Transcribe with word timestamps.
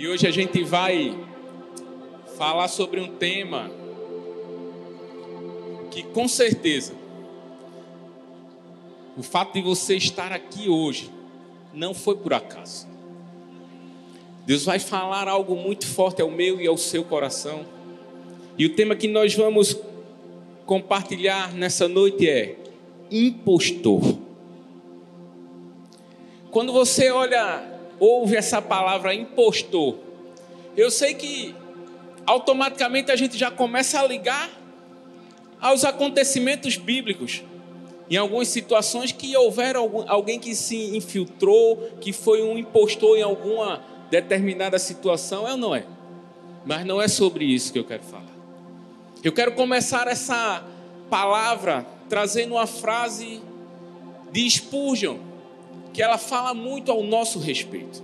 E 0.00 0.08
hoje 0.08 0.26
a 0.26 0.30
gente 0.30 0.64
vai 0.64 1.14
falar 2.38 2.68
sobre 2.68 3.00
um 3.00 3.16
tema 3.16 3.70
que 5.90 6.02
com 6.02 6.26
certeza 6.26 6.94
o 9.14 9.22
fato 9.22 9.52
de 9.52 9.60
você 9.60 9.96
estar 9.96 10.32
aqui 10.32 10.70
hoje 10.70 11.10
não 11.74 11.92
foi 11.92 12.16
por 12.16 12.32
acaso. 12.32 12.88
Deus 14.46 14.64
vai 14.64 14.78
falar 14.78 15.28
algo 15.28 15.54
muito 15.54 15.86
forte 15.86 16.22
ao 16.22 16.30
meu 16.30 16.58
e 16.58 16.66
ao 16.66 16.78
seu 16.78 17.04
coração. 17.04 17.66
E 18.56 18.64
o 18.64 18.74
tema 18.74 18.96
que 18.96 19.06
nós 19.06 19.34
vamos 19.34 19.78
compartilhar 20.64 21.52
nessa 21.52 21.86
noite 21.86 22.26
é 22.26 22.56
impostor. 23.10 24.16
Quando 26.50 26.72
você 26.72 27.10
olha, 27.10 27.79
ouve 28.00 28.34
essa 28.34 28.60
palavra 28.60 29.14
impostor, 29.14 29.96
eu 30.76 30.90
sei 30.90 31.14
que 31.14 31.54
automaticamente 32.26 33.12
a 33.12 33.16
gente 33.16 33.36
já 33.36 33.50
começa 33.50 34.00
a 34.00 34.06
ligar 34.06 34.50
aos 35.60 35.84
acontecimentos 35.84 36.76
bíblicos. 36.76 37.42
Em 38.08 38.16
algumas 38.16 38.48
situações 38.48 39.12
que 39.12 39.36
houver 39.36 39.76
alguém 39.76 40.40
que 40.40 40.54
se 40.54 40.96
infiltrou, 40.96 41.76
que 42.00 42.12
foi 42.12 42.42
um 42.42 42.58
impostor 42.58 43.16
em 43.16 43.22
alguma 43.22 43.84
determinada 44.10 44.78
situação, 44.78 45.46
é 45.46 45.52
ou 45.52 45.56
não 45.56 45.74
é? 45.74 45.84
Mas 46.64 46.84
não 46.84 47.00
é 47.00 47.06
sobre 47.06 47.44
isso 47.44 47.72
que 47.72 47.78
eu 47.78 47.84
quero 47.84 48.02
falar. 48.02 48.24
Eu 49.22 49.32
quero 49.32 49.52
começar 49.52 50.08
essa 50.08 50.64
palavra 51.08 51.86
trazendo 52.08 52.54
uma 52.54 52.66
frase 52.66 53.40
de 54.32 54.50
Spurgeon, 54.50 55.18
que 56.00 56.04
ela 56.04 56.16
fala 56.16 56.54
muito 56.54 56.90
ao 56.90 57.02
nosso 57.02 57.38
respeito. 57.38 58.02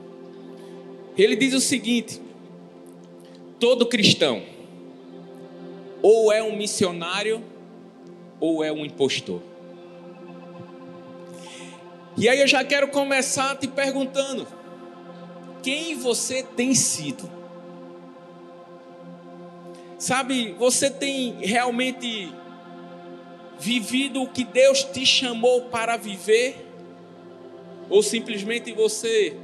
Ele 1.16 1.34
diz 1.34 1.54
o 1.54 1.60
seguinte: 1.60 2.20
todo 3.58 3.86
cristão 3.86 4.42
ou 6.02 6.30
é 6.30 6.42
um 6.42 6.54
missionário 6.54 7.42
ou 8.38 8.62
é 8.62 8.70
um 8.70 8.84
impostor. 8.84 9.40
E 12.18 12.28
aí 12.28 12.38
eu 12.38 12.46
já 12.46 12.62
quero 12.62 12.88
começar 12.88 13.56
te 13.56 13.66
perguntando: 13.66 14.46
quem 15.62 15.94
você 15.94 16.42
tem 16.42 16.74
sido? 16.74 17.30
Sabe, 19.98 20.52
você 20.58 20.90
tem 20.90 21.38
realmente 21.40 22.30
vivido 23.58 24.22
o 24.22 24.28
que 24.28 24.44
Deus 24.44 24.84
te 24.84 25.06
chamou 25.06 25.62
para 25.70 25.96
viver? 25.96 26.65
Ou 27.88 28.02
simplesmente 28.02 28.72
você 28.72 29.36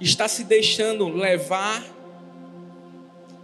está 0.00 0.28
se 0.28 0.44
deixando 0.44 1.08
levar, 1.08 1.84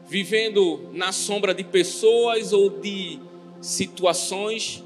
vivendo 0.09 0.89
na 0.93 1.13
sombra 1.13 1.55
de 1.55 1.65
pessoas 1.65 2.53
ou 2.53 2.69
de 2.69 3.19
situações, 3.61 4.85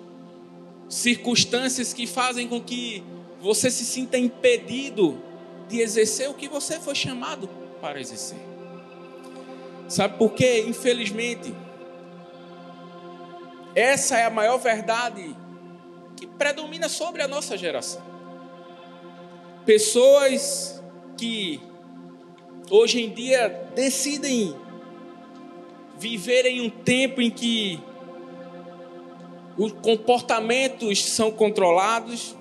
circunstâncias 0.89 1.93
que 1.93 2.07
fazem 2.07 2.49
com 2.49 2.61
que 2.61 3.03
você 3.41 3.71
se 3.71 3.85
sinta 3.85 4.17
impedido 4.17 5.21
de 5.69 5.81
exercer 5.81 6.29
o 6.31 6.35
que 6.35 6.49
você 6.49 6.81
foi 6.81 6.95
chamado 6.95 7.49
para 7.81 8.01
exercer? 8.01 8.39
Sabe 9.89 10.19
por 10.19 10.33
quê? 10.33 10.65
Infelizmente, 10.67 11.53
essa 13.75 14.19
é 14.19 14.25
a 14.25 14.31
maior 14.31 14.59
verdade 14.59 15.35
que 16.17 16.27
predomina 16.27 16.89
sobre 16.89 17.23
a 17.23 17.29
nossa 17.29 17.57
geração. 17.57 18.18
Pessoas 19.69 20.83
que 21.19 21.61
hoje 22.71 23.03
em 23.03 23.11
dia 23.11 23.51
decidem 23.75 24.57
viver 25.99 26.47
em 26.47 26.63
um 26.63 26.71
tempo 26.71 27.21
em 27.21 27.31
que 27.31 27.79
os 29.59 29.73
comportamentos 29.73 31.05
são 31.05 31.31
controlados, 31.31 32.35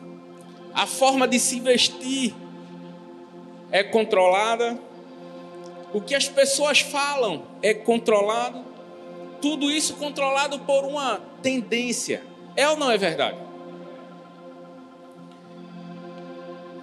a 0.73 0.87
forma 0.87 1.27
de 1.27 1.37
se 1.37 1.59
vestir 1.59 2.33
é 3.73 3.83
controlada, 3.83 4.79
o 5.93 5.99
que 5.99 6.15
as 6.15 6.29
pessoas 6.29 6.79
falam 6.79 7.43
é 7.61 7.73
controlado, 7.73 8.63
tudo 9.41 9.69
isso 9.69 9.97
controlado 9.97 10.59
por 10.59 10.85
uma 10.85 11.19
tendência. 11.41 12.23
É 12.55 12.69
ou 12.69 12.77
não 12.77 12.89
é 12.89 12.97
verdade? 12.97 13.46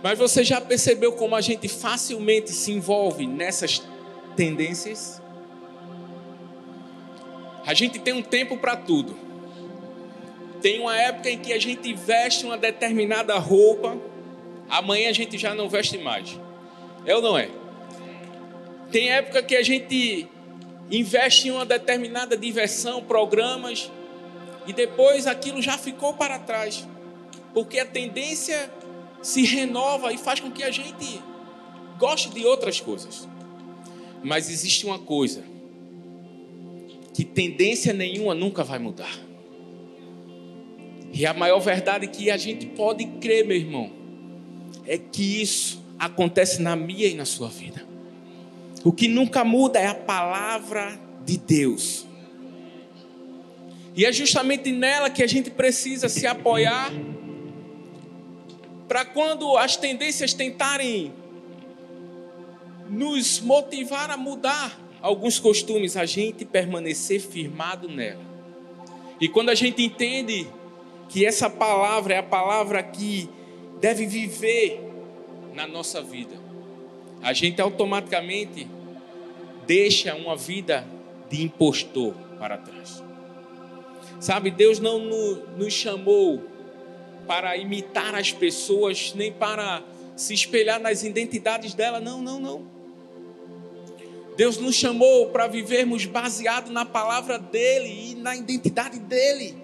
Mas 0.04 0.19
você 0.19 0.44
já 0.44 0.60
percebeu 0.60 1.12
como 1.12 1.34
a 1.34 1.41
gente 1.41 1.66
facilmente 1.66 2.53
se 2.53 2.70
envolve 2.70 3.26
nessas 3.26 3.82
tendências? 4.37 5.19
A 7.65 7.72
gente 7.72 7.98
tem 7.98 8.12
um 8.12 8.20
tempo 8.20 8.59
para 8.59 8.76
tudo. 8.76 9.16
Tem 10.60 10.78
uma 10.78 10.94
época 10.94 11.31
em 11.31 11.38
que 11.38 11.54
a 11.54 11.59
gente 11.59 11.94
veste 11.94 12.44
uma 12.44 12.59
determinada 12.59 13.38
roupa, 13.38 13.97
amanhã 14.69 15.09
a 15.09 15.12
gente 15.14 15.38
já 15.38 15.54
não 15.54 15.70
veste 15.70 15.97
mais. 15.97 16.38
É 17.06 17.16
ou 17.16 17.22
não 17.22 17.38
é? 17.38 17.48
Tem 18.93 19.10
época 19.10 19.43
que 19.43 19.56
a 19.56 19.62
gente 19.62 20.28
investe 20.91 21.48
em 21.48 21.50
uma 21.50 21.64
determinada 21.64 22.37
diversão, 22.37 23.03
programas, 23.03 23.91
e 24.66 24.72
depois 24.75 25.26
aquilo 25.26 25.62
já 25.62 25.78
ficou 25.78 26.12
para 26.12 26.38
trás. 26.38 26.87
Porque 27.54 27.78
a 27.78 27.87
tendência 27.87 28.70
se 29.24 29.42
renova 29.42 30.12
e 30.12 30.18
faz 30.18 30.38
com 30.38 30.50
que 30.50 30.62
a 30.62 30.70
gente 30.70 31.20
goste 31.98 32.28
de 32.28 32.44
outras 32.44 32.78
coisas. 32.78 33.26
Mas 34.22 34.50
existe 34.50 34.84
uma 34.84 34.98
coisa 34.98 35.42
que 37.14 37.24
tendência 37.24 37.94
nenhuma 37.94 38.34
nunca 38.34 38.62
vai 38.62 38.78
mudar. 38.78 39.18
E 41.10 41.24
a 41.24 41.32
maior 41.32 41.58
verdade 41.60 42.06
que 42.08 42.30
a 42.30 42.36
gente 42.36 42.66
pode 42.66 43.06
crer, 43.18 43.46
meu 43.46 43.56
irmão, 43.56 43.90
é 44.86 44.98
que 44.98 45.40
isso 45.40 45.82
acontece 45.98 46.60
na 46.60 46.76
minha 46.76 47.06
e 47.06 47.14
na 47.14 47.24
sua 47.24 47.48
vida. 47.48 47.82
O 48.84 48.92
que 48.92 49.08
nunca 49.08 49.42
muda 49.42 49.78
é 49.78 49.86
a 49.86 49.94
palavra 49.94 51.00
de 51.24 51.38
Deus. 51.38 52.04
E 53.96 54.04
é 54.04 54.12
justamente 54.12 54.70
nela 54.70 55.08
que 55.08 55.22
a 55.22 55.26
gente 55.26 55.50
precisa 55.50 56.10
se 56.10 56.26
apoiar 56.26 56.92
para 58.88 59.04
quando 59.04 59.56
as 59.56 59.76
tendências 59.76 60.34
tentarem 60.34 61.12
nos 62.88 63.40
motivar 63.40 64.10
a 64.10 64.16
mudar 64.16 64.78
alguns 65.00 65.38
costumes, 65.38 65.96
a 65.96 66.06
gente 66.06 66.44
permanecer 66.44 67.20
firmado 67.20 67.88
nela. 67.88 68.22
E 69.20 69.28
quando 69.28 69.50
a 69.50 69.54
gente 69.54 69.82
entende 69.82 70.46
que 71.08 71.24
essa 71.24 71.48
palavra 71.48 72.14
é 72.14 72.18
a 72.18 72.22
palavra 72.22 72.82
que 72.82 73.28
deve 73.80 74.06
viver 74.06 74.80
na 75.54 75.66
nossa 75.66 76.02
vida, 76.02 76.34
a 77.22 77.32
gente 77.32 77.60
automaticamente 77.60 78.66
deixa 79.66 80.14
uma 80.14 80.36
vida 80.36 80.86
de 81.30 81.42
impostor 81.42 82.14
para 82.38 82.58
trás. 82.58 83.02
Sabe, 84.20 84.50
Deus 84.50 84.78
não 84.78 84.98
nos 85.56 85.72
chamou 85.72 86.42
para 87.26 87.56
imitar 87.56 88.14
as 88.14 88.32
pessoas, 88.32 89.12
nem 89.14 89.32
para 89.32 89.82
se 90.16 90.32
espelhar 90.32 90.80
nas 90.80 91.02
identidades 91.02 91.74
dela, 91.74 92.00
não, 92.00 92.22
não, 92.22 92.38
não. 92.38 92.74
Deus 94.36 94.58
nos 94.58 94.74
chamou 94.74 95.28
para 95.28 95.46
vivermos 95.46 96.06
baseado 96.06 96.70
na 96.70 96.84
palavra 96.84 97.38
dele 97.38 98.10
e 98.10 98.14
na 98.16 98.34
identidade 98.34 98.98
dele, 98.98 99.56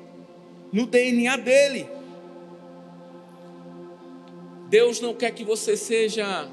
no 0.72 0.86
DNA 0.86 1.36
dele. 1.36 1.88
Deus 4.68 5.00
não 5.00 5.12
quer 5.12 5.32
que 5.32 5.42
você 5.42 5.76
seja 5.76 6.48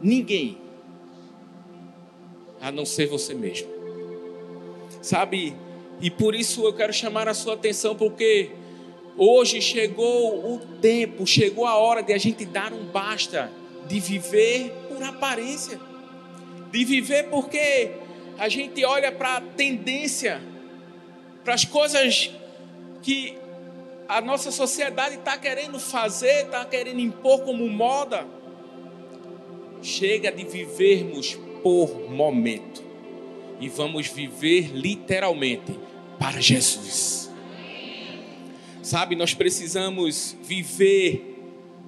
ninguém 0.00 0.58
a 2.60 2.70
não 2.70 2.84
ser 2.84 3.06
você 3.06 3.34
mesmo. 3.34 3.68
Sabe? 5.02 5.56
E 6.00 6.10
por 6.10 6.34
isso 6.34 6.64
eu 6.64 6.72
quero 6.72 6.92
chamar 6.92 7.28
a 7.28 7.34
sua 7.34 7.54
atenção 7.54 7.96
porque 7.96 8.50
hoje 9.20 9.60
chegou 9.60 10.54
o 10.54 10.58
tempo, 10.80 11.26
chegou 11.26 11.66
a 11.66 11.76
hora 11.76 12.02
de 12.02 12.14
a 12.14 12.18
gente 12.18 12.46
dar 12.46 12.72
um 12.72 12.86
basta 12.86 13.52
de 13.86 14.00
viver 14.00 14.72
por 14.88 15.02
aparência. 15.02 15.78
De 16.72 16.84
viver 16.86 17.24
porque 17.24 17.90
a 18.38 18.48
gente 18.48 18.82
olha 18.82 19.12
para 19.12 19.36
a 19.36 19.40
tendência, 19.42 20.40
para 21.44 21.52
as 21.52 21.66
coisas 21.66 22.30
que 23.02 23.36
a 24.08 24.22
nossa 24.22 24.50
sociedade 24.50 25.16
está 25.16 25.36
querendo 25.36 25.78
fazer, 25.78 26.46
está 26.46 26.64
querendo 26.64 27.00
impor 27.00 27.42
como 27.42 27.68
moda. 27.68 28.26
Chega 29.82 30.32
de 30.32 30.44
vivermos 30.44 31.38
por 31.62 32.10
momento 32.10 32.82
e 33.60 33.68
vamos 33.68 34.06
viver 34.06 34.70
literalmente 34.74 35.78
para 36.18 36.40
Jesus. 36.40 37.29
Sabe, 38.90 39.14
nós 39.14 39.32
precisamos 39.32 40.36
viver 40.42 41.38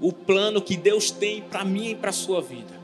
o 0.01 0.13
plano 0.13 0.63
que 0.63 0.77
Deus 0.77 1.11
tem 1.11 1.43
para 1.43 1.65
mim 1.65 1.91
e 1.91 1.95
para 1.97 2.11
a 2.11 2.13
sua 2.13 2.41
vida. 2.41 2.81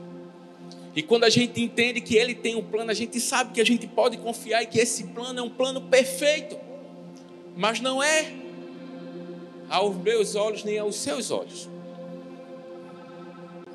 E 0.93 1.01
quando 1.01 1.23
a 1.23 1.29
gente 1.29 1.61
entende 1.61 2.01
que 2.01 2.17
Ele 2.17 2.35
tem 2.35 2.53
um 2.53 2.61
plano, 2.61 2.91
a 2.91 2.93
gente 2.93 3.17
sabe 3.17 3.53
que 3.53 3.61
a 3.61 3.63
gente 3.63 3.87
pode 3.87 4.17
confiar 4.17 4.61
e 4.61 4.65
que 4.65 4.77
esse 4.77 5.05
plano 5.05 5.39
é 5.39 5.41
um 5.41 5.49
plano 5.49 5.83
perfeito. 5.83 6.59
Mas 7.55 7.79
não 7.79 8.03
é 8.03 8.33
aos 9.69 9.95
meus 9.95 10.35
olhos 10.35 10.65
nem 10.65 10.77
aos 10.77 10.97
seus 10.97 11.31
olhos. 11.31 11.69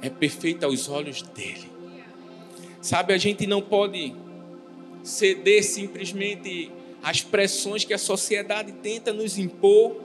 É 0.02 0.10
perfeito 0.10 0.66
aos 0.66 0.90
olhos 0.90 1.22
dele. 1.22 1.70
Sabe, 2.82 3.14
a 3.14 3.16
gente 3.16 3.46
não 3.46 3.62
pode 3.62 4.14
ceder 5.02 5.64
simplesmente 5.64 6.70
às 7.02 7.22
pressões 7.22 7.82
que 7.82 7.94
a 7.94 7.98
sociedade 7.98 8.72
tenta 8.72 9.10
nos 9.10 9.38
impor. 9.38 10.03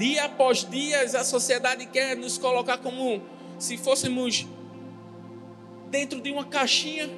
Dia 0.00 0.24
após 0.24 0.64
dia, 0.64 1.02
a 1.02 1.22
sociedade 1.22 1.84
quer 1.84 2.16
nos 2.16 2.38
colocar 2.38 2.78
como 2.78 3.20
se 3.58 3.76
fôssemos 3.76 4.46
dentro 5.90 6.22
de 6.22 6.30
uma 6.30 6.46
caixinha. 6.46 7.10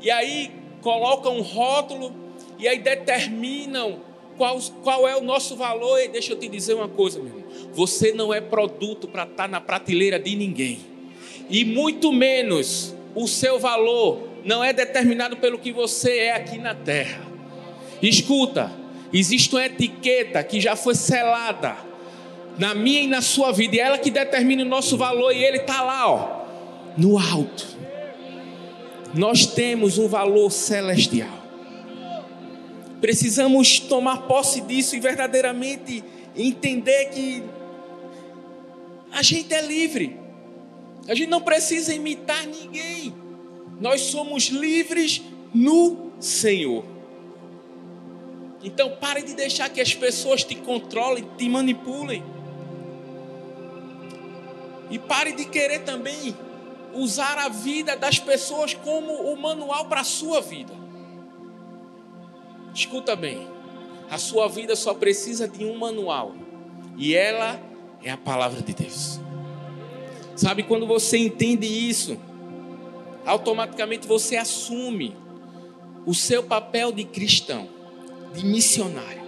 E 0.00 0.08
aí 0.08 0.52
colocam 0.82 1.38
um 1.38 1.42
rótulo 1.42 2.14
e 2.60 2.68
aí 2.68 2.78
determinam 2.78 3.98
qual, 4.36 4.56
qual 4.84 5.08
é 5.08 5.16
o 5.16 5.20
nosso 5.20 5.56
valor. 5.56 5.98
E 5.98 6.06
deixa 6.06 6.34
eu 6.34 6.38
te 6.38 6.46
dizer 6.46 6.74
uma 6.74 6.86
coisa, 6.86 7.18
meu 7.18 7.26
irmão. 7.26 7.44
Você 7.72 8.12
não 8.12 8.32
é 8.32 8.40
produto 8.40 9.08
para 9.08 9.24
estar 9.24 9.34
tá 9.34 9.48
na 9.48 9.60
prateleira 9.60 10.16
de 10.16 10.36
ninguém. 10.36 10.78
E 11.50 11.64
muito 11.64 12.12
menos 12.12 12.94
o 13.16 13.26
seu 13.26 13.58
valor 13.58 14.28
não 14.44 14.62
é 14.62 14.72
determinado 14.72 15.38
pelo 15.38 15.58
que 15.58 15.72
você 15.72 16.18
é 16.18 16.36
aqui 16.36 16.56
na 16.56 16.72
terra. 16.72 17.26
Escuta, 18.00 18.70
existe 19.12 19.52
uma 19.52 19.66
etiqueta 19.66 20.40
que 20.44 20.60
já 20.60 20.76
foi 20.76 20.94
selada 20.94 21.90
na 22.58 22.74
minha 22.74 23.00
e 23.02 23.06
na 23.06 23.20
sua 23.20 23.52
vida, 23.52 23.76
e 23.76 23.80
é 23.80 23.82
ela 23.82 23.98
que 23.98 24.10
determina 24.10 24.62
o 24.62 24.66
nosso 24.66 24.96
valor, 24.96 25.32
e 25.32 25.42
ele 25.42 25.58
está 25.58 25.82
lá, 25.82 26.10
ó, 26.10 26.42
no 26.96 27.18
alto. 27.18 27.66
Nós 29.14 29.46
temos 29.46 29.98
um 29.98 30.08
valor 30.08 30.50
celestial. 30.50 31.42
Precisamos 33.00 33.80
tomar 33.80 34.22
posse 34.22 34.60
disso 34.60 34.94
e 34.96 35.00
verdadeiramente 35.00 36.04
entender 36.36 37.06
que 37.06 37.42
a 39.10 39.22
gente 39.22 39.52
é 39.52 39.60
livre. 39.60 40.16
A 41.08 41.14
gente 41.14 41.28
não 41.28 41.40
precisa 41.40 41.92
imitar 41.92 42.46
ninguém. 42.46 43.12
Nós 43.80 44.02
somos 44.02 44.44
livres 44.44 45.20
no 45.52 46.12
Senhor. 46.20 46.84
Então 48.62 48.96
pare 49.00 49.22
de 49.22 49.34
deixar 49.34 49.68
que 49.68 49.80
as 49.80 49.94
pessoas 49.94 50.44
te 50.44 50.54
controlem, 50.54 51.26
te 51.36 51.48
manipulem. 51.48 52.22
E 54.92 54.98
pare 54.98 55.32
de 55.32 55.46
querer 55.46 55.84
também 55.84 56.36
usar 56.92 57.38
a 57.38 57.48
vida 57.48 57.96
das 57.96 58.18
pessoas 58.18 58.74
como 58.74 59.32
o 59.32 59.40
manual 59.40 59.86
para 59.86 60.02
a 60.02 60.04
sua 60.04 60.42
vida. 60.42 60.74
Escuta 62.74 63.16
bem, 63.16 63.48
a 64.10 64.18
sua 64.18 64.48
vida 64.48 64.76
só 64.76 64.92
precisa 64.92 65.48
de 65.48 65.64
um 65.64 65.78
manual, 65.78 66.34
e 66.98 67.14
ela 67.14 67.58
é 68.02 68.10
a 68.10 68.18
palavra 68.18 68.60
de 68.60 68.74
Deus. 68.74 69.18
Sabe, 70.36 70.62
quando 70.62 70.86
você 70.86 71.16
entende 71.16 71.66
isso, 71.66 72.18
automaticamente 73.24 74.06
você 74.06 74.36
assume 74.36 75.16
o 76.04 76.14
seu 76.14 76.42
papel 76.42 76.92
de 76.92 77.04
cristão, 77.04 77.66
de 78.34 78.44
missionário, 78.44 79.22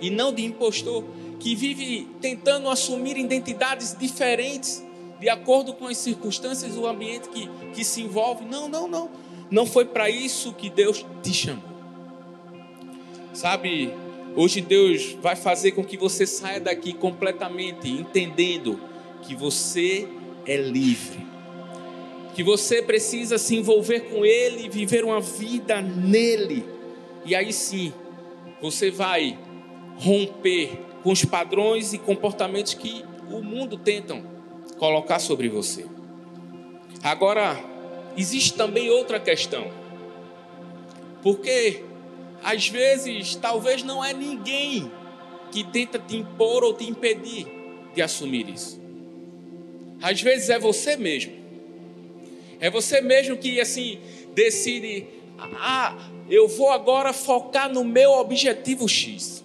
e 0.00 0.08
não 0.08 0.32
de 0.32 0.42
impostor, 0.42 1.04
que 1.38 1.54
vive 1.54 2.08
tentando 2.18 2.70
assumir 2.70 3.18
identidades 3.18 3.94
diferentes 3.98 4.85
de 5.18 5.28
acordo 5.28 5.72
com 5.72 5.86
as 5.86 5.96
circunstâncias 5.96 6.76
o 6.76 6.86
ambiente 6.86 7.28
que, 7.28 7.48
que 7.74 7.84
se 7.84 8.02
envolve. 8.02 8.44
Não, 8.44 8.68
não, 8.68 8.86
não. 8.86 9.10
Não 9.50 9.66
foi 9.66 9.84
para 9.84 10.10
isso 10.10 10.52
que 10.52 10.68
Deus 10.68 11.04
te 11.22 11.32
chamou. 11.32 11.76
Sabe, 13.32 13.92
hoje 14.34 14.60
Deus 14.60 15.16
vai 15.20 15.36
fazer 15.36 15.72
com 15.72 15.84
que 15.84 15.96
você 15.96 16.26
saia 16.26 16.60
daqui 16.60 16.92
completamente 16.92 17.88
entendendo 17.88 18.80
que 19.22 19.34
você 19.34 20.08
é 20.46 20.56
livre. 20.56 21.26
Que 22.34 22.42
você 22.42 22.82
precisa 22.82 23.38
se 23.38 23.56
envolver 23.56 24.00
com 24.10 24.24
Ele 24.24 24.66
e 24.66 24.68
viver 24.68 25.04
uma 25.04 25.20
vida 25.20 25.80
nele. 25.80 26.66
E 27.24 27.34
aí 27.34 27.52
sim, 27.52 27.92
você 28.60 28.90
vai 28.90 29.38
romper 29.98 30.78
com 31.02 31.12
os 31.12 31.24
padrões 31.24 31.92
e 31.92 31.98
comportamentos 31.98 32.74
que 32.74 33.04
o 33.30 33.42
mundo 33.42 33.78
tentam 33.78 34.35
colocar 34.78 35.18
sobre 35.18 35.48
você. 35.48 35.86
Agora, 37.02 37.56
existe 38.16 38.54
também 38.54 38.90
outra 38.90 39.20
questão. 39.20 39.70
Porque 41.22 41.82
às 42.42 42.68
vezes, 42.68 43.34
talvez 43.34 43.82
não 43.82 44.04
é 44.04 44.12
ninguém 44.12 44.90
que 45.50 45.64
tenta 45.64 45.98
te 45.98 46.16
impor 46.16 46.62
ou 46.62 46.74
te 46.74 46.88
impedir 46.88 47.46
de 47.94 48.02
assumir 48.02 48.48
isso. 48.48 48.80
Às 50.02 50.20
vezes 50.20 50.50
é 50.50 50.58
você 50.58 50.96
mesmo. 50.96 51.32
É 52.60 52.70
você 52.70 53.00
mesmo 53.00 53.36
que 53.36 53.60
assim 53.60 53.98
decide, 54.34 55.06
ah, 55.58 55.96
eu 56.28 56.46
vou 56.46 56.70
agora 56.70 57.12
focar 57.12 57.72
no 57.72 57.84
meu 57.84 58.12
objetivo 58.12 58.88
X. 58.88 59.44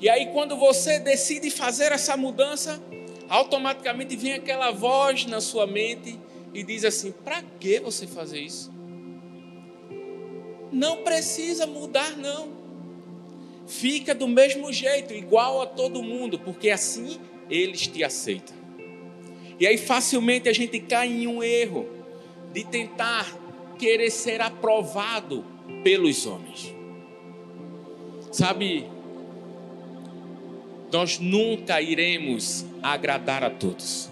E 0.00 0.08
aí 0.08 0.26
quando 0.26 0.56
você 0.56 0.98
decide 0.98 1.50
fazer 1.50 1.92
essa 1.92 2.16
mudança, 2.16 2.80
automaticamente 3.28 4.16
vem 4.16 4.34
aquela 4.34 4.70
voz 4.70 5.26
na 5.26 5.40
sua 5.40 5.66
mente 5.66 6.18
e 6.52 6.62
diz 6.62 6.84
assim: 6.84 7.12
"Para 7.12 7.42
que 7.60 7.80
você 7.80 8.06
fazer 8.06 8.40
isso?" 8.40 8.72
Não 10.72 11.02
precisa 11.02 11.66
mudar, 11.66 12.16
não. 12.16 12.48
Fica 13.66 14.14
do 14.14 14.28
mesmo 14.28 14.72
jeito, 14.72 15.12
igual 15.12 15.62
a 15.62 15.66
todo 15.66 16.02
mundo, 16.02 16.38
porque 16.38 16.70
assim 16.70 17.18
eles 17.48 17.86
te 17.86 18.04
aceitam. 18.04 18.54
E 19.58 19.66
aí 19.66 19.78
facilmente 19.78 20.48
a 20.48 20.52
gente 20.52 20.78
cai 20.80 21.08
em 21.08 21.26
um 21.26 21.42
erro 21.42 21.88
de 22.52 22.64
tentar 22.64 23.26
querer 23.78 24.10
ser 24.10 24.40
aprovado 24.40 25.44
pelos 25.82 26.26
homens. 26.26 26.74
Sabe, 28.30 28.86
nós 30.92 31.18
nunca 31.18 31.80
iremos 31.80 32.64
agradar 32.82 33.42
a 33.42 33.50
todos. 33.50 34.08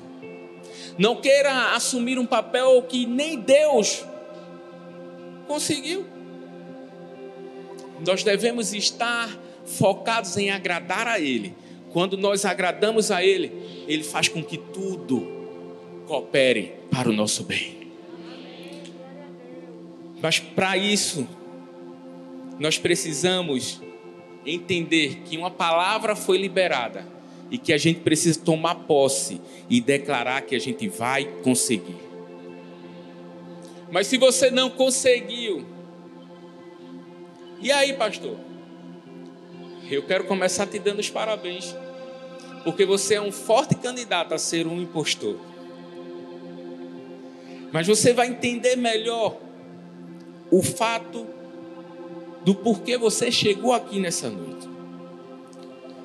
Não 0.98 1.16
queira 1.16 1.74
assumir 1.74 2.18
um 2.18 2.26
papel 2.26 2.82
que 2.82 3.06
nem 3.06 3.38
Deus 3.38 4.04
conseguiu. 5.46 6.04
Nós 8.06 8.22
devemos 8.22 8.72
estar 8.72 9.28
focados 9.64 10.36
em 10.36 10.50
agradar 10.50 11.06
a 11.08 11.19
Ele. 11.19 11.54
Quando 11.93 12.16
nós 12.16 12.44
agradamos 12.44 13.10
a 13.10 13.24
Ele, 13.24 13.52
Ele 13.86 14.02
faz 14.02 14.28
com 14.28 14.43
que 14.43 14.58
tudo 14.58 15.26
coopere 16.06 16.74
para 16.90 17.08
o 17.08 17.12
nosso 17.12 17.44
bem. 17.44 17.84
Mas 20.20 20.38
para 20.38 20.76
isso, 20.76 21.26
nós 22.58 22.78
precisamos 22.78 23.81
entender 24.44 25.22
que 25.24 25.36
uma 25.36 25.51
palavra 25.51 26.15
foi 26.15 26.39
liberada 26.39 27.06
e 27.51 27.58
que 27.58 27.72
a 27.72 27.79
gente 27.79 28.01
precisa 28.01 28.41
tomar 28.41 28.74
posse 28.74 29.41
e 29.69 29.81
declarar 29.81 30.43
que 30.43 30.55
a 30.55 30.58
gente 30.58 30.89
vai 30.89 31.24
conseguir. 31.43 31.96
Mas 33.91 34.06
se 34.06 34.19
você 34.19 34.51
não 34.51 34.70
conseguiu, 34.70 35.65
e 37.60 37.70
aí, 37.70 37.93
pastor? 37.94 38.36
Eu 39.91 40.03
quero 40.03 40.24
começar 40.24 40.67
te 40.67 40.79
dando 40.79 40.98
os 40.98 41.10
parabéns, 41.10 41.74
porque 42.65 42.84
você 42.84 43.15
é 43.15 43.20
um 43.20 43.31
forte 43.31 43.74
candidato 43.74 44.34
a 44.34 44.39
ser 44.39 44.67
um 44.67 44.81
impostor. 44.81 45.36
Mas 47.72 47.86
você 47.86 48.13
vai 48.13 48.29
entender 48.29 48.77
melhor 48.77 49.36
o 50.51 50.63
fato 50.63 51.27
do 52.44 52.55
porquê 52.55 52.98
você 52.98 53.32
chegou 53.32 53.72
aqui 53.72 53.98
nessa 53.98 54.29
noite. 54.29 54.69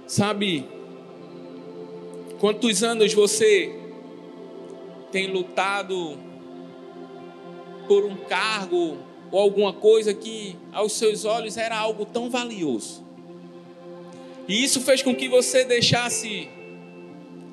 Sabe, 0.08 0.66
quantos 2.40 2.82
anos 2.82 3.14
você 3.14 3.76
tem 5.12 5.28
lutado 5.28 6.18
por 7.88 8.06
um 8.06 8.16
cargo 8.16 8.98
ou 9.32 9.40
alguma 9.40 9.74
coisa 9.74 10.14
que 10.14 10.56
aos 10.72 10.94
seus 10.94 11.26
olhos 11.26 11.58
era 11.58 11.78
algo 11.78 12.06
tão 12.06 12.30
valioso. 12.30 13.04
E 14.48 14.64
isso 14.64 14.82
fez 14.82 15.04
com 15.04 15.14
que 15.14 15.28
você 15.28 15.64
deixasse 15.66 16.50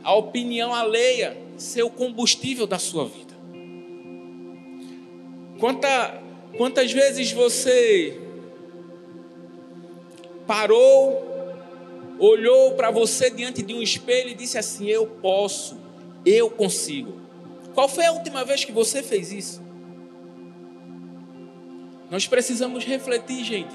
a 0.02 0.14
opinião 0.14 0.74
alheia 0.74 1.36
ser 1.56 1.82
o 1.82 1.90
combustível 1.90 2.66
da 2.66 2.78
sua 2.78 3.04
vida. 3.04 3.34
Quanta, 5.58 6.22
quantas 6.56 6.92
vezes 6.92 7.32
você 7.32 8.25
parou, 10.46 11.22
olhou 12.18 12.72
para 12.72 12.90
você 12.90 13.30
diante 13.30 13.62
de 13.62 13.74
um 13.74 13.82
espelho 13.82 14.30
e 14.30 14.34
disse 14.34 14.56
assim: 14.56 14.86
Eu 14.86 15.06
posso, 15.06 15.76
eu 16.24 16.50
consigo. 16.50 17.20
Qual 17.74 17.88
foi 17.88 18.06
a 18.06 18.12
última 18.12 18.44
vez 18.44 18.64
que 18.64 18.72
você 18.72 19.02
fez 19.02 19.32
isso? 19.32 19.62
Nós 22.10 22.26
precisamos 22.26 22.84
refletir, 22.84 23.44
gente. 23.44 23.74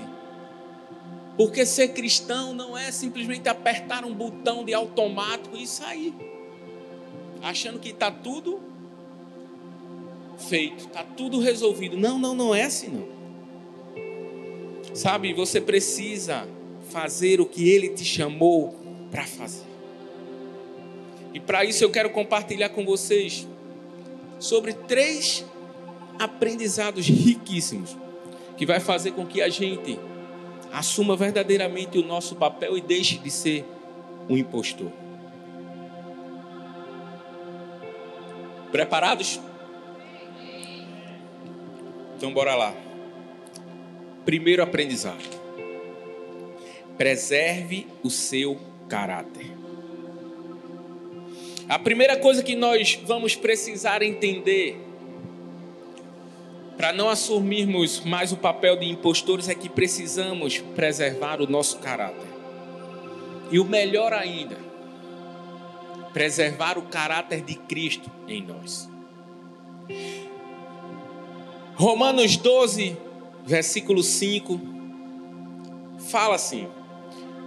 Porque 1.38 1.66
ser 1.66 1.90
cristão 1.90 2.54
não 2.54 2.78
é 2.78 2.92
simplesmente 2.92 3.48
apertar 3.48 4.06
um 4.06 4.14
botão 4.14 4.64
de 4.64 4.74
automático 4.74 5.56
e 5.56 5.66
sair, 5.66 6.14
achando 7.42 7.80
que 7.80 7.90
está 7.90 8.12
tudo 8.12 8.60
feito, 10.38 10.86
está 10.86 11.04
tudo 11.04 11.40
resolvido. 11.40 11.98
Não, 11.98 12.20
não, 12.20 12.34
não 12.36 12.54
é 12.54 12.64
assim 12.64 12.90
não. 12.90 13.22
Sabe, 14.94 15.34
você 15.34 15.62
precisa 15.62 16.48
fazer 16.92 17.40
o 17.40 17.46
que 17.46 17.70
Ele 17.70 17.90
te 17.90 18.04
chamou 18.04 18.76
para 19.10 19.26
fazer. 19.26 19.66
E 21.34 21.40
para 21.40 21.64
isso 21.64 21.84
eu 21.84 21.90
quero 21.90 22.10
compartilhar 22.10 22.70
com 22.70 22.86
vocês 22.86 23.48
sobre 24.40 24.74
três 24.74 25.46
aprendizados 26.20 27.08
riquíssimos 27.08 27.98
que 28.58 28.66
vai 28.66 28.80
fazer 28.80 29.12
com 29.12 29.26
que 29.26 29.42
a 29.42 29.50
gente 29.50 29.98
assuma 30.72 31.16
verdadeiramente 31.16 31.98
o 31.98 32.06
nosso 32.06 32.36
papel 32.36 32.78
e 32.78 32.82
deixe 32.82 33.18
de 33.18 33.32
ser 33.32 33.66
um 34.30 34.38
impostor. 34.38 34.92
Preparados? 38.72 39.40
Então 42.16 42.32
bora 42.34 42.56
lá. 42.56 42.74
Primeiro 44.24 44.62
aprendizado. 44.62 45.41
Preserve 47.02 47.88
o 48.04 48.12
seu 48.12 48.60
caráter. 48.88 49.52
A 51.68 51.80
primeira 51.80 52.16
coisa 52.16 52.44
que 52.44 52.56
nós 52.56 52.94
vamos 53.04 53.36
precisar 53.36 54.04
entender 54.04 54.80
para 56.78 56.94
não 56.94 57.10
assumirmos 57.10 58.02
mais 58.02 58.32
o 58.32 58.38
papel 58.38 58.78
de 58.78 58.86
impostores 58.88 59.50
é 59.50 59.56
que 59.56 59.68
precisamos 59.68 60.60
preservar 60.60 61.42
o 61.42 61.48
nosso 61.48 61.80
caráter. 61.80 62.30
E 63.50 63.60
o 63.60 63.66
melhor 63.66 64.14
ainda, 64.14 64.60
preservar 66.14 66.78
o 66.78 66.84
caráter 66.84 67.42
de 67.42 67.56
Cristo 67.56 68.12
em 68.28 68.44
nós. 68.44 68.88
Romanos 71.74 72.38
12, 72.38 72.96
versículo 73.44 74.04
5, 74.04 74.62
fala 75.98 76.36
assim: 76.36 76.68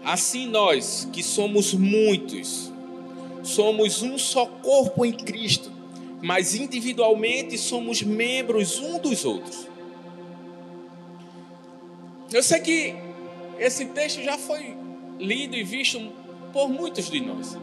Assim 0.04 0.46
nós, 0.46 1.08
que 1.10 1.22
somos 1.22 1.72
muitos, 1.72 2.70
somos 3.42 4.02
um 4.02 4.18
só 4.18 4.44
corpo 4.44 5.04
em 5.04 5.12
Cristo, 5.12 5.72
mas 6.20 6.54
individualmente 6.54 7.56
somos 7.56 8.02
membros 8.02 8.78
um 8.78 8.98
dos 8.98 9.24
outros. 9.24 9.66
Eu 12.30 12.42
sei 12.42 12.60
que 12.60 12.94
esse 13.58 13.86
texto 13.86 14.22
já 14.22 14.36
foi 14.36 14.76
lido 15.18 15.56
e 15.56 15.62
visto 15.62 16.12
por 16.52 16.68
muitos 16.68 17.10
de 17.10 17.20
nós. 17.20 17.56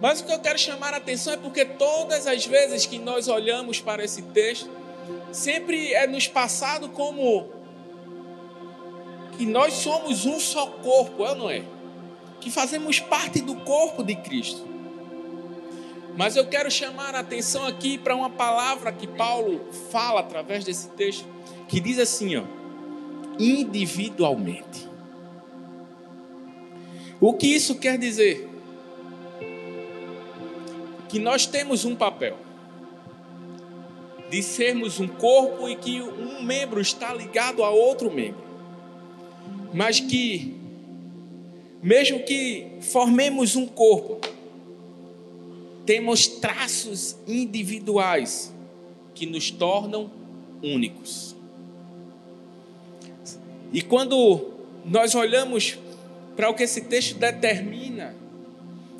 Mas 0.00 0.20
o 0.20 0.24
que 0.24 0.32
eu 0.32 0.40
quero 0.40 0.58
chamar 0.58 0.94
a 0.94 0.96
atenção 0.96 1.34
é 1.34 1.36
porque 1.36 1.64
todas 1.64 2.26
as 2.26 2.46
vezes 2.46 2.86
que 2.86 2.98
nós 2.98 3.28
olhamos 3.28 3.80
para 3.80 4.02
esse 4.04 4.22
texto, 4.22 4.70
sempre 5.30 5.92
é 5.92 6.06
nos 6.06 6.26
passado 6.26 6.88
como 6.88 7.61
que 9.36 9.46
nós 9.46 9.74
somos 9.74 10.26
um 10.26 10.38
só 10.38 10.66
corpo, 10.66 11.24
é 11.24 11.30
ou 11.30 11.36
não 11.36 11.50
é? 11.50 11.64
que 12.42 12.50
fazemos 12.50 12.98
parte 12.98 13.40
do 13.40 13.54
corpo 13.54 14.02
de 14.02 14.16
Cristo. 14.16 14.66
Mas 16.16 16.36
eu 16.36 16.46
quero 16.46 16.70
chamar 16.70 17.14
a 17.14 17.20
atenção 17.20 17.64
aqui 17.66 17.96
para 17.96 18.14
uma 18.16 18.28
palavra 18.28 18.92
que 18.92 19.06
Paulo 19.06 19.60
fala 19.90 20.20
através 20.20 20.64
desse 20.64 20.88
texto, 20.90 21.24
que 21.68 21.80
diz 21.80 21.98
assim, 21.98 22.36
ó, 22.36 22.42
individualmente. 23.38 24.88
O 27.20 27.32
que 27.34 27.46
isso 27.46 27.76
quer 27.76 27.96
dizer? 27.96 28.50
Que 31.08 31.20
nós 31.20 31.46
temos 31.46 31.84
um 31.84 31.94
papel 31.94 32.36
de 34.28 34.42
sermos 34.42 34.98
um 34.98 35.06
corpo 35.06 35.68
e 35.68 35.76
que 35.76 36.02
um 36.02 36.42
membro 36.42 36.80
está 36.80 37.14
ligado 37.14 37.62
a 37.62 37.70
outro 37.70 38.10
membro, 38.10 38.42
mas 39.72 40.00
que 40.00 40.62
mesmo 41.82 42.20
que 42.20 42.78
formemos 42.80 43.56
um 43.56 43.66
corpo, 43.66 44.20
temos 45.84 46.28
traços 46.28 47.16
individuais 47.26 48.54
que 49.16 49.26
nos 49.26 49.50
tornam 49.50 50.08
únicos. 50.62 51.34
E 53.72 53.82
quando 53.82 54.52
nós 54.84 55.16
olhamos 55.16 55.76
para 56.36 56.48
o 56.48 56.54
que 56.54 56.62
esse 56.62 56.82
texto 56.82 57.18
determina, 57.18 58.14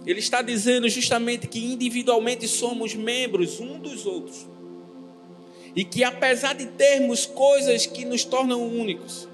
ele 0.04 0.18
está 0.18 0.42
dizendo 0.42 0.88
justamente 0.88 1.46
que 1.46 1.64
individualmente 1.64 2.48
somos 2.48 2.96
membros 2.96 3.60
um 3.60 3.78
dos 3.78 4.04
outros. 4.04 4.48
E 5.76 5.84
que 5.84 6.02
apesar 6.02 6.54
de 6.54 6.66
termos 6.66 7.26
coisas 7.26 7.86
que 7.86 8.04
nos 8.04 8.24
tornam 8.24 8.60
únicos, 8.60 9.28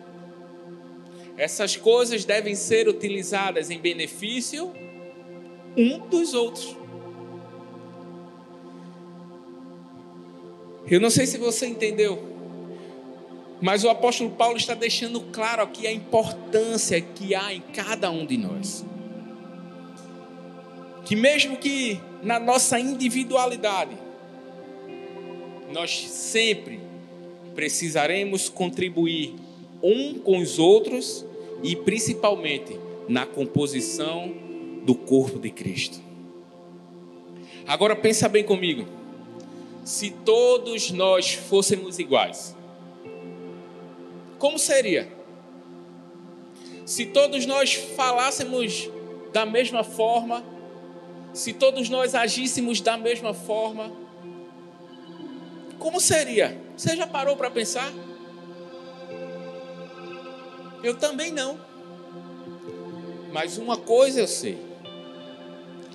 essas 1.38 1.76
coisas 1.76 2.24
devem 2.24 2.56
ser 2.56 2.88
utilizadas 2.88 3.70
em 3.70 3.78
benefício 3.78 4.72
um 5.76 6.00
dos 6.08 6.34
outros. 6.34 6.76
Eu 10.90 11.00
não 11.00 11.10
sei 11.10 11.26
se 11.26 11.38
você 11.38 11.66
entendeu, 11.66 12.20
mas 13.60 13.84
o 13.84 13.88
apóstolo 13.88 14.30
Paulo 14.30 14.56
está 14.56 14.74
deixando 14.74 15.20
claro 15.20 15.62
aqui 15.62 15.86
a 15.86 15.92
importância 15.92 17.00
que 17.00 17.36
há 17.36 17.54
em 17.54 17.60
cada 17.60 18.10
um 18.10 18.26
de 18.26 18.36
nós. 18.36 18.84
Que 21.04 21.14
mesmo 21.14 21.56
que 21.56 22.00
na 22.20 22.40
nossa 22.40 22.80
individualidade, 22.80 23.96
nós 25.72 26.08
sempre 26.08 26.80
precisaremos 27.54 28.48
contribuir 28.48 29.34
um 29.80 30.14
com 30.14 30.38
os 30.38 30.58
outros 30.58 31.27
e 31.62 31.76
principalmente 31.76 32.78
na 33.08 33.26
composição 33.26 34.32
do 34.84 34.94
corpo 34.94 35.38
de 35.38 35.50
Cristo. 35.50 36.00
Agora 37.66 37.94
pensa 37.94 38.28
bem 38.28 38.44
comigo. 38.44 38.86
Se 39.84 40.10
todos 40.10 40.90
nós 40.90 41.34
fôssemos 41.34 41.98
iguais, 41.98 42.56
como 44.38 44.58
seria? 44.58 45.10
Se 46.84 47.06
todos 47.06 47.44
nós 47.44 47.74
falássemos 47.74 48.88
da 49.32 49.44
mesma 49.44 49.82
forma, 49.82 50.44
se 51.32 51.52
todos 51.52 51.88
nós 51.88 52.14
agíssemos 52.14 52.80
da 52.80 52.96
mesma 52.96 53.34
forma, 53.34 53.92
como 55.78 56.00
seria? 56.00 56.60
Você 56.76 56.96
já 56.96 57.06
parou 57.06 57.36
para 57.36 57.50
pensar? 57.50 57.92
Eu 60.82 60.94
também 60.94 61.30
não. 61.32 61.58
Mas 63.32 63.58
uma 63.58 63.76
coisa 63.76 64.20
eu 64.20 64.28
sei: 64.28 64.58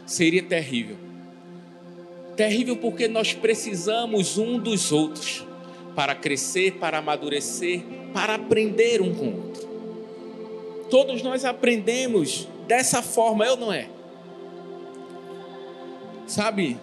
seria 0.06 0.44
terrível. 0.44 0.98
Terrível 2.36 2.78
porque 2.78 3.08
nós 3.08 3.34
precisamos 3.34 4.38
um 4.38 4.58
dos 4.58 4.92
outros 4.92 5.46
para 5.96 6.16
crescer, 6.16 6.80
para 6.80 6.98
amadurecer, 6.98 7.84
para 8.14 8.36
aprender 8.36 9.02
um 9.02 9.14
com 9.14 9.28
o 9.28 9.48
outro. 9.48 9.68
Todos 10.90 11.22
nós 11.22 11.46
aprendemos 11.46 12.48
dessa 12.68 13.02
forma, 13.02 13.46
eu 13.46 13.56
não 13.56 13.72
é? 13.72 13.88
Sabe? 16.26 16.78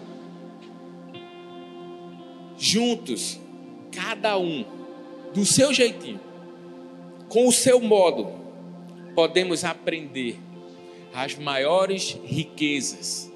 Juntos, 2.57 3.39
cada 3.91 4.37
um 4.37 4.63
do 5.33 5.45
seu 5.45 5.73
jeitinho 5.73 6.30
com 7.31 7.47
o 7.47 7.51
seu 7.51 7.79
modo, 7.79 8.27
podemos 9.15 9.63
aprender 9.63 10.37
as 11.13 11.35
maiores 11.35 12.19
riquezas 12.25 13.31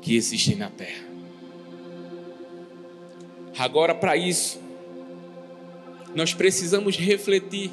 que 0.00 0.14
existem 0.14 0.54
na 0.54 0.70
terra. 0.70 1.04
Agora, 3.58 3.92
para 3.92 4.16
isso, 4.16 4.60
nós 6.14 6.32
precisamos 6.32 6.96
refletir, 6.96 7.72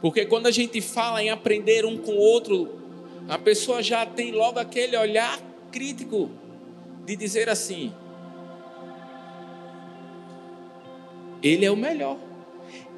porque 0.00 0.24
quando 0.24 0.46
a 0.46 0.50
gente 0.50 0.80
fala 0.80 1.22
em 1.22 1.28
aprender 1.28 1.84
um 1.84 1.98
com 1.98 2.12
o 2.12 2.18
outro, 2.18 2.80
a 3.28 3.36
pessoa 3.36 3.82
já 3.82 4.06
tem 4.06 4.32
logo 4.32 4.58
aquele 4.58 4.96
olhar 4.96 5.38
crítico 5.70 6.30
de 7.04 7.14
dizer 7.16 7.50
assim: 7.50 7.92
ele 11.42 11.66
é 11.66 11.70
o 11.70 11.76
melhor, 11.76 12.16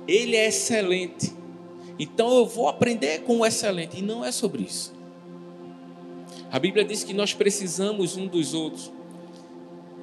ele 0.07 0.37
é 0.37 0.47
excelente. 0.47 1.36
Então 1.99 2.37
eu 2.37 2.47
vou 2.47 2.69
aprender 2.69 3.23
com 3.23 3.39
o 3.39 3.47
excelente. 3.47 3.99
E 3.99 4.03
não 4.03 4.25
é 4.25 4.31
sobre 4.31 4.63
isso. 4.65 4.95
A 6.51 6.59
Bíblia 6.59 6.85
diz 6.85 7.03
que 7.03 7.13
nós 7.13 7.35
precisamos 7.35 8.17
um 8.17 8.27
dos 8.27 8.55
outros, 8.55 8.93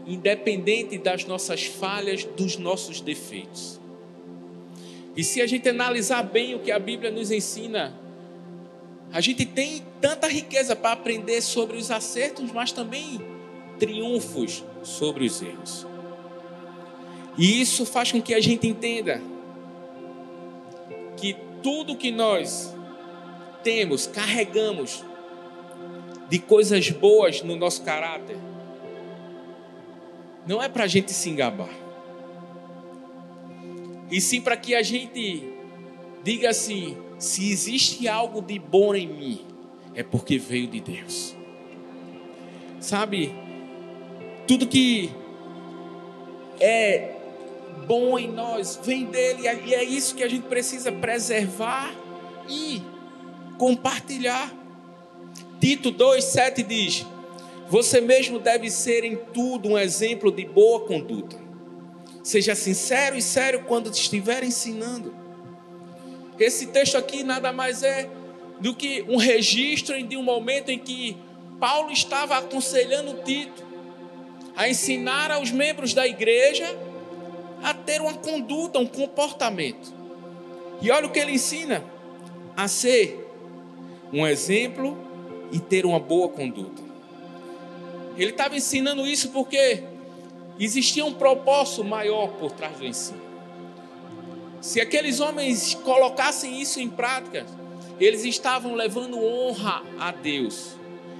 independente 0.06 0.98
das 0.98 1.26
nossas 1.26 1.66
falhas, 1.66 2.24
dos 2.24 2.58
nossos 2.58 3.00
defeitos. 3.00 3.80
E 5.16 5.24
se 5.24 5.42
a 5.42 5.48
gente 5.48 5.70
analisar 5.70 6.24
bem 6.24 6.56
o 6.56 6.60
que 6.60 6.72
a 6.72 6.80
Bíblia 6.80 7.12
nos 7.12 7.32
ensina, 7.32 7.94
a 9.12 9.22
gente 9.22 9.46
tem 9.46 9.84
tanta 10.02 10.28
riqueza 10.28 10.76
para 10.76 10.92
aprender 10.92 11.40
sobre 11.42 11.78
os 11.78 11.92
acertos, 11.92 12.52
mas 12.52 12.72
também 12.72 13.22
triunfos 13.78 14.64
sobre 14.82 15.26
os 15.26 15.42
erros. 15.42 15.86
E 17.38 17.62
isso 17.62 17.86
faz 17.86 18.12
com 18.12 18.22
que 18.22 18.34
a 18.34 18.42
gente 18.42 18.68
entenda 18.68 19.22
que 21.16 21.36
tudo 21.64 21.96
que 21.96 22.12
nós 22.12 22.76
temos, 23.64 24.06
carregamos 24.06 25.04
de 26.30 26.38
coisas 26.38 26.90
boas 26.90 27.42
no 27.42 27.56
nosso 27.56 27.82
caráter, 27.84 28.38
não 30.46 30.62
é 30.62 30.68
para 30.68 30.84
a 30.84 30.88
gente 30.88 31.14
se 31.14 31.30
engabar, 31.30 31.70
e 34.12 34.20
sim 34.20 34.42
para 34.42 34.58
que 34.58 34.76
a 34.76 34.84
gente 34.84 35.44
diga 36.24 36.50
assim: 36.50 36.98
se 37.18 37.50
existe 37.50 38.08
algo 38.08 38.42
de 38.42 38.60
bom 38.60 38.94
em 38.94 39.08
mim, 39.08 39.46
é 39.96 40.04
porque 40.04 40.38
veio 40.38 40.68
de 40.68 40.82
Deus. 40.82 41.36
Sabe, 42.80 43.34
tudo 44.46 44.68
que 44.68 45.10
é 46.60 47.23
bom 47.88 48.18
em 48.18 48.32
nós 48.32 48.80
vem 48.84 49.06
dele, 49.06 49.44
e 49.66 49.74
é 49.74 49.84
isso 49.84 50.16
que 50.16 50.24
a 50.24 50.28
gente 50.28 50.48
precisa 50.48 50.92
preservar 50.92 51.94
e 52.48 52.82
compartilhar. 53.58 54.52
Tito 55.60 55.92
2,7 55.92 56.66
diz: 56.66 57.06
Você 57.70 58.02
mesmo 58.02 58.40
deve 58.40 58.70
ser 58.70 59.04
em 59.04 59.16
tudo 59.16 59.70
um 59.70 59.78
exemplo 59.78 60.32
de 60.32 60.46
boa 60.46 60.82
conduta. 60.82 61.38
Seja 62.24 62.56
sincero 62.56 63.18
e 63.18 63.22
sério 63.22 63.64
quando 63.66 63.90
estiver 63.90 64.44
ensinando. 64.44 65.14
Esse 66.40 66.68
texto 66.68 66.98
aqui 66.98 67.24
nada 67.24 67.52
mais 67.52 67.84
é 67.84 68.10
do 68.60 68.74
que 68.74 69.06
um 69.08 69.18
registro 69.18 70.02
de 70.02 70.16
um 70.16 70.24
momento 70.24 70.70
em 70.70 70.80
que 70.80 71.18
Paulo 71.60 71.92
estava 71.92 72.38
aconselhando 72.38 73.22
Tito 73.24 73.64
a 74.56 74.70
ensinar 74.70 75.32
aos 75.32 75.52
membros 75.52 75.94
da 75.94 76.08
igreja 76.08 76.66
a 77.64 77.74
ter 77.74 78.02
uma 78.02 78.14
conduta, 78.14 78.78
um 78.78 78.86
comportamento. 78.86 79.94
E 80.82 80.92
olha 80.92 81.08
o 81.08 81.12
que 81.12 81.20
ele 81.20 81.32
ensina: 81.32 81.84
a 82.56 82.68
ser 82.68 83.26
um 84.12 84.28
exemplo 84.28 84.98
e 85.52 85.60
ter 85.60 85.86
uma 85.86 86.00
boa 86.00 86.30
conduta. 86.30 86.84
Ele 88.18 88.32
estava 88.32 88.56
ensinando 88.56 89.08
isso 89.08 89.30
porque 89.30 89.84
existia 90.60 91.04
um 91.04 91.14
propósito 91.14 91.84
maior 91.84 92.28
por 92.34 92.52
trás 92.52 92.78
do 92.78 92.86
ensino. 92.86 93.22
Se 94.62 94.80
aqueles 94.80 95.20
homens 95.20 95.74
colocassem 95.74 96.62
isso 96.62 96.80
em 96.80 96.90
prática, 96.90 97.46
eles 98.00 98.24
estavam 98.24 98.76
levando 98.76 99.18
honra 99.18 99.84
a 100.00 100.12
Deus 100.12 100.76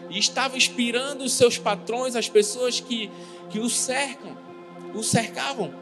e 0.10 0.20
estavam 0.20 0.58
inspirando 0.58 1.24
os 1.24 1.34
seus 1.34 1.58
patrões, 1.58 2.16
as 2.16 2.30
pessoas 2.30 2.80
que, 2.80 3.10
que 3.50 3.60
o 3.60 3.70
cercam, 3.70 4.38
o 4.94 5.04
cercavam, 5.04 5.74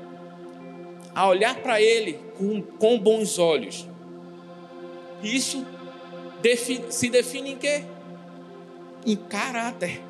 a 1.13 1.27
olhar 1.27 1.55
para 1.55 1.81
ele 1.81 2.19
com, 2.37 2.61
com 2.61 2.99
bons 2.99 3.37
olhos. 3.37 3.87
Isso 5.23 5.65
define, 6.41 6.91
se 6.91 7.09
define 7.09 7.51
em 7.51 7.57
quê? 7.57 7.83
Em 9.05 9.15
caráter. 9.15 10.01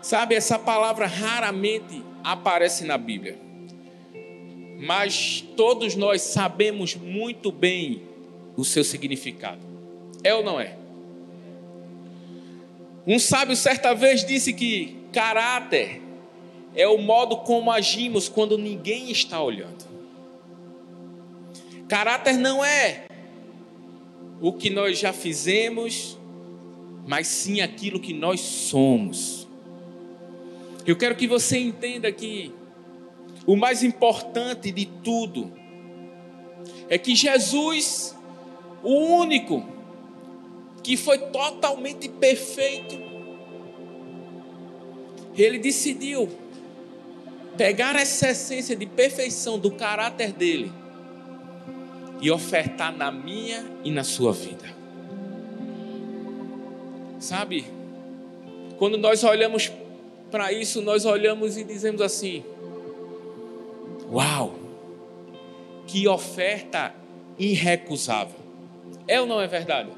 Sabe, 0.00 0.34
essa 0.34 0.58
palavra 0.58 1.06
raramente 1.06 2.02
aparece 2.22 2.84
na 2.84 2.98
Bíblia. 2.98 3.38
Mas 4.78 5.42
todos 5.56 5.94
nós 5.94 6.20
sabemos 6.22 6.94
muito 6.94 7.50
bem 7.50 8.02
o 8.56 8.64
seu 8.64 8.84
significado. 8.84 9.60
É 10.22 10.34
ou 10.34 10.44
não 10.44 10.60
é? 10.60 10.76
Um 13.06 13.18
sábio 13.18 13.54
certa 13.54 13.94
vez 13.94 14.24
disse 14.24 14.52
que 14.52 14.96
caráter 15.12 16.03
é 16.74 16.88
o 16.88 16.98
modo 16.98 17.38
como 17.38 17.70
agimos 17.70 18.28
quando 18.28 18.58
ninguém 18.58 19.10
está 19.10 19.42
olhando. 19.42 19.84
Caráter 21.88 22.36
não 22.36 22.64
é 22.64 23.06
o 24.40 24.52
que 24.52 24.70
nós 24.70 24.98
já 24.98 25.12
fizemos, 25.12 26.18
mas 27.06 27.28
sim 27.28 27.60
aquilo 27.60 28.00
que 28.00 28.12
nós 28.12 28.40
somos. 28.40 29.46
Eu 30.86 30.96
quero 30.96 31.14
que 31.14 31.26
você 31.26 31.58
entenda 31.58 32.10
que 32.10 32.52
o 33.46 33.56
mais 33.56 33.82
importante 33.82 34.70
de 34.70 34.86
tudo 34.86 35.52
é 36.88 36.98
que 36.98 37.14
Jesus, 37.14 38.16
o 38.82 38.92
único 38.92 39.64
que 40.82 40.96
foi 40.96 41.18
totalmente 41.18 42.08
perfeito, 42.08 43.02
ele 45.36 45.58
decidiu 45.58 46.28
pegar 47.56 47.96
essa 47.96 48.30
essência 48.30 48.74
de 48.74 48.86
perfeição 48.86 49.58
do 49.58 49.70
caráter 49.70 50.32
dele 50.32 50.72
e 52.20 52.30
ofertar 52.30 52.96
na 52.96 53.10
minha 53.10 53.64
e 53.84 53.90
na 53.90 54.04
sua 54.04 54.32
vida. 54.32 54.64
Sabe? 57.18 57.64
Quando 58.78 58.98
nós 58.98 59.24
olhamos 59.24 59.72
para 60.30 60.52
isso, 60.52 60.82
nós 60.82 61.04
olhamos 61.04 61.56
e 61.56 61.64
dizemos 61.64 62.00
assim: 62.00 62.44
Uau! 64.10 64.54
Que 65.86 66.08
oferta 66.08 66.94
irrecusável. 67.38 68.40
É 69.06 69.20
ou 69.20 69.26
não 69.26 69.40
é 69.40 69.46
verdade? 69.46 69.90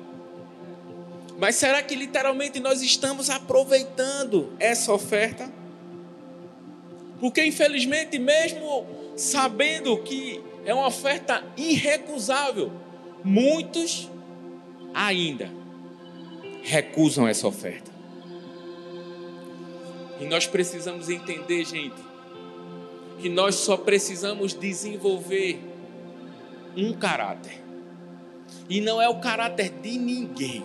Mas 1.39 1.57
será 1.57 1.83
que 1.83 1.95
literalmente 1.95 2.61
nós 2.61 2.83
estamos 2.83 3.31
aproveitando 3.31 4.53
essa 4.59 4.93
oferta? 4.93 5.51
Porque 7.21 7.45
infelizmente, 7.45 8.19
mesmo 8.19 8.87
sabendo 9.17 9.97
que 9.99 10.43
é 10.65 10.75
uma 10.75 10.87
oferta 10.87 11.43
irrecusável, 11.57 12.71
muitos 13.25 14.11
ainda 14.93 15.51
recusam 16.63 17.27
essa 17.27 17.47
oferta. 17.47 17.91
E 20.21 20.25
nós 20.25 20.47
precisamos 20.47 21.09
entender, 21.09 21.65
gente, 21.65 22.03
que 23.19 23.29
nós 23.29 23.55
só 23.55 23.77
precisamos 23.77 24.53
desenvolver 24.55 25.61
um 26.77 26.93
caráter. 26.93 27.63
E 28.69 28.81
não 28.81 29.01
é 29.01 29.09
o 29.09 29.21
caráter 29.21 29.71
de 29.71 29.97
ninguém, 29.97 30.65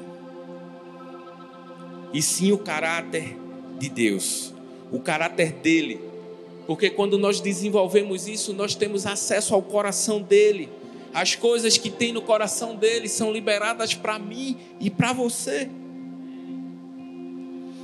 e 2.13 2.21
sim 2.21 2.51
o 2.51 2.57
caráter 2.57 3.37
de 3.77 3.89
Deus, 3.89 4.53
o 4.91 4.99
caráter 4.99 5.53
dele 5.53 6.10
porque 6.71 6.89
quando 6.89 7.17
nós 7.17 7.41
desenvolvemos 7.41 8.29
isso, 8.29 8.53
nós 8.53 8.75
temos 8.75 9.05
acesso 9.05 9.53
ao 9.53 9.61
coração 9.61 10.21
dele. 10.21 10.69
As 11.13 11.35
coisas 11.35 11.77
que 11.77 11.89
tem 11.89 12.13
no 12.13 12.21
coração 12.21 12.77
dele 12.77 13.09
são 13.09 13.29
liberadas 13.29 13.93
para 13.93 14.17
mim 14.17 14.57
e 14.79 14.89
para 14.89 15.11
você. 15.11 15.69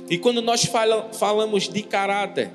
E 0.08 0.16
quando 0.16 0.40
nós 0.40 0.64
fala, 0.64 1.12
falamos 1.12 1.68
de 1.68 1.82
caráter, 1.82 2.50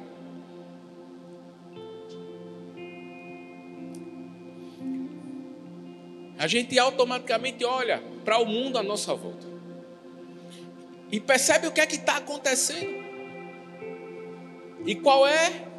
a 6.40 6.48
gente 6.48 6.80
automaticamente 6.80 7.64
olha 7.64 8.02
para 8.26 8.40
o 8.40 8.46
mundo 8.48 8.80
à 8.80 8.82
nossa 8.82 9.14
volta 9.14 9.46
e 11.12 11.20
percebe 11.20 11.68
o 11.68 11.72
que 11.72 11.80
é 11.80 11.86
que 11.86 11.98
está 11.98 12.18
acontecendo. 12.18 13.04
E 14.84 14.96
qual 14.96 15.28
é 15.28 15.73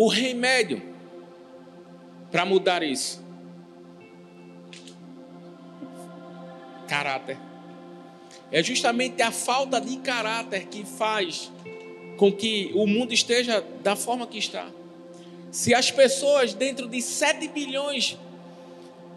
o 0.00 0.08
remédio 0.08 0.80
para 2.30 2.46
mudar 2.46 2.82
isso? 2.82 3.22
Caráter. 6.88 7.36
É 8.50 8.62
justamente 8.62 9.20
a 9.20 9.30
falta 9.30 9.78
de 9.78 9.98
caráter 9.98 10.68
que 10.68 10.86
faz 10.86 11.52
com 12.16 12.32
que 12.32 12.70
o 12.74 12.86
mundo 12.86 13.12
esteja 13.12 13.62
da 13.82 13.94
forma 13.94 14.26
que 14.26 14.38
está. 14.38 14.70
Se 15.50 15.74
as 15.74 15.90
pessoas, 15.90 16.54
dentro 16.54 16.88
de 16.88 17.02
7 17.02 17.48
bilhões 17.48 18.18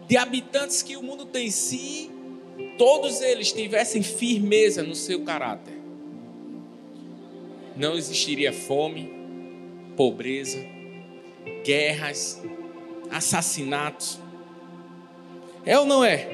de 0.06 0.18
habitantes 0.18 0.82
que 0.82 0.98
o 0.98 1.02
mundo 1.02 1.24
tem, 1.24 1.50
se 1.50 2.10
todos 2.76 3.22
eles 3.22 3.50
tivessem 3.50 4.02
firmeza 4.02 4.82
no 4.82 4.94
seu 4.94 5.24
caráter, 5.24 5.78
não 7.74 7.94
existiria 7.94 8.52
fome, 8.52 9.10
pobreza, 9.96 10.73
guerras, 11.64 12.40
assassinatos. 13.10 14.20
É 15.64 15.78
ou 15.78 15.86
não 15.86 16.04
é? 16.04 16.28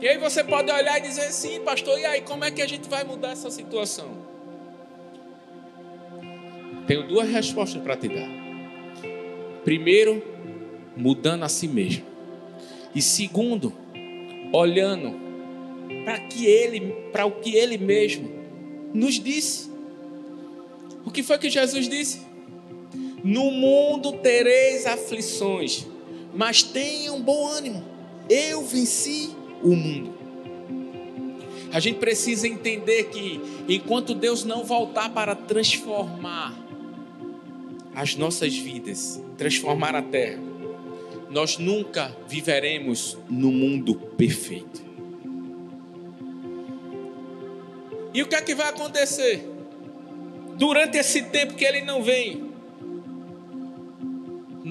E 0.00 0.08
aí 0.08 0.18
você 0.18 0.42
pode 0.42 0.70
olhar 0.72 0.98
e 0.98 1.02
dizer, 1.02 1.30
sim, 1.30 1.60
pastor, 1.60 1.96
e 1.98 2.04
aí 2.04 2.22
como 2.22 2.44
é 2.44 2.50
que 2.50 2.60
a 2.60 2.66
gente 2.66 2.88
vai 2.88 3.04
mudar 3.04 3.32
essa 3.32 3.50
situação? 3.50 4.08
Tenho 6.86 7.06
duas 7.06 7.28
respostas 7.28 7.80
para 7.80 7.96
te 7.96 8.08
dar. 8.08 8.28
Primeiro, 9.62 10.20
mudando 10.96 11.44
a 11.44 11.48
si 11.48 11.68
mesmo. 11.68 12.04
E 12.94 13.00
segundo, 13.00 13.72
olhando 14.52 15.14
para 16.04 16.18
que 16.18 16.46
ele, 16.46 16.80
para 17.12 17.24
o 17.24 17.32
que 17.32 17.54
ele 17.54 17.78
mesmo 17.78 18.28
nos 18.92 19.14
disse. 19.20 19.70
O 21.04 21.10
que 21.10 21.22
foi 21.22 21.38
que 21.38 21.48
Jesus 21.48 21.88
disse? 21.88 22.31
No 23.22 23.50
mundo 23.50 24.12
tereis 24.14 24.86
aflições, 24.86 25.86
mas 26.34 26.62
tenham 26.62 27.20
bom 27.20 27.46
ânimo. 27.46 27.84
Eu 28.28 28.64
venci 28.64 29.30
o 29.62 29.76
mundo. 29.76 30.12
A 31.72 31.80
gente 31.80 31.98
precisa 31.98 32.46
entender 32.46 33.04
que 33.04 33.40
enquanto 33.68 34.14
Deus 34.14 34.44
não 34.44 34.64
voltar 34.64 35.10
para 35.10 35.34
transformar 35.34 36.54
as 37.94 38.16
nossas 38.16 38.54
vidas, 38.54 39.22
transformar 39.38 39.94
a 39.94 40.02
terra, 40.02 40.38
nós 41.30 41.56
nunca 41.56 42.14
viveremos 42.28 43.16
no 43.28 43.50
mundo 43.50 43.94
perfeito. 43.94 44.82
E 48.12 48.22
o 48.22 48.28
que 48.28 48.34
é 48.34 48.42
que 48.42 48.54
vai 48.54 48.68
acontecer? 48.68 49.48
Durante 50.58 50.98
esse 50.98 51.22
tempo 51.22 51.54
que 51.54 51.64
ele 51.64 51.80
não 51.80 52.02
vem, 52.02 52.51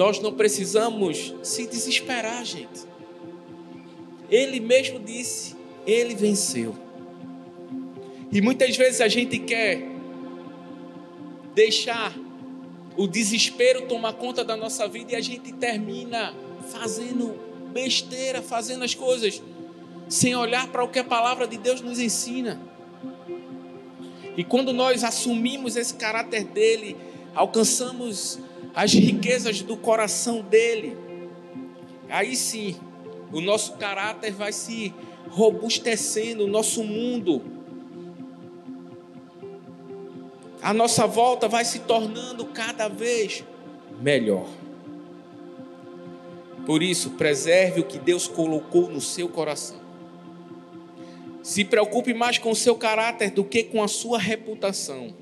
nós 0.01 0.19
não 0.19 0.33
precisamos 0.33 1.31
se 1.43 1.67
desesperar, 1.67 2.43
gente. 2.43 2.87
Ele 4.31 4.59
mesmo 4.59 4.97
disse: 4.97 5.55
Ele 5.85 6.15
venceu. 6.15 6.75
E 8.31 8.41
muitas 8.41 8.75
vezes 8.75 8.99
a 8.99 9.07
gente 9.07 9.37
quer 9.37 9.87
deixar 11.53 12.17
o 12.97 13.05
desespero 13.05 13.83
tomar 13.83 14.13
conta 14.13 14.43
da 14.43 14.57
nossa 14.57 14.87
vida 14.87 15.11
e 15.11 15.15
a 15.15 15.21
gente 15.21 15.53
termina 15.53 16.33
fazendo 16.71 17.39
besteira, 17.71 18.41
fazendo 18.41 18.83
as 18.83 18.95
coisas 18.95 19.39
sem 20.09 20.35
olhar 20.35 20.67
para 20.69 20.83
o 20.83 20.87
que 20.87 20.97
a 20.97 21.03
palavra 21.03 21.45
de 21.45 21.57
Deus 21.57 21.79
nos 21.79 21.99
ensina. 21.99 22.59
E 24.35 24.43
quando 24.43 24.73
nós 24.73 25.03
assumimos 25.03 25.75
esse 25.75 25.93
caráter 25.93 26.43
dele, 26.43 26.97
alcançamos 27.35 28.39
as 28.73 28.93
riquezas 28.93 29.61
do 29.61 29.75
coração 29.75 30.41
dele, 30.41 30.97
aí 32.09 32.35
sim, 32.35 32.75
o 33.31 33.41
nosso 33.41 33.73
caráter 33.73 34.31
vai 34.31 34.51
se 34.51 34.93
robustecendo, 35.29 36.45
o 36.45 36.47
nosso 36.47 36.83
mundo, 36.83 37.41
a 40.61 40.73
nossa 40.73 41.07
volta 41.07 41.47
vai 41.47 41.65
se 41.65 41.79
tornando 41.79 42.45
cada 42.45 42.87
vez 42.87 43.43
melhor. 43.99 44.47
Por 46.65 46.83
isso, 46.83 47.11
preserve 47.11 47.81
o 47.81 47.85
que 47.85 47.97
Deus 47.97 48.27
colocou 48.27 48.89
no 48.89 49.01
seu 49.01 49.27
coração. 49.27 49.81
Se 51.41 51.65
preocupe 51.65 52.13
mais 52.13 52.37
com 52.37 52.51
o 52.51 52.55
seu 52.55 52.75
caráter 52.75 53.31
do 53.31 53.43
que 53.43 53.63
com 53.63 53.81
a 53.81 53.87
sua 53.87 54.19
reputação. 54.19 55.13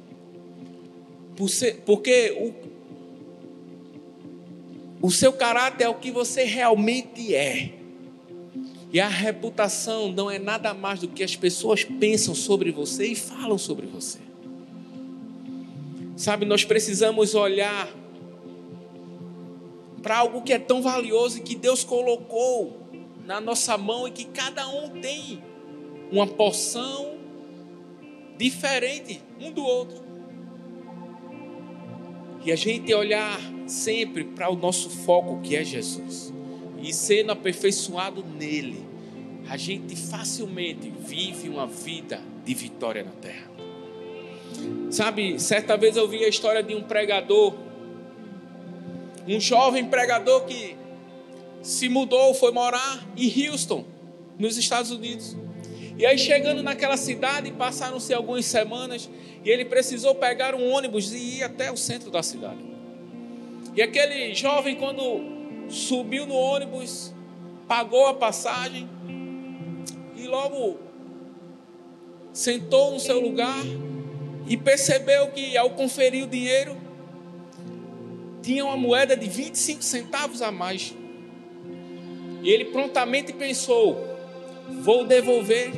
Porque 1.86 2.54
o, 5.02 5.12
seu 5.12 5.34
caráter 5.34 5.86
é 5.86 5.90
o 5.90 5.96
que 5.96 6.12
você 6.12 6.44
realmente 6.44 7.34
é. 7.34 7.74
E 8.92 9.00
a 9.00 9.08
reputação 9.08 10.12
não 10.12 10.32
é 10.32 10.40
nada 10.40 10.74
mais 10.74 11.00
do 11.00 11.08
que 11.08 11.24
as 11.24 11.36
pessoas 11.36 11.84
pensam 11.84 12.34
sobre 12.34 12.72
você 12.72 13.08
e 13.08 13.16
falam 13.16 13.58
sobre 13.58 13.86
você. 13.86 14.20
Sabe, 16.16 16.46
nós 16.46 16.66
precisamos 16.66 17.36
olhar 17.36 17.88
para 20.02 20.18
algo 20.18 20.42
que 20.42 20.52
é 20.52 20.60
tão 20.60 20.82
valioso 20.82 21.38
e 21.38 21.42
que 21.42 21.56
Deus 21.56 21.84
colocou 21.84 22.80
na 23.26 23.40
nossa 23.40 23.78
mão 23.78 24.08
e 24.08 24.12
que 24.12 24.26
cada 24.26 24.68
um 24.68 24.90
tem 25.02 25.42
uma 26.12 26.26
porção 26.26 27.20
diferente 28.38 29.22
um 29.40 29.52
do 29.52 29.64
outro. 29.64 30.02
E 32.44 32.52
a 32.52 32.56
gente 32.56 32.94
olhar 32.94 33.40
sempre 33.72 34.24
para 34.24 34.50
o 34.50 34.56
nosso 34.56 34.90
foco 34.90 35.40
que 35.42 35.56
é 35.56 35.64
Jesus 35.64 36.34
e 36.82 36.94
sendo 36.94 37.32
aperfeiçoado 37.32 38.24
nele, 38.24 38.86
a 39.50 39.58
gente 39.58 39.96
facilmente 39.96 40.90
vive 40.90 41.50
uma 41.50 41.68
vida 41.68 42.22
de 42.46 42.54
vitória 42.54 43.04
na 43.04 43.12
terra. 43.12 43.50
Sabe, 44.90 45.40
certa 45.40 45.78
vez 45.78 45.98
eu 45.98 46.08
vi 46.08 46.24
a 46.24 46.30
história 46.30 46.64
de 46.64 46.74
um 46.74 46.84
pregador, 46.84 47.54
um 49.28 49.40
jovem 49.40 49.86
pregador 49.86 50.46
que 50.46 50.76
se 51.62 51.90
mudou, 51.90 52.34
foi 52.34 52.52
morar 52.52 53.08
em 53.16 53.48
Houston, 53.48 53.86
nos 54.38 54.58
Estados 54.58 54.92
Unidos. 54.92 55.36
E 55.98 56.06
aí, 56.06 56.18
chegando 56.18 56.64
naquela 56.64 56.96
cidade, 56.96 57.52
passaram-se 57.52 58.14
algumas 58.14 58.46
semanas 58.46 59.10
e 59.44 59.50
ele 59.50 59.66
precisou 59.66 60.16
pegar 60.16 60.56
um 60.56 60.72
ônibus 60.72 61.12
e 61.12 61.38
ir 61.38 61.44
até 61.44 61.70
o 61.72 61.76
centro 61.76 62.10
da 62.10 62.24
cidade. 62.24 62.69
E 63.80 63.82
aquele 63.82 64.36
jovem, 64.36 64.76
quando 64.76 65.70
subiu 65.70 66.26
no 66.26 66.36
ônibus, 66.36 67.14
pagou 67.66 68.08
a 68.08 68.14
passagem 68.14 68.90
e 70.18 70.28
logo 70.28 70.78
sentou 72.34 72.92
no 72.92 73.00
seu 73.00 73.22
lugar 73.22 73.64
e 74.50 74.58
percebeu 74.58 75.32
que 75.32 75.56
ao 75.56 75.70
conferir 75.70 76.26
o 76.26 76.28
dinheiro, 76.28 76.76
tinha 78.42 78.66
uma 78.66 78.76
moeda 78.76 79.16
de 79.16 79.30
25 79.30 79.82
centavos 79.82 80.42
a 80.42 80.52
mais. 80.52 80.94
E 82.44 82.50
ele 82.50 82.66
prontamente 82.66 83.32
pensou: 83.32 83.98
vou 84.82 85.06
devolver 85.06 85.72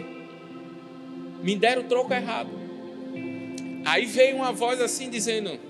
me 1.44 1.56
deram 1.56 1.84
o 1.84 1.86
troco 1.86 2.12
errado. 2.12 2.50
Aí 3.86 4.08
veio 4.08 4.38
uma 4.38 4.52
voz 4.52 4.82
assim 4.82 5.08
dizendo: 5.08 5.70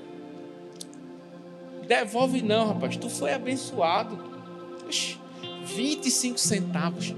Devolve 1.91 2.41
não, 2.41 2.67
rapaz, 2.67 2.95
tu 2.95 3.10
foi 3.10 3.34
abençoado. 3.34 4.17
25 5.65 6.38
centavos. 6.38 7.13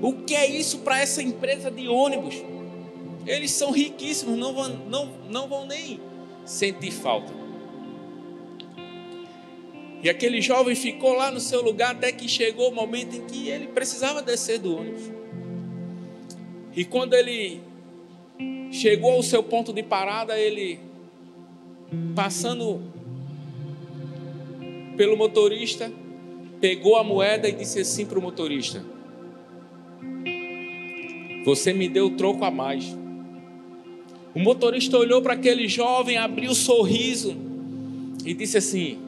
O 0.00 0.14
que 0.14 0.34
é 0.34 0.46
isso 0.46 0.78
para 0.78 1.00
essa 1.00 1.22
empresa 1.22 1.70
de 1.70 1.86
ônibus? 1.86 2.34
Eles 3.26 3.50
são 3.50 3.70
riquíssimos, 3.72 4.38
não 4.38 4.54
vão, 4.54 4.68
não, 4.88 5.12
não 5.28 5.48
vão 5.48 5.66
nem 5.66 6.00
sentir 6.46 6.92
falta. 6.92 7.30
E 10.02 10.08
aquele 10.08 10.40
jovem 10.40 10.74
ficou 10.74 11.12
lá 11.12 11.30
no 11.30 11.40
seu 11.40 11.60
lugar 11.62 11.90
até 11.90 12.10
que 12.10 12.26
chegou 12.26 12.70
o 12.70 12.74
momento 12.74 13.16
em 13.16 13.26
que 13.26 13.50
ele 13.50 13.66
precisava 13.66 14.22
descer 14.22 14.58
do 14.58 14.78
ônibus. 14.78 15.10
E 16.74 16.86
quando 16.86 17.12
ele 17.12 17.60
Chegou 18.70 19.12
ao 19.12 19.22
seu 19.22 19.42
ponto 19.42 19.72
de 19.72 19.82
parada, 19.82 20.38
ele 20.38 20.80
passando 22.14 22.82
pelo 24.96 25.16
motorista, 25.16 25.92
pegou 26.60 26.96
a 26.96 27.04
moeda 27.04 27.48
e 27.48 27.52
disse 27.52 27.80
assim 27.80 28.06
para 28.06 28.18
o 28.18 28.22
motorista: 28.22 28.84
Você 31.44 31.72
me 31.72 31.88
deu 31.88 32.10
troco 32.16 32.44
a 32.44 32.50
mais. 32.50 32.96
O 34.34 34.38
motorista 34.38 34.98
olhou 34.98 35.22
para 35.22 35.34
aquele 35.34 35.68
jovem, 35.68 36.18
abriu 36.18 36.50
um 36.50 36.54
sorriso 36.54 37.36
e 38.24 38.34
disse 38.34 38.58
assim: 38.58 38.98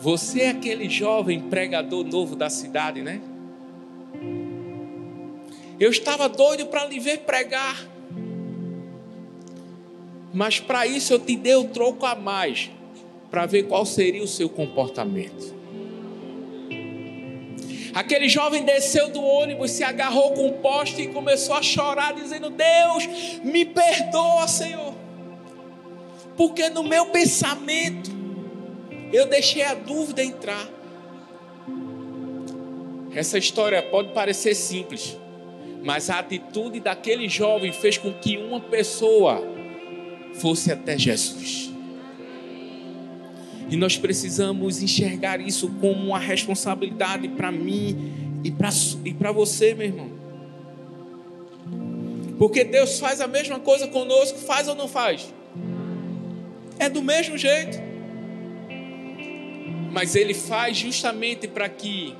Você 0.00 0.42
é 0.42 0.50
aquele 0.50 0.88
jovem 0.88 1.40
pregador 1.40 2.04
novo 2.04 2.36
da 2.36 2.50
cidade, 2.50 3.02
né? 3.02 3.20
Eu 5.78 5.90
estava 5.90 6.28
doido 6.28 6.66
para 6.66 6.86
lhe 6.86 7.00
ver 7.00 7.20
pregar. 7.20 7.88
Mas 10.32 10.58
para 10.58 10.86
isso 10.86 11.12
eu 11.12 11.18
te 11.18 11.36
dei 11.36 11.54
o 11.54 11.64
troco 11.64 12.04
a 12.06 12.14
mais, 12.14 12.70
para 13.34 13.46
ver 13.46 13.64
qual 13.64 13.84
seria 13.84 14.22
o 14.22 14.28
seu 14.28 14.48
comportamento. 14.48 15.52
Aquele 17.92 18.28
jovem 18.28 18.64
desceu 18.64 19.08
do 19.08 19.20
ônibus, 19.20 19.72
se 19.72 19.82
agarrou 19.82 20.34
com 20.34 20.46
o 20.46 20.52
poste 20.52 21.02
e 21.02 21.08
começou 21.08 21.56
a 21.56 21.60
chorar, 21.60 22.14
dizendo: 22.14 22.48
Deus, 22.48 23.40
me 23.42 23.64
perdoa, 23.64 24.46
Senhor, 24.46 24.94
porque 26.36 26.68
no 26.68 26.84
meu 26.84 27.06
pensamento 27.06 28.08
eu 29.12 29.26
deixei 29.26 29.62
a 29.62 29.74
dúvida 29.74 30.22
entrar. 30.22 30.68
Essa 33.12 33.36
história 33.36 33.82
pode 33.82 34.12
parecer 34.12 34.54
simples, 34.54 35.18
mas 35.82 36.08
a 36.08 36.20
atitude 36.20 36.78
daquele 36.78 37.28
jovem 37.28 37.72
fez 37.72 37.98
com 37.98 38.12
que 38.12 38.36
uma 38.36 38.60
pessoa 38.60 39.42
fosse 40.34 40.70
até 40.70 40.96
Jesus. 40.96 41.73
E 43.70 43.76
nós 43.76 43.96
precisamos 43.96 44.82
enxergar 44.82 45.40
isso 45.40 45.68
como 45.80 46.06
uma 46.06 46.18
responsabilidade 46.18 47.28
para 47.28 47.50
mim 47.50 48.40
e 48.44 48.50
para 48.50 48.70
e 49.04 49.32
você, 49.32 49.74
meu 49.74 49.86
irmão. 49.86 50.10
Porque 52.38 52.64
Deus 52.64 52.98
faz 52.98 53.20
a 53.20 53.26
mesma 53.26 53.58
coisa 53.58 53.86
conosco, 53.88 54.38
faz 54.38 54.68
ou 54.68 54.74
não 54.74 54.88
faz? 54.88 55.32
É 56.78 56.88
do 56.88 57.02
mesmo 57.02 57.38
jeito. 57.38 57.94
mas 59.94 60.16
ele 60.16 60.34
faz 60.34 60.76
justamente 60.76 61.46
para 61.46 61.68
que 61.68 62.12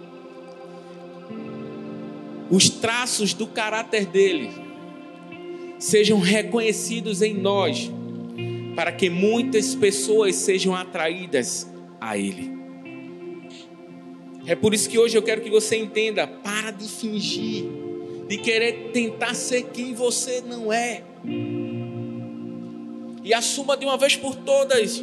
os 2.48 2.68
traços 2.70 3.35
do 3.35 3.48
caráter 3.48 4.07
dele 4.07 4.52
sejam 5.76 6.20
reconhecidos 6.20 7.20
em 7.20 7.35
nós, 7.35 7.90
para 8.75 8.93
que 8.93 9.09
muitas 9.09 9.75
pessoas 9.75 10.37
sejam 10.37 10.75
atraídas 10.75 11.67
a 12.01 12.19
ele. 12.19 12.53
É 14.47 14.55
por 14.55 14.75
isso 14.75 14.89
que 14.89 14.99
hoje 14.99 15.17
eu 15.17 15.23
quero 15.23 15.41
que 15.41 15.51
você 15.51 15.77
entenda: 15.77 16.27
para 16.27 16.71
de 16.71 16.89
fingir, 16.89 17.65
de 18.29 18.39
querer 18.39 18.91
tentar 18.93 19.35
ser 19.35 19.65
quem 19.73 19.95
você 19.95 20.43
não 20.47 20.73
é. 20.73 21.03
E 23.23 23.33
assuma 23.33 23.77
de 23.77 23.87
uma 23.87 23.97
vez 23.97 24.17
por 24.17 24.35
todas 24.35 25.03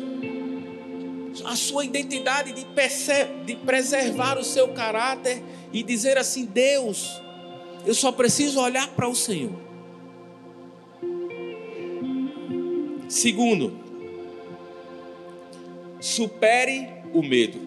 a 1.45 1.55
sua 1.55 1.85
identidade, 1.85 2.53
de, 2.53 2.65
de 3.45 3.55
preservar 3.55 4.37
o 4.37 4.43
seu 4.43 4.67
caráter 4.69 5.41
e 5.73 5.81
dizer 5.81 6.17
assim: 6.17 6.45
Deus, 6.45 7.19
eu 7.85 7.95
só 7.95 8.11
preciso 8.11 8.59
olhar 8.59 8.87
para 8.89 9.07
o 9.07 9.15
Senhor. 9.15 9.70
Segundo, 13.11 13.73
supere 15.99 16.87
o 17.13 17.21
medo 17.21 17.59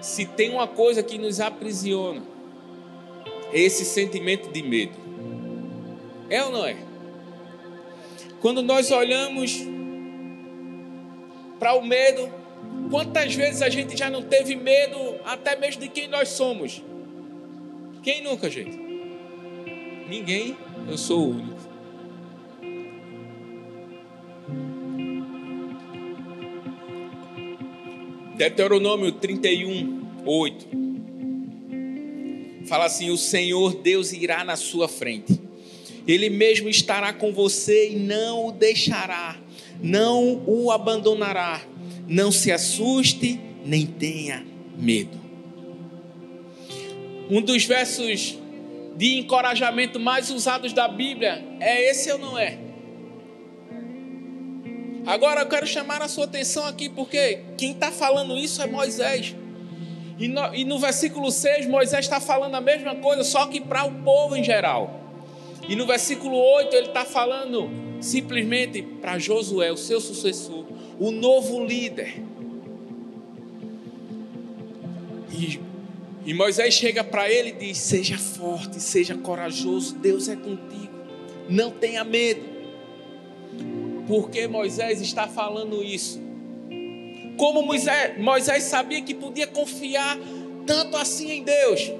se 0.00 0.24
tem 0.24 0.50
uma 0.50 0.68
coisa 0.68 1.02
que 1.02 1.18
nos 1.18 1.40
aprisiona, 1.40 2.22
é 3.52 3.58
esse 3.58 3.84
sentimento 3.84 4.52
de 4.52 4.62
medo. 4.62 4.94
É 6.30 6.44
ou 6.44 6.52
não 6.52 6.64
é? 6.64 6.76
Quando 8.40 8.62
nós 8.62 8.92
olhamos 8.92 9.58
para 11.58 11.74
o 11.74 11.84
medo, 11.84 12.32
quantas 12.88 13.34
vezes 13.34 13.62
a 13.62 13.68
gente 13.68 13.96
já 13.96 14.08
não 14.08 14.22
teve 14.22 14.54
medo 14.54 15.16
até 15.24 15.56
mesmo 15.56 15.82
de 15.82 15.88
quem 15.88 16.06
nós 16.06 16.28
somos? 16.28 16.80
Quem 18.00 18.22
nunca, 18.22 18.48
gente? 18.48 18.78
Ninguém, 20.08 20.56
eu 20.88 20.96
sou 20.96 21.18
o 21.18 21.30
único. 21.30 21.65
Deuteronômio 28.36 29.12
31, 29.12 30.22
8. 30.26 30.68
Fala 32.68 32.84
assim: 32.84 33.08
O 33.10 33.16
Senhor 33.16 33.76
Deus 33.76 34.12
irá 34.12 34.44
na 34.44 34.56
sua 34.56 34.86
frente, 34.88 35.40
Ele 36.06 36.28
mesmo 36.28 36.68
estará 36.68 37.14
com 37.14 37.32
você 37.32 37.92
e 37.92 37.96
não 37.96 38.48
o 38.48 38.52
deixará, 38.52 39.36
não 39.82 40.42
o 40.46 40.70
abandonará. 40.70 41.62
Não 42.06 42.30
se 42.30 42.52
assuste, 42.52 43.40
nem 43.64 43.86
tenha 43.86 44.46
medo. 44.78 45.18
Um 47.28 47.40
dos 47.40 47.64
versos 47.64 48.38
de 48.96 49.18
encorajamento 49.18 49.98
mais 49.98 50.30
usados 50.30 50.72
da 50.72 50.86
Bíblia 50.86 51.42
é 51.58 51.90
esse 51.90 52.12
ou 52.12 52.18
não 52.18 52.38
é? 52.38 52.65
Agora 55.06 55.42
eu 55.42 55.46
quero 55.46 55.66
chamar 55.68 56.02
a 56.02 56.08
sua 56.08 56.24
atenção 56.24 56.66
aqui, 56.66 56.88
porque 56.88 57.40
quem 57.56 57.70
está 57.70 57.92
falando 57.92 58.36
isso 58.36 58.60
é 58.60 58.66
Moisés. 58.66 59.36
E 60.18 60.26
no, 60.26 60.52
e 60.52 60.64
no 60.64 60.80
versículo 60.80 61.30
6, 61.30 61.68
Moisés 61.68 62.04
está 62.04 62.18
falando 62.18 62.56
a 62.56 62.60
mesma 62.60 62.96
coisa, 62.96 63.22
só 63.22 63.46
que 63.46 63.60
para 63.60 63.84
o 63.84 64.02
povo 64.02 64.34
em 64.34 64.42
geral. 64.42 65.00
E 65.68 65.76
no 65.76 65.86
versículo 65.86 66.36
8, 66.36 66.74
ele 66.74 66.88
está 66.88 67.04
falando 67.04 67.70
simplesmente 68.00 68.82
para 68.82 69.16
Josué, 69.16 69.70
o 69.70 69.76
seu 69.76 70.00
sucessor, 70.00 70.64
o 70.98 71.12
novo 71.12 71.64
líder. 71.64 72.20
E, 75.32 75.60
e 76.24 76.34
Moisés 76.34 76.74
chega 76.74 77.04
para 77.04 77.30
ele 77.30 77.50
e 77.50 77.66
diz: 77.68 77.78
Seja 77.78 78.18
forte, 78.18 78.80
seja 78.80 79.14
corajoso, 79.14 79.94
Deus 79.96 80.28
é 80.28 80.34
contigo, 80.34 80.90
não 81.48 81.70
tenha 81.70 82.02
medo. 82.02 82.55
Por 84.06 84.30
que 84.30 84.46
Moisés 84.46 85.00
está 85.00 85.26
falando 85.26 85.82
isso? 85.82 86.20
Como 87.36 87.62
Moisés, 87.62 88.18
Moisés 88.18 88.62
sabia 88.64 89.02
que 89.02 89.14
podia 89.14 89.46
confiar 89.46 90.16
tanto 90.66 90.96
assim 90.96 91.30
em 91.30 91.42
Deus? 91.42 91.92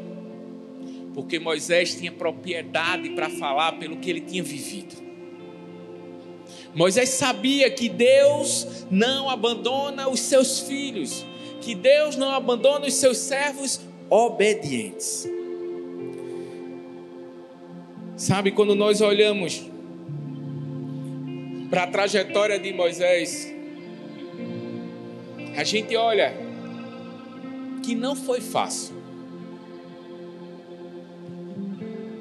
Porque 1.14 1.38
Moisés 1.38 1.94
tinha 1.94 2.12
propriedade 2.12 3.10
para 3.10 3.28
falar 3.30 3.72
pelo 3.72 3.96
que 3.96 4.10
ele 4.10 4.20
tinha 4.20 4.42
vivido. 4.42 4.94
Moisés 6.74 7.08
sabia 7.10 7.70
que 7.70 7.88
Deus 7.88 8.86
não 8.90 9.30
abandona 9.30 10.08
os 10.08 10.20
seus 10.20 10.60
filhos, 10.60 11.24
que 11.60 11.74
Deus 11.74 12.16
não 12.16 12.30
abandona 12.30 12.86
os 12.86 12.94
seus 12.94 13.16
servos 13.16 13.80
obedientes. 14.10 15.26
Sabe, 18.16 18.50
quando 18.50 18.74
nós 18.74 19.00
olhamos 19.00 19.64
para 21.70 21.84
a 21.84 21.86
trajetória 21.86 22.58
de 22.58 22.72
Moisés, 22.72 23.52
a 25.56 25.64
gente 25.64 25.96
olha 25.96 26.34
que 27.82 27.94
não 27.94 28.14
foi 28.14 28.40
fácil. 28.40 28.94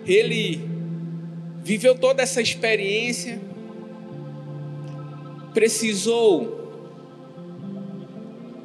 Ele 0.05 0.61
viveu 1.63 1.97
toda 1.97 2.21
essa 2.21 2.41
experiência, 2.41 3.41
precisou 5.53 6.63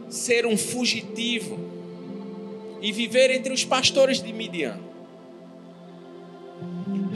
ser 0.08 0.44
um 0.44 0.56
fugitivo 0.56 1.58
e 2.82 2.92
viver 2.92 3.30
entre 3.30 3.52
os 3.52 3.64
pastores 3.64 4.22
de 4.22 4.32
Midian. 4.32 4.78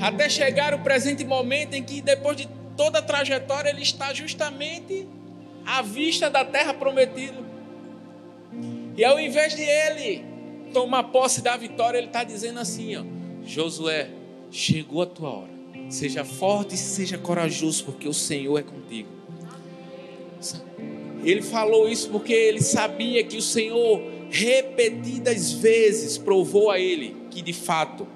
Até 0.00 0.29
chegar 0.29 0.74
o 0.74 0.81
presente 0.81 1.24
momento 1.24 1.74
em 1.74 1.83
que, 1.83 2.00
depois 2.00 2.37
de 2.37 2.48
toda 2.77 2.99
a 2.99 3.03
trajetória 3.03 3.71
ele 3.71 3.83
está 3.83 4.13
justamente 4.13 5.07
à 5.65 5.83
vista 5.83 6.29
da 6.29 6.45
terra 6.45 6.75
prometida. 6.75 7.43
E 8.97 9.05
ao 9.05 9.19
invés 9.19 9.55
de 9.55 9.63
ele 9.63 10.25
tomar 10.73 11.05
posse 11.05 11.43
da 11.43 11.57
vitória, 11.57 11.99
ele 11.99 12.09
está 12.09 12.25
dizendo 12.25 12.61
assim: 12.61 12.97
ó, 12.97 13.05
Josué, 13.45 14.11
chegou 14.51 15.03
a 15.03 15.07
tua 15.07 15.31
hora. 15.31 15.55
Seja 15.89 16.25
forte 16.25 16.75
e 16.75 16.79
seja 16.79 17.19
corajoso, 17.19 17.85
porque 17.85 18.09
o 18.09 18.15
Senhor 18.15 18.59
é 18.59 18.63
contigo. 18.63 19.09
Ele 21.23 21.43
falou 21.43 21.89
isso 21.89 22.11
porque 22.11 22.33
ele 22.33 22.61
sabia 22.61 23.25
que 23.25 23.37
o 23.37 23.43
Senhor 23.43 24.03
repetidas 24.31 25.53
vezes 25.53 26.19
provou 26.19 26.71
a 26.71 26.79
ele 26.79 27.17
que 27.31 27.41
de 27.41 27.53
fato 27.53 28.07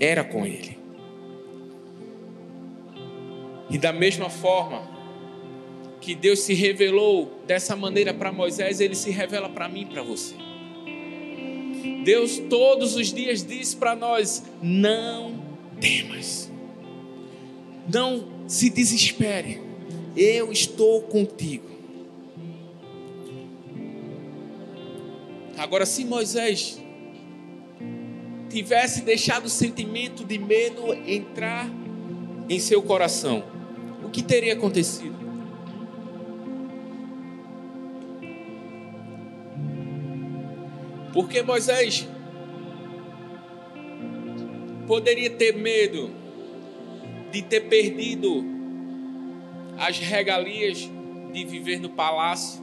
era 0.00 0.24
com 0.24 0.44
ele. 0.44 0.83
E 3.74 3.78
da 3.78 3.92
mesma 3.92 4.30
forma 4.30 4.88
que 6.00 6.14
Deus 6.14 6.38
se 6.42 6.54
revelou 6.54 7.40
dessa 7.44 7.74
maneira 7.74 8.14
para 8.14 8.30
Moisés, 8.30 8.78
ele 8.78 8.94
se 8.94 9.10
revela 9.10 9.48
para 9.48 9.68
mim 9.68 9.80
e 9.80 9.86
para 9.86 10.00
você. 10.00 10.36
Deus 12.04 12.38
todos 12.48 12.94
os 12.94 13.12
dias 13.12 13.44
diz 13.44 13.74
para 13.74 13.96
nós: 13.96 14.44
não 14.62 15.42
temas, 15.80 16.48
não 17.92 18.28
se 18.46 18.70
desespere, 18.70 19.60
eu 20.16 20.52
estou 20.52 21.02
contigo. 21.02 21.68
Agora, 25.58 25.84
se 25.84 26.04
Moisés 26.04 26.80
tivesse 28.48 29.02
deixado 29.02 29.46
o 29.46 29.50
sentimento 29.50 30.24
de 30.24 30.38
medo 30.38 30.94
entrar 31.08 31.68
em 32.48 32.60
seu 32.60 32.80
coração, 32.80 33.53
que 34.14 34.22
teria 34.22 34.52
acontecido? 34.52 35.16
Porque 41.12 41.42
Moisés 41.42 42.06
poderia 44.86 45.30
ter 45.30 45.56
medo 45.56 46.12
de 47.32 47.42
ter 47.42 47.62
perdido 47.62 48.44
as 49.76 49.98
regalias 49.98 50.88
de 51.32 51.44
viver 51.44 51.80
no 51.80 51.90
palácio. 51.90 52.62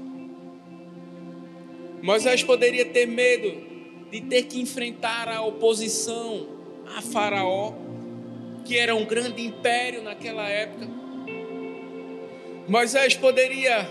Moisés 2.01 2.41
poderia 2.43 2.85
ter 2.85 3.05
medo 3.05 3.51
de 4.09 4.21
ter 4.21 4.43
que 4.43 4.61
enfrentar 4.61 5.27
a 5.27 5.41
oposição 5.41 6.47
a 6.95 7.01
Faraó, 7.01 7.73
que 8.63 8.77
era 8.77 8.95
um 8.95 9.03
grande 9.03 9.45
império 9.45 10.01
naquela 10.01 10.47
época. 10.47 11.10
Moisés 12.71 13.17
poderia 13.17 13.85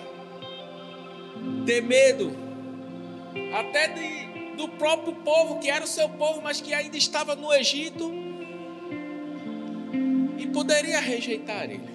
ter 1.67 1.83
medo 1.83 2.35
até 3.53 3.89
de, 3.89 4.57
do 4.57 4.69
próprio 4.69 5.17
povo, 5.17 5.59
que 5.59 5.69
era 5.69 5.85
o 5.85 5.87
seu 5.87 6.09
povo, 6.09 6.41
mas 6.41 6.63
que 6.63 6.73
ainda 6.73 6.97
estava 6.97 7.37
no 7.37 7.53
Egito, 7.53 8.11
e 10.39 10.47
poderia 10.47 10.99
rejeitar 10.99 11.65
ele. 11.65 11.91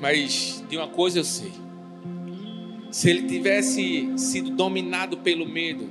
Mas 0.00 0.60
de 0.68 0.76
uma 0.76 0.88
coisa 0.88 1.20
eu 1.20 1.24
sei: 1.24 1.52
Se 2.90 3.08
ele 3.08 3.28
tivesse 3.28 4.12
sido 4.18 4.50
dominado 4.50 5.18
pelo 5.18 5.46
medo, 5.46 5.88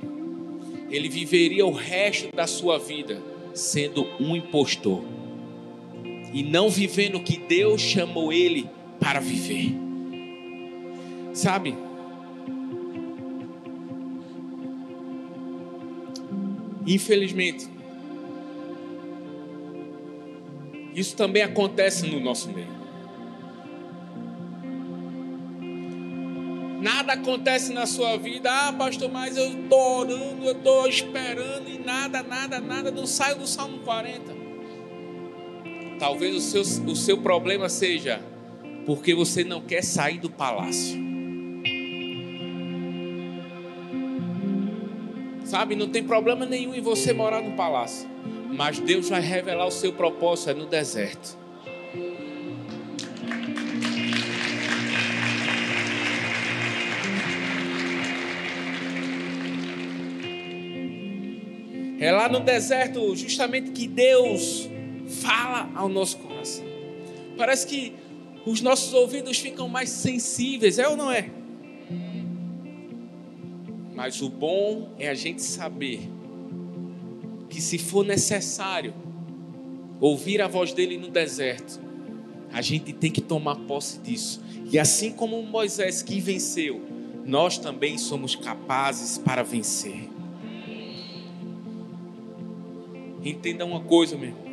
ele 0.90 1.08
viveria 1.08 1.66
o 1.66 1.72
resto 1.72 2.36
da 2.36 2.48
sua 2.48 2.78
vida 2.78 3.24
sendo 3.54 4.06
um 4.20 4.36
impostor 4.36 5.17
e 6.34 6.44
não 6.44 6.70
vivendo 6.70 7.16
o 7.16 7.24
que 7.24 7.38
Deus 7.38 7.82
chamou 7.82 8.32
ele 8.32 8.70
para 9.00 9.20
viver. 9.20 9.76
Sabe? 11.34 11.76
Infelizmente, 16.86 17.68
isso 20.96 21.16
também 21.16 21.44
acontece 21.44 22.08
no 22.08 22.20
nosso 22.20 22.50
meio. 22.52 22.78
Nada 26.82 27.14
acontece 27.14 27.74
na 27.74 27.86
sua 27.86 28.18
vida, 28.18 28.50
ah, 28.52 28.72
pastor, 28.72 29.12
mas 29.12 29.36
eu 29.36 29.64
estou 29.64 30.00
orando, 30.00 30.46
eu 30.46 30.52
estou 30.52 30.88
esperando 30.88 31.68
e 31.70 31.80
nada, 31.80 32.24
nada, 32.24 32.60
nada, 32.60 32.92
não 32.92 33.06
saio 33.06 33.38
do 33.40 33.48
Salmo 33.48 33.80
40. 33.80 34.37
Talvez 36.00 36.36
o 36.36 36.40
seu, 36.40 36.62
o 36.86 36.96
seu 36.96 37.18
problema 37.18 37.70
seja 37.70 38.22
porque 38.86 39.14
você 39.14 39.44
não 39.44 39.62
quer 39.62 39.84
sair 39.84 40.20
do 40.20 40.30
palácio. 40.30 40.98
Sabe, 45.44 45.76
não 45.76 45.88
tem 45.90 46.04
problema 46.04 46.46
nenhum 46.46 46.76
em 46.76 46.82
você 46.82 47.14
morar 47.14 47.42
no 47.42 47.56
palácio, 47.56 48.08
mas 48.54 48.80
Deus 48.80 49.10
vai 49.10 49.22
revelar 49.22 49.66
o 49.66 49.72
seu 49.72 49.92
propósito 49.94 50.52
é 50.52 50.54
no 50.54 50.66
deserto. 50.66 51.38
É 62.00 62.12
lá 62.12 62.30
no 62.30 62.42
deserto, 62.42 63.16
justamente 63.16 63.72
que 63.72 63.88
Deus 63.88 64.70
fala 65.18 65.70
ao 65.76 65.90
nosso 65.90 66.18
coração. 66.18 66.66
Parece 67.38 67.68
que 67.68 67.94
os 68.46 68.62
nossos 68.62 68.94
ouvidos 68.94 69.38
ficam 69.38 69.68
mais 69.68 69.90
sensíveis, 69.90 70.80
é 70.80 70.88
ou 70.88 70.96
não 70.96 71.12
é? 71.12 71.30
Mas 73.94 74.22
o 74.22 74.30
bom 74.30 74.94
é 74.98 75.10
a 75.10 75.14
gente 75.14 75.42
saber 75.42 76.10
que 77.50 77.62
se 77.62 77.78
for 77.78 78.06
necessário 78.06 78.94
ouvir 80.00 80.42
a 80.42 80.48
voz 80.48 80.72
dele 80.72 80.98
no 80.98 81.10
deserto, 81.10 81.80
a 82.54 82.62
gente 82.62 82.94
tem 82.94 83.12
que 83.12 83.22
tomar 83.22 83.56
posse 83.56 84.00
disso. 84.00 84.42
E 84.72 84.78
assim 84.78 85.12
como 85.12 85.42
Moisés 85.42 86.02
que 86.02 86.20
venceu, 86.20 86.82
nós 87.26 87.58
também 87.58 87.98
somos 87.98 88.36
capazes 88.36 89.18
para 89.18 89.44
vencer. 89.44 90.10
Entenda 93.24 93.66
uma 93.66 93.82
coisa, 93.82 94.16
meu 94.16 94.30
irmão. 94.30 94.47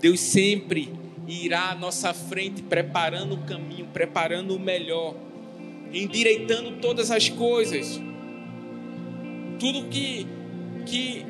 Deus 0.00 0.20
sempre 0.20 0.92
irá 1.26 1.70
à 1.70 1.74
nossa 1.74 2.14
frente, 2.14 2.62
preparando 2.62 3.34
o 3.34 3.38
caminho, 3.38 3.86
preparando 3.92 4.54
o 4.54 4.58
melhor, 4.58 5.14
endireitando 5.92 6.72
todas 6.80 7.10
as 7.10 7.28
coisas. 7.28 8.00
Tudo 9.58 9.88
que, 9.88 10.26
que 10.86 11.26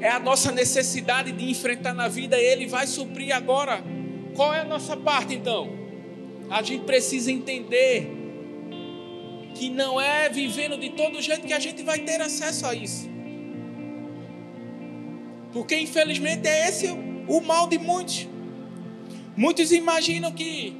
é 0.00 0.08
a 0.08 0.20
nossa 0.20 0.52
necessidade 0.52 1.32
de 1.32 1.50
enfrentar 1.50 1.94
na 1.94 2.08
vida, 2.08 2.38
Ele 2.38 2.66
vai 2.66 2.86
suprir 2.86 3.34
agora. 3.34 3.82
Qual 4.34 4.54
é 4.54 4.60
a 4.60 4.64
nossa 4.64 4.96
parte 4.96 5.34
então? 5.34 5.78
A 6.48 6.62
gente 6.62 6.84
precisa 6.84 7.32
entender 7.32 8.20
que 9.54 9.68
não 9.68 10.00
é 10.00 10.28
vivendo 10.28 10.78
de 10.78 10.90
todo 10.90 11.20
jeito 11.20 11.46
que 11.46 11.52
a 11.52 11.58
gente 11.58 11.82
vai 11.82 11.98
ter 11.98 12.20
acesso 12.20 12.66
a 12.66 12.74
isso. 12.74 13.08
Porque 15.52 15.76
infelizmente 15.76 16.46
é 16.46 16.68
esse 16.68 16.86
o 16.86 17.09
mal 17.38 17.68
de 17.68 17.78
muitos. 17.78 18.26
Muitos 19.36 19.70
imaginam 19.70 20.32
que 20.32 20.74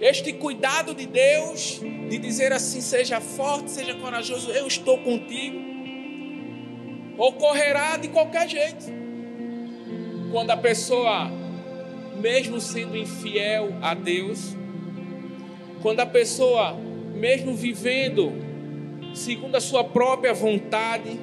este 0.00 0.32
cuidado 0.32 0.94
de 0.94 1.06
Deus, 1.06 1.80
de 2.10 2.18
dizer 2.18 2.52
assim, 2.52 2.80
seja 2.80 3.20
forte, 3.20 3.70
seja 3.70 3.94
corajoso, 3.94 4.50
eu 4.50 4.66
estou 4.66 4.98
contigo, 4.98 5.56
ocorrerá 7.16 7.96
de 7.96 8.08
qualquer 8.08 8.48
jeito. 8.48 8.84
Quando 10.32 10.50
a 10.50 10.56
pessoa, 10.56 11.30
mesmo 12.20 12.60
sendo 12.60 12.96
infiel 12.96 13.74
a 13.80 13.94
Deus, 13.94 14.56
quando 15.80 16.00
a 16.00 16.06
pessoa, 16.06 16.76
mesmo 17.14 17.54
vivendo 17.54 18.32
segundo 19.14 19.56
a 19.56 19.60
sua 19.60 19.84
própria 19.84 20.34
vontade, 20.34 21.20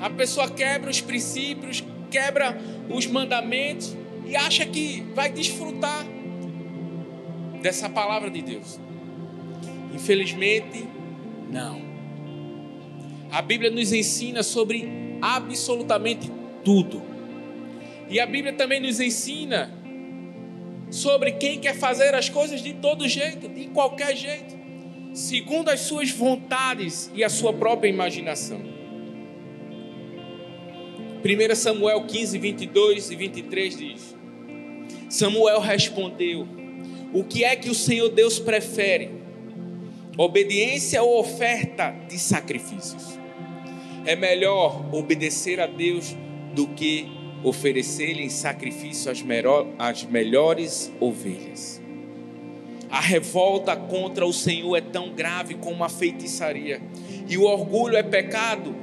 a 0.00 0.08
pessoa 0.08 0.48
quebra 0.48 0.90
os 0.90 1.00
princípios, 1.00 1.84
quebra 2.10 2.58
os 2.88 3.06
mandamentos 3.06 3.94
e 4.26 4.34
acha 4.34 4.64
que 4.64 5.02
vai 5.14 5.30
desfrutar 5.30 6.06
dessa 7.60 7.88
palavra 7.88 8.30
de 8.30 8.40
Deus. 8.40 8.80
Infelizmente, 9.94 10.88
não. 11.50 11.82
A 13.30 13.42
Bíblia 13.42 13.70
nos 13.70 13.92
ensina 13.92 14.42
sobre 14.42 14.88
absolutamente 15.20 16.30
tudo. 16.64 17.02
E 18.08 18.18
a 18.18 18.26
Bíblia 18.26 18.54
também 18.54 18.80
nos 18.80 18.98
ensina 18.98 19.70
sobre 20.90 21.32
quem 21.32 21.60
quer 21.60 21.76
fazer 21.76 22.14
as 22.14 22.28
coisas 22.28 22.62
de 22.62 22.72
todo 22.74 23.06
jeito, 23.06 23.48
de 23.48 23.66
qualquer 23.68 24.16
jeito, 24.16 24.58
segundo 25.12 25.68
as 25.68 25.80
suas 25.80 26.10
vontades 26.10 27.10
e 27.14 27.22
a 27.22 27.28
sua 27.28 27.52
própria 27.52 27.88
imaginação. 27.88 28.79
1 31.22 31.54
Samuel 31.54 32.06
15, 32.06 32.38
22 32.38 33.10
e 33.10 33.16
23 33.16 33.76
diz: 33.76 34.16
Samuel 35.08 35.60
respondeu: 35.60 36.48
O 37.12 37.22
que 37.22 37.44
é 37.44 37.54
que 37.54 37.68
o 37.68 37.74
Senhor 37.74 38.08
Deus 38.08 38.38
prefere? 38.38 39.10
Obediência 40.16 41.02
ou 41.02 41.20
oferta 41.20 41.94
de 42.08 42.18
sacrifícios? 42.18 43.18
É 44.06 44.16
melhor 44.16 44.94
obedecer 44.94 45.60
a 45.60 45.66
Deus 45.66 46.16
do 46.54 46.68
que 46.68 47.06
oferecer-lhe 47.44 48.22
em 48.22 48.30
sacrifício 48.30 49.10
as, 49.10 49.22
as 49.78 50.04
melhores 50.04 50.90
ovelhas. 50.98 51.82
A 52.90 53.00
revolta 53.00 53.76
contra 53.76 54.26
o 54.26 54.32
Senhor 54.32 54.74
é 54.74 54.80
tão 54.80 55.12
grave 55.14 55.54
como 55.54 55.84
a 55.84 55.88
feitiçaria, 55.88 56.80
e 57.28 57.36
o 57.36 57.44
orgulho 57.44 57.96
é 57.96 58.02
pecado 58.02 58.74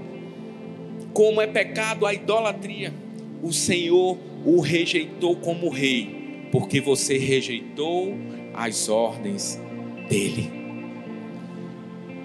como 1.17 1.41
é 1.41 1.47
pecado 1.47 2.05
a 2.05 2.13
idolatria. 2.13 2.93
O 3.41 3.51
Senhor 3.51 4.19
o 4.45 4.61
rejeitou 4.61 5.35
como 5.37 5.67
rei, 5.67 6.47
porque 6.51 6.79
você 6.79 7.17
rejeitou 7.17 8.15
as 8.53 8.87
ordens 8.87 9.59
dele. 10.07 10.51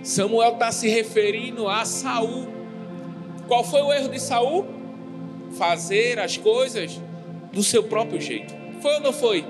Samuel 0.03 0.53
está 0.53 0.71
se 0.71 0.91
referindo 0.91 1.69
a 1.69 1.87
Saul. 1.87 2.47
Qual 3.49 3.65
foi 3.65 3.81
o 3.81 3.95
erro 3.95 4.11
de 4.11 4.21
Saul? 4.21 4.67
Fazer 5.53 6.19
as 6.19 6.37
coisas 6.37 7.01
do 7.51 7.63
seu 7.63 7.85
próprio 7.85 8.21
jeito. 8.21 8.55
Foi 8.83 8.93
ou 8.97 9.01
não 9.01 9.13
foi? 9.15 9.43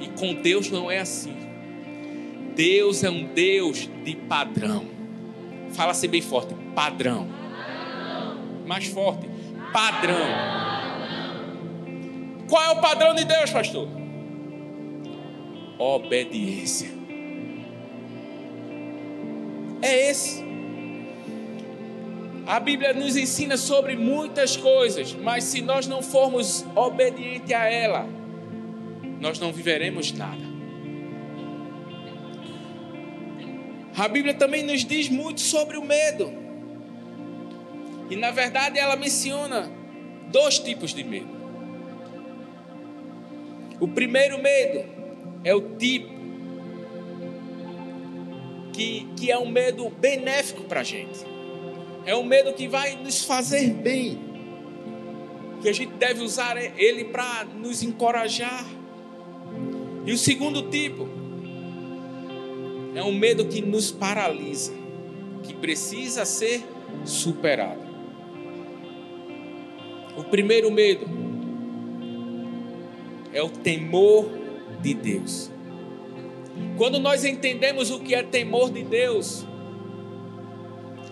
E 0.00 0.08
com 0.18 0.32
Deus 0.32 0.70
não 0.70 0.90
é 0.90 1.00
assim. 1.00 1.36
Deus 2.56 3.04
é 3.04 3.10
um 3.10 3.26
Deus 3.26 3.86
de 4.02 4.16
padrão. 4.16 4.86
Fala 5.72 5.90
assim 5.90 6.08
bem 6.08 6.22
forte: 6.22 6.61
padrão. 6.74 7.28
Mais 8.66 8.86
forte: 8.86 9.28
padrão. 9.72 10.62
Qual 12.48 12.62
é 12.62 12.70
o 12.70 12.80
padrão 12.80 13.14
de 13.14 13.24
Deus, 13.24 13.50
pastor? 13.50 13.88
Obediência. 15.78 16.90
É 19.80 20.10
esse. 20.10 20.44
A 22.46 22.60
Bíblia 22.60 22.92
nos 22.92 23.16
ensina 23.16 23.56
sobre 23.56 23.96
muitas 23.96 24.56
coisas, 24.56 25.14
mas 25.14 25.44
se 25.44 25.60
nós 25.60 25.86
não 25.86 26.02
formos 26.02 26.64
obedientes 26.74 27.52
a 27.52 27.64
ela, 27.64 28.06
nós 29.20 29.38
não 29.38 29.52
viveremos 29.52 30.12
nada. 30.12 30.52
A 33.96 34.08
Bíblia 34.08 34.34
também 34.34 34.62
nos 34.62 34.84
diz 34.84 35.08
muito 35.08 35.40
sobre 35.40 35.76
o 35.76 35.82
medo. 35.84 36.41
E 38.12 38.16
na 38.16 38.30
verdade 38.30 38.78
ela 38.78 38.94
menciona 38.94 39.72
dois 40.30 40.58
tipos 40.58 40.92
de 40.92 41.02
medo. 41.02 41.30
O 43.80 43.88
primeiro 43.88 44.36
medo 44.42 44.84
é 45.42 45.54
o 45.54 45.76
tipo 45.78 46.12
que, 48.70 49.08
que 49.16 49.30
é 49.32 49.38
um 49.38 49.48
medo 49.48 49.88
benéfico 49.88 50.64
para 50.64 50.80
a 50.80 50.84
gente. 50.84 51.20
É 52.04 52.14
um 52.14 52.22
medo 52.22 52.52
que 52.52 52.68
vai 52.68 52.96
nos 52.96 53.24
fazer 53.24 53.70
bem. 53.70 54.18
Que 55.62 55.70
a 55.70 55.72
gente 55.72 55.94
deve 55.94 56.22
usar 56.22 56.58
ele 56.58 57.06
para 57.06 57.44
nos 57.44 57.82
encorajar. 57.82 58.66
E 60.04 60.12
o 60.12 60.18
segundo 60.18 60.68
tipo 60.68 61.08
é 62.94 63.02
um 63.02 63.14
medo 63.14 63.46
que 63.46 63.62
nos 63.62 63.90
paralisa, 63.90 64.74
que 65.42 65.54
precisa 65.54 66.26
ser 66.26 66.62
superado. 67.06 67.91
O 70.16 70.24
primeiro 70.24 70.70
medo 70.70 71.06
é 73.32 73.42
o 73.42 73.48
temor 73.48 74.28
de 74.80 74.92
Deus. 74.94 75.50
Quando 76.76 76.98
nós 76.98 77.24
entendemos 77.24 77.90
o 77.90 78.00
que 78.00 78.14
é 78.14 78.22
temor 78.22 78.70
de 78.70 78.82
Deus, 78.82 79.46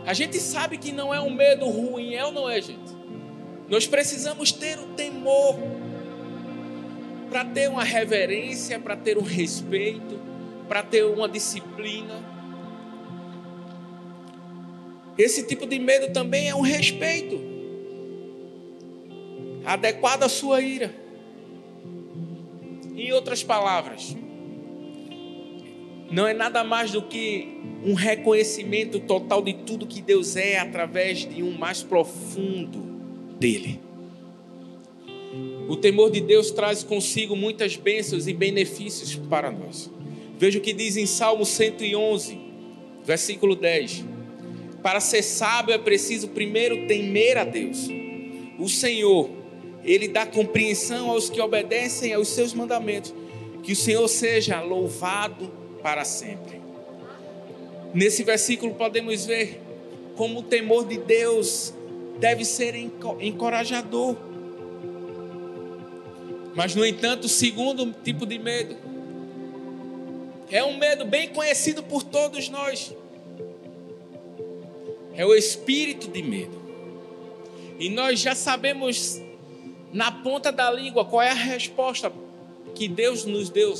a 0.04 0.12
gente 0.12 0.38
sabe 0.38 0.76
que 0.76 0.92
não 0.92 1.14
é 1.14 1.20
um 1.20 1.30
medo 1.30 1.66
ruim, 1.66 2.14
é 2.14 2.24
ou 2.24 2.32
não 2.32 2.48
é, 2.48 2.60
gente? 2.60 2.94
Nós 3.68 3.86
precisamos 3.86 4.52
ter 4.52 4.78
o 4.78 4.86
temor 4.88 5.56
para 7.30 7.44
ter 7.44 7.70
uma 7.70 7.84
reverência, 7.84 8.78
para 8.78 8.96
ter 8.96 9.16
um 9.16 9.22
respeito, 9.22 10.18
para 10.68 10.82
ter 10.82 11.04
uma 11.04 11.28
disciplina. 11.28 12.22
Esse 15.16 15.46
tipo 15.46 15.66
de 15.66 15.78
medo 15.78 16.12
também 16.12 16.48
é 16.48 16.54
um 16.54 16.60
respeito 16.60 17.49
adequado 19.64 20.22
à 20.22 20.28
sua 20.28 20.60
ira. 20.60 20.94
Em 22.96 23.12
outras 23.12 23.42
palavras, 23.42 24.16
não 26.10 26.26
é 26.26 26.34
nada 26.34 26.64
mais 26.64 26.90
do 26.90 27.02
que 27.02 27.48
um 27.84 27.94
reconhecimento 27.94 28.98
total 29.00 29.40
de 29.40 29.54
tudo 29.54 29.86
que 29.86 30.02
Deus 30.02 30.36
é 30.36 30.58
através 30.58 31.20
de 31.20 31.42
um 31.42 31.56
mais 31.56 31.82
profundo 31.82 32.80
dele. 33.38 33.80
O 35.68 35.76
temor 35.76 36.10
de 36.10 36.20
Deus 36.20 36.50
traz 36.50 36.82
consigo 36.82 37.36
muitas 37.36 37.76
bênçãos 37.76 38.26
e 38.26 38.32
benefícios 38.32 39.14
para 39.14 39.52
nós. 39.52 39.88
Veja 40.36 40.58
o 40.58 40.60
que 40.60 40.72
diz 40.72 40.96
em 40.96 41.06
Salmo 41.06 41.46
111, 41.46 42.36
versículo 43.04 43.54
10. 43.54 44.04
Para 44.82 44.98
ser 44.98 45.22
sábio 45.22 45.72
é 45.72 45.78
preciso 45.78 46.28
primeiro 46.28 46.88
temer 46.88 47.38
a 47.38 47.44
Deus. 47.44 47.88
O 48.58 48.68
Senhor, 48.68 49.30
Ele 49.84 50.08
dá 50.08 50.26
compreensão 50.26 51.10
aos 51.10 51.30
que 51.30 51.40
obedecem 51.40 52.12
aos 52.12 52.28
seus 52.28 52.52
mandamentos. 52.52 53.14
Que 53.62 53.72
o 53.72 53.76
Senhor 53.76 54.06
seja 54.08 54.60
louvado 54.60 55.50
para 55.82 56.04
sempre. 56.04 56.60
Nesse 57.92 58.22
versículo 58.22 58.74
podemos 58.74 59.26
ver 59.26 59.60
como 60.16 60.40
o 60.40 60.42
temor 60.42 60.86
de 60.86 60.98
Deus 60.98 61.74
deve 62.18 62.44
ser 62.44 62.74
encorajador. 62.74 64.16
Mas, 66.54 66.74
no 66.74 66.84
entanto, 66.84 67.24
o 67.24 67.28
segundo 67.28 67.92
tipo 68.04 68.26
de 68.26 68.38
medo 68.38 68.76
é 70.50 70.62
um 70.64 70.76
medo 70.76 71.04
bem 71.04 71.28
conhecido 71.28 71.82
por 71.82 72.02
todos 72.02 72.48
nós. 72.48 72.94
É 75.14 75.24
o 75.24 75.34
espírito 75.34 76.08
de 76.08 76.22
medo. 76.22 76.60
E 77.78 77.88
nós 77.88 78.20
já 78.20 78.34
sabemos 78.34 79.20
na 79.92 80.12
ponta 80.12 80.52
da 80.52 80.70
língua 80.70 81.04
qual 81.04 81.22
é 81.22 81.30
a 81.30 81.34
resposta 81.34 82.12
que 82.74 82.88
Deus 82.88 83.24
nos 83.24 83.50
deu 83.50 83.74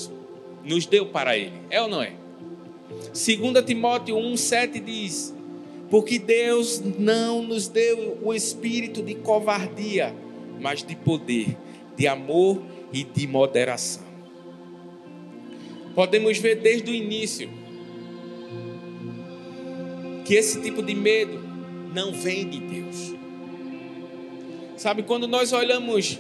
nos 0.65 0.87
deu 0.87 1.07
para 1.07 1.37
ele. 1.37 1.53
É 1.71 1.81
ou 1.81 1.89
não 1.89 2.03
é? 2.03 2.13
2 2.91 3.65
Timóteo 3.65 4.17
1,7 4.17 4.83
diz: 4.85 5.35
Porque 5.89 6.19
Deus 6.19 6.81
não 6.99 7.43
nos 7.43 7.69
deu 7.69 8.19
o 8.23 8.35
espírito 8.35 9.03
de 9.03 9.15
covardia, 9.15 10.15
mas 10.61 10.83
de 10.83 10.97
poder, 10.97 11.57
de 11.97 12.07
amor 12.07 12.61
e 12.93 13.05
de 13.05 13.27
moderação. 13.27 14.03
Podemos 15.95 16.39
ver 16.39 16.57
desde 16.57 16.91
o 16.91 16.95
início 16.95 17.49
que 20.25 20.35
esse 20.35 20.61
tipo 20.61 20.83
de 20.83 20.95
medo 20.95 21.41
não 21.93 22.13
vem 22.13 22.49
de 22.49 22.61
Deus. 22.61 23.20
Sabe, 24.81 25.03
quando 25.03 25.29
nós 25.29 25.53
olhamos 25.53 26.19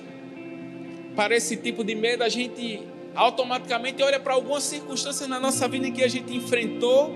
para 1.16 1.34
esse 1.34 1.56
tipo 1.56 1.82
de 1.82 1.94
medo, 1.94 2.22
a 2.22 2.28
gente 2.28 2.82
automaticamente 3.14 4.02
olha 4.02 4.20
para 4.20 4.34
algumas 4.34 4.64
circunstâncias 4.64 5.26
na 5.26 5.40
nossa 5.40 5.66
vida 5.66 5.88
em 5.88 5.92
que 5.94 6.04
a 6.04 6.08
gente 6.08 6.36
enfrentou, 6.36 7.10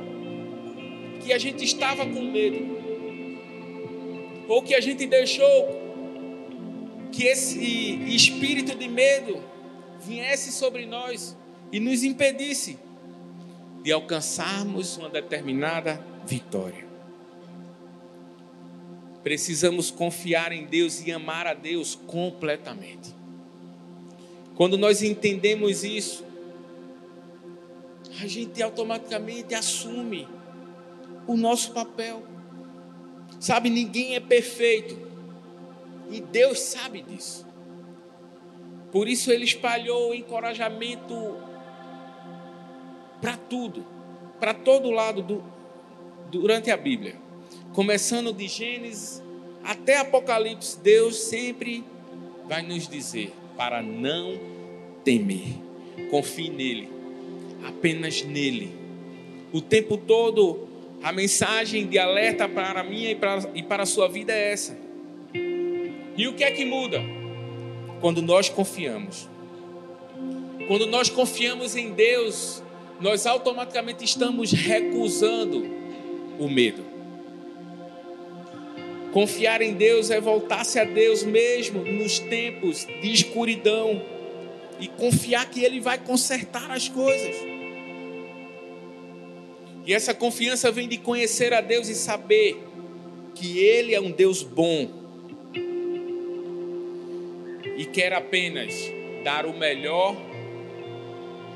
que 1.23 1.35
a 1.35 1.37
gente 1.37 1.63
estava 1.63 2.07
com 2.07 2.23
medo, 2.23 2.79
ou 4.49 4.63
que 4.63 4.75
a 4.75 4.81
gente 4.81 5.07
deixou 5.07 5.69
que 7.13 7.25
esse 7.25 7.63
espírito 8.07 8.75
de 8.75 8.89
medo 8.89 9.43
viesse 10.01 10.51
sobre 10.51 10.87
nós 10.87 11.37
e 11.71 11.79
nos 11.79 12.03
impedisse 12.03 12.79
de 13.83 13.93
alcançarmos 13.93 14.97
uma 14.97 15.11
determinada 15.11 16.03
vitória. 16.25 16.84
Precisamos 19.25 19.91
confiar 19.91 20.53
em 20.53 20.67
Deus 20.67 21.05
e 21.05 21.11
amar 21.11 21.47
a 21.47 21.55
Deus 21.55 21.99
completamente. 22.07 23.15
Quando 24.55 24.77
nós 24.77 25.03
entendemos 25.03 25.83
isso, 25.83 26.23
a 28.21 28.27
gente 28.27 28.63
automaticamente 28.63 29.55
assume 29.55 30.29
o 31.27 31.39
nosso 31.39 31.73
papel. 31.73 32.23
Sabe, 33.41 33.71
ninguém 33.71 34.15
é 34.15 34.21
perfeito. 34.21 34.97
E 36.11 36.21
Deus 36.21 36.61
sabe 36.61 37.01
disso. 37.01 37.47
Por 38.93 39.09
isso 39.09 39.33
ele 39.33 39.45
espalhou 39.45 40.11
o 40.11 40.15
encorajamento 40.15 41.15
para 43.23 43.39
tudo, 43.39 43.87
para 44.39 44.53
todo 44.53 44.91
lado 44.91 45.23
do, 45.23 45.43
durante 46.31 46.71
a 46.71 46.77
Bíblia. 46.77 47.24
Começando 47.75 48.33
de 48.33 48.47
Gênesis 48.47 49.21
até 49.65 49.99
Apocalipse, 49.99 50.79
Deus 50.79 51.17
sempre 51.17 51.83
vai 52.49 52.63
nos 52.63 52.87
dizer: 52.87 53.33
para 53.57 53.83
não 53.83 54.39
temer. 55.03 55.57
Confie 56.09 56.51
nele, 56.51 56.89
apenas 57.67 58.23
nele. 58.23 58.73
O 59.53 59.61
tempo 59.61 59.97
todo, 59.97 60.69
a 61.03 61.11
mensagem 61.11 61.85
de 61.89 61.99
alerta 61.99 62.49
para 62.49 62.81
a 62.81 62.85
minha 62.85 63.11
e 63.11 63.17
para, 63.17 63.51
e 63.57 63.63
para 63.63 63.83
a 63.83 63.87
sua 63.87 64.09
vida 64.09 64.33
é 64.33 64.53
essa. 64.53 64.79
E 66.17 66.29
o 66.29 66.35
que 66.35 66.45
é 66.45 66.53
que 66.53 66.65
muda? 66.65 67.03
Quando 68.01 68.23
nós 68.23 68.49
confiamos. 68.49 69.29
Quando 70.69 70.87
nós 70.87 71.11
confiamos 71.11 71.75
em 71.75 71.91
Deus, 71.91 72.63
nós 73.01 73.27
automaticamente 73.27 74.05
estamos 74.05 74.53
recusando 74.53 75.65
o 76.39 76.49
medo. 76.49 76.94
Confiar 79.15 79.63
em 79.63 79.75
Deus 79.75 80.11
é 80.11 80.21
voltar-se 80.21 80.77
a 80.77 80.83
Deus 80.83 81.23
mesmo 81.23 81.85
nos 81.85 82.19
tempos 82.19 82.85
de 82.85 83.13
escuridão 83.13 84.03
e 84.81 84.89
confiar 84.89 85.49
que 85.49 85.63
Ele 85.63 85.79
vai 85.79 85.99
consertar 85.99 86.69
as 86.73 86.89
coisas. 86.89 87.37
E 89.87 89.95
essa 89.95 90.13
confiança 90.13 90.73
vem 90.73 90.89
de 90.89 90.99
conhecer 90.99 91.53
a 91.53 91.61
Deus 91.61 91.89
e 91.89 91.95
saber 91.95 92.61
que 93.37 93.61
Ele 93.61 93.95
é 93.95 94.01
um 94.01 94.11
Deus 94.11 94.43
bom 94.43 94.91
e 97.77 97.85
quer 97.85 98.13
apenas 98.15 98.75
dar 99.23 99.47
o 99.47 99.57
melhor 99.57 100.17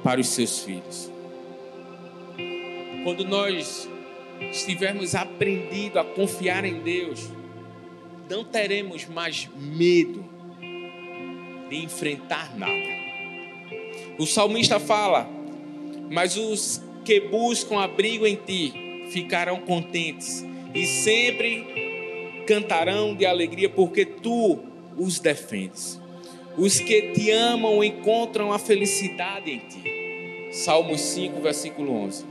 para 0.05 0.21
os 0.21 0.29
seus 0.29 0.61
filhos. 0.61 1.11
Quando 3.03 3.25
nós 3.25 3.89
estivermos 4.53 5.17
aprendido 5.17 5.99
a 5.99 6.05
confiar 6.05 6.65
em 6.65 6.79
Deus, 6.79 7.37
não 8.29 8.45
teremos 8.45 9.07
mais 9.07 9.49
medo 9.57 10.25
de 11.69 11.77
enfrentar 11.77 12.57
nada. 12.57 12.99
O 14.19 14.27
salmista 14.27 14.79
fala: 14.79 15.29
Mas 16.11 16.37
os 16.37 16.83
que 17.05 17.21
buscam 17.21 17.79
abrigo 17.79 18.27
em 18.27 18.37
ti 18.37 19.09
ficarão 19.11 19.61
contentes 19.61 20.45
e 20.75 20.87
sempre 20.87 22.45
cantarão 22.47 23.15
de 23.15 23.25
alegria, 23.25 23.69
porque 23.69 24.05
tu 24.05 24.59
os 24.97 25.19
defendes. 25.19 26.01
Os 26.57 26.81
que 26.81 27.13
te 27.13 27.31
amam 27.31 27.85
encontram 27.85 28.53
a 28.53 28.59
felicidade 28.59 29.51
em 29.51 29.59
ti. 29.59 30.53
Salmos 30.53 31.01
5, 31.01 31.41
versículo 31.41 31.93
11. 31.93 32.27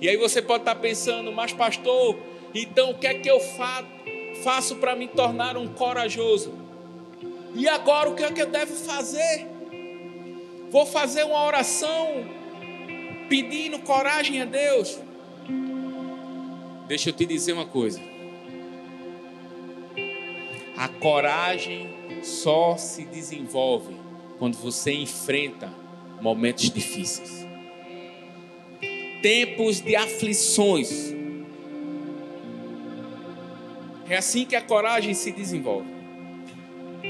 E 0.00 0.08
aí 0.08 0.16
você 0.16 0.40
pode 0.40 0.62
estar 0.62 0.76
pensando, 0.76 1.32
mas 1.32 1.52
pastor, 1.52 2.16
então 2.54 2.90
o 2.90 2.94
que 2.94 3.06
é 3.06 3.14
que 3.14 3.28
eu 3.28 3.40
faço? 3.40 3.99
Faço 4.42 4.76
para 4.76 4.96
me 4.96 5.08
tornar 5.08 5.56
um 5.56 5.68
corajoso? 5.68 6.52
E 7.54 7.68
agora 7.68 8.08
o 8.08 8.14
que 8.14 8.22
é 8.22 8.32
que 8.32 8.42
eu 8.42 8.46
devo 8.46 8.74
fazer? 8.74 9.46
Vou 10.70 10.86
fazer 10.86 11.24
uma 11.24 11.44
oração 11.44 12.24
pedindo 13.28 13.78
coragem 13.80 14.40
a 14.40 14.44
Deus. 14.44 14.98
Deixa 16.86 17.10
eu 17.10 17.12
te 17.12 17.26
dizer 17.26 17.52
uma 17.52 17.66
coisa. 17.66 18.00
A 20.76 20.88
coragem 20.88 21.90
só 22.22 22.76
se 22.76 23.04
desenvolve 23.04 23.94
quando 24.38 24.56
você 24.56 24.92
enfrenta 24.92 25.72
momentos 26.20 26.70
difíceis, 26.70 27.46
tempos 29.22 29.80
de 29.80 29.94
aflições. 29.94 31.14
É 34.10 34.16
assim 34.16 34.44
que 34.44 34.56
a 34.56 34.60
coragem 34.60 35.14
se 35.14 35.30
desenvolve. 35.30 35.88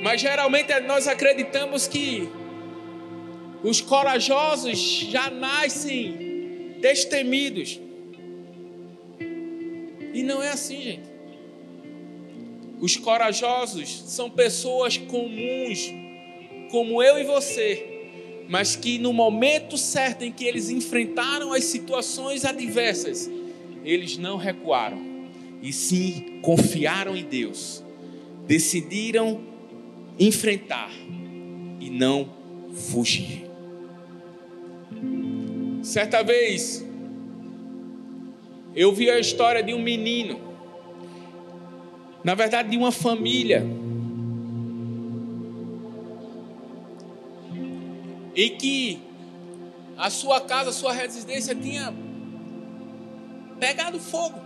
Mas 0.02 0.20
geralmente 0.20 0.78
nós 0.80 1.08
acreditamos 1.08 1.88
que 1.88 2.28
os 3.64 3.80
corajosos 3.80 4.78
já 4.78 5.30
nascem 5.30 6.76
destemidos. 6.78 7.80
E 10.12 10.22
não 10.22 10.42
é 10.42 10.50
assim, 10.50 10.82
gente. 10.82 11.10
Os 12.80 12.96
corajosos 12.96 14.04
são 14.06 14.28
pessoas 14.28 14.98
comuns, 14.98 15.90
como 16.70 17.02
eu 17.02 17.18
e 17.18 17.24
você, 17.24 18.44
mas 18.46 18.76
que 18.76 18.98
no 18.98 19.14
momento 19.14 19.78
certo 19.78 20.22
em 20.22 20.30
que 20.30 20.44
eles 20.44 20.68
enfrentaram 20.68 21.54
as 21.54 21.64
situações 21.64 22.44
adversas, 22.44 23.30
eles 23.84 24.18
não 24.18 24.36
recuaram, 24.36 25.09
e 25.62 25.72
sim 25.72 26.40
confiaram 26.42 27.16
em 27.16 27.24
Deus, 27.24 27.84
decidiram 28.46 29.40
enfrentar 30.18 30.90
e 31.80 31.90
não 31.90 32.28
fugir. 32.74 33.48
Certa 35.82 36.22
vez, 36.22 36.84
eu 38.74 38.92
vi 38.92 39.10
a 39.10 39.18
história 39.18 39.62
de 39.62 39.74
um 39.74 39.82
menino 39.82 40.50
na 42.22 42.34
verdade, 42.34 42.70
de 42.70 42.76
uma 42.76 42.92
família. 42.92 43.66
E 48.34 48.50
que 48.50 49.00
a 49.96 50.10
sua 50.10 50.40
casa, 50.40 50.70
a 50.70 50.72
sua 50.72 50.92
residência 50.92 51.54
tinha 51.54 51.92
pegado 53.58 53.98
fogo. 53.98 54.38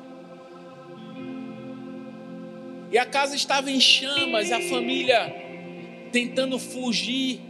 E 2.94 2.98
a 2.98 3.04
casa 3.04 3.34
estava 3.34 3.72
em 3.72 3.80
chamas, 3.80 4.52
a 4.52 4.60
família 4.60 5.34
tentando 6.12 6.60
fugir. 6.60 7.40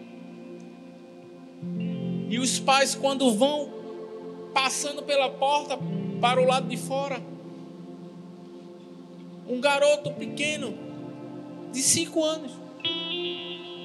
E 2.31 2.39
os 2.39 2.59
pais, 2.59 2.95
quando 2.95 3.31
vão 3.31 3.71
passando 4.55 5.03
pela 5.03 5.29
porta 5.29 5.79
para 6.19 6.41
o 6.41 6.47
lado 6.47 6.67
de 6.67 6.79
fora, 6.79 7.21
um 9.47 9.61
garoto 9.61 10.13
pequeno, 10.13 10.79
de 11.71 11.83
cinco 11.83 12.25
anos, 12.25 12.53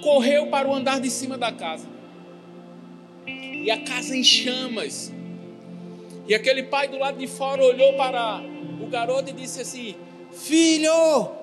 correu 0.01 0.47
para 0.47 0.65
o 0.65 0.73
andar 0.73 1.01
de 1.01 1.09
cima 1.09 1.37
da 1.37 1.51
casa. 1.51 1.89
E 3.27 3.69
a 3.69 3.83
casa 3.83 4.15
em 4.15 4.23
chamas. 4.23 5.11
E 6.25 6.33
aquele 6.33 6.63
pai 6.63 6.87
do 6.87 6.97
lado 6.97 7.17
de 7.17 7.27
fora 7.27 7.61
olhou 7.61 7.97
para 7.97 8.41
o 8.81 8.87
garoto 8.87 9.31
e 9.31 9.33
disse 9.33 9.59
assim: 9.59 9.97
Filho! 10.31 11.38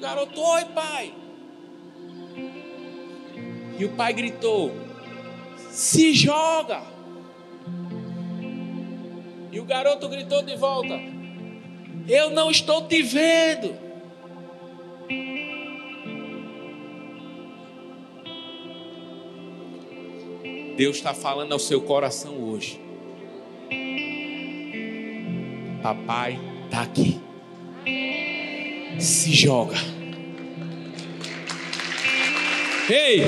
Garoto, 0.00 0.40
oi, 0.40 0.64
pai. 0.66 1.14
E 3.78 3.84
o 3.84 3.90
pai 3.90 4.12
gritou: 4.12 4.72
Se 5.70 6.12
joga! 6.14 6.82
E 9.52 9.58
o 9.58 9.64
garoto 9.64 10.08
gritou 10.08 10.42
de 10.42 10.56
volta: 10.56 10.98
eu 12.08 12.30
não 12.30 12.50
estou 12.50 12.88
te 12.88 13.02
vendo. 13.02 13.72
Deus 20.76 20.96
está 20.96 21.14
falando 21.14 21.52
ao 21.52 21.58
seu 21.58 21.82
coração 21.82 22.42
hoje. 22.42 22.80
Papai 25.82 26.38
está 26.64 26.82
aqui. 26.82 27.20
Se 29.00 29.32
joga. 29.32 29.76
Ei, 32.88 33.22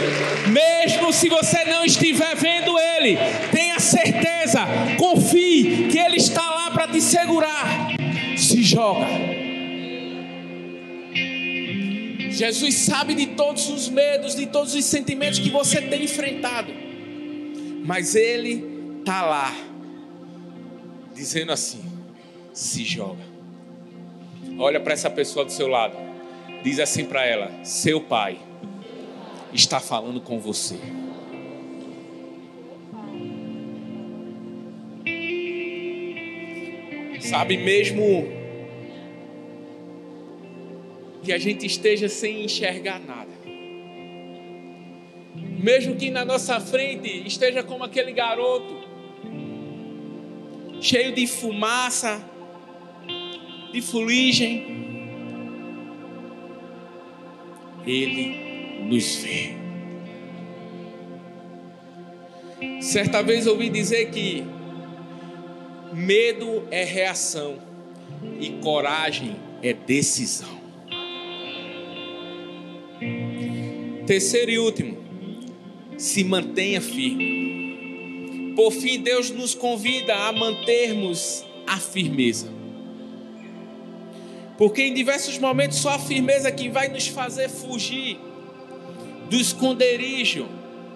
mesmo 0.49 1.13
se 1.13 1.29
você 1.29 1.65
não 1.65 1.85
estiver 1.85 2.35
vendo 2.37 2.77
Ele, 2.79 3.17
tenha 3.53 3.79
certeza, 3.79 4.67
confie 4.99 5.89
que 5.89 5.99
Ele 5.99 6.17
está 6.17 6.43
lá 6.51 6.71
para 6.73 6.89
te 6.89 7.01
segurar 7.01 7.93
se 8.43 8.63
joga. 8.63 9.07
Jesus 12.31 12.75
sabe 12.75 13.15
de 13.15 13.27
todos 13.29 13.69
os 13.69 13.89
medos, 13.89 14.35
de 14.35 14.47
todos 14.47 14.75
os 14.75 14.85
sentimentos 14.85 15.39
que 15.39 15.51
você 15.51 15.81
tem 15.81 16.05
enfrentado, 16.05 16.73
mas 17.85 18.15
Ele 18.15 18.65
está 18.99 19.25
lá, 19.25 19.55
dizendo 21.15 21.53
assim: 21.53 21.83
se 22.53 22.85
joga. 22.85 23.32
Olha 24.59 24.81
para 24.81 24.93
essa 24.93 25.11
pessoa 25.11 25.45
do 25.45 25.53
seu 25.53 25.69
lado, 25.69 25.97
diz 26.63 26.79
assim 26.79 27.05
para 27.05 27.25
ela: 27.25 27.51
seu 27.65 28.01
pai 28.01 28.39
está 29.53 29.81
falando 29.81 30.21
com 30.21 30.39
você. 30.39 30.79
Sabe, 37.21 37.57
mesmo 37.57 38.29
que 41.23 41.33
a 41.33 41.39
gente 41.39 41.65
esteja 41.65 42.09
sem 42.09 42.45
enxergar 42.45 43.01
nada, 43.01 43.31
mesmo 45.59 45.95
que 45.97 46.11
na 46.11 46.25
nossa 46.25 46.61
frente 46.61 47.27
esteja 47.27 47.63
como 47.63 47.85
aquele 47.85 48.13
garoto, 48.13 48.83
cheio 50.81 51.13
de 51.15 51.27
fumaça, 51.27 52.23
de 53.73 53.81
fuligem, 53.81 54.83
Ele 57.87 58.85
nos 58.85 59.17
vê. 59.17 59.55
Certa 62.81 63.23
vez 63.23 63.47
ouvi 63.47 63.69
dizer 63.69 64.11
que 64.11 64.45
Medo 65.93 66.67
é 66.71 66.85
reação 66.85 67.59
e 68.41 68.51
coragem 68.63 69.37
é 69.63 69.75
decisão. 69.75 70.61
Terceiro 74.07 74.51
e 74.51 74.59
último, 74.59 74.97
se 75.99 76.25
mantenha 76.25 76.81
firme. 76.81 78.55
Por 78.57 78.73
fim, 78.73 79.01
Deus 79.01 79.31
nos 79.31 79.55
convida 79.55 80.15
a 80.15 80.33
mantermos 80.33 81.45
a 81.67 81.79
firmeza. 81.79 82.62
Porque 84.63 84.83
em 84.83 84.95
diversos 84.95 85.39
momentos 85.39 85.79
só 85.79 85.95
a 85.95 85.99
firmeza 85.99 86.53
que 86.53 86.69
vai 86.69 86.87
nos 86.87 87.09
fazer 87.09 87.49
fugir 87.49 88.17
do 89.29 89.35
esconderijo 89.35 90.49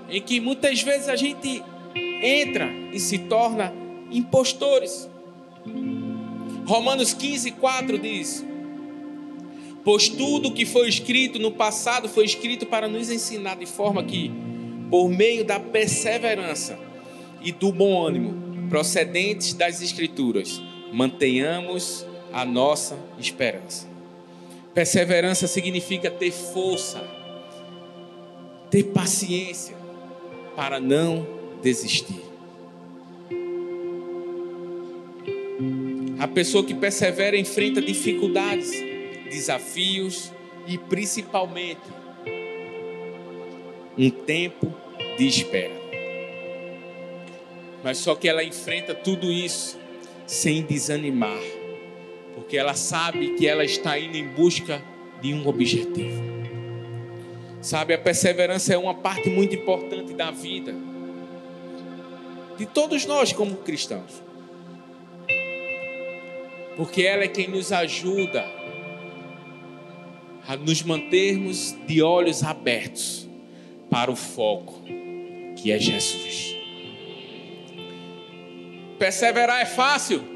em 0.09 0.23
que 0.23 0.39
muitas 0.39 0.83
vezes 0.83 1.09
a 1.09 1.17
gente 1.17 1.64
entra 2.23 2.71
e 2.93 3.01
se 3.01 3.19
torna 3.19 3.75
impostores. 4.09 5.11
Romanos 6.64 7.12
15, 7.12 7.51
4 7.51 7.99
diz: 7.99 8.47
Pois 9.83 10.09
tudo 10.09 10.53
que 10.53 10.64
foi 10.64 10.89
escrito 10.89 11.41
no 11.41 11.51
passado 11.51 12.09
foi 12.09 12.25
escrito 12.25 12.67
para 12.67 12.87
nos 12.87 13.11
ensinar 13.11 13.57
de 13.57 13.67
forma 13.67 14.05
que, 14.05 14.31
por 14.89 15.09
meio 15.09 15.45
da 15.45 15.59
perseverança 15.59 16.79
e 17.43 17.51
do 17.51 17.73
bom 17.73 18.01
ânimo 18.01 18.69
procedentes 18.69 19.55
das 19.55 19.83
Escrituras, 19.83 20.62
mantenhamos 20.93 22.07
a 22.37 22.45
nossa 22.45 22.99
esperança. 23.18 23.89
Perseverança 24.74 25.47
significa 25.47 26.11
ter 26.11 26.30
força, 26.30 27.03
ter 28.70 28.82
paciência 28.82 29.74
para 30.55 30.78
não 30.78 31.26
desistir. 31.62 32.20
A 36.18 36.28
pessoa 36.28 36.62
que 36.62 36.74
persevera 36.74 37.39
enfrenta 37.39 37.80
dificuldades, 37.80 38.70
desafios 39.30 40.30
e 40.66 40.76
principalmente 40.76 41.89
um 43.97 44.11
tempo 44.11 44.74
de 45.16 45.26
espera. 45.26 45.72
Mas 47.82 47.97
só 47.97 48.14
que 48.14 48.28
ela 48.28 48.45
enfrenta 48.45 48.95
tudo 48.95 49.32
isso 49.32 49.78
sem 50.26 50.61
desanimar, 50.61 51.41
porque 52.47 52.57
ela 52.57 52.74
sabe 52.74 53.34
que 53.34 53.44
ela 53.44 53.64
está 53.64 53.99
indo 53.99 54.16
em 54.16 54.28
busca 54.28 54.80
de 55.20 55.34
um 55.34 55.49
objetivo. 55.49 56.22
Sabe, 57.61 57.92
a 57.92 57.99
perseverança 57.99 58.72
é 58.72 58.78
uma 58.78 58.94
parte 58.94 59.28
muito 59.28 59.57
importante 59.57 60.14
da 60.14 60.30
vida 60.30 60.72
de 62.57 62.64
todos 62.64 63.05
nós 63.05 63.32
como 63.32 63.57
cristãos 63.57 64.22
porque 66.76 67.03
ela 67.03 67.24
é 67.24 67.28
quem 67.28 67.49
nos 67.49 67.72
ajuda 67.72 68.44
a 70.47 70.57
nos 70.57 70.82
mantermos 70.82 71.74
de 71.86 72.03
olhos 72.03 72.44
abertos 72.44 73.26
para 73.90 74.11
o 74.11 74.14
foco, 74.14 74.82
que 75.57 75.72
é 75.72 75.78
Jesus. 75.78 76.55
Perseverar 78.99 79.61
é 79.61 79.66
fácil? 79.66 80.36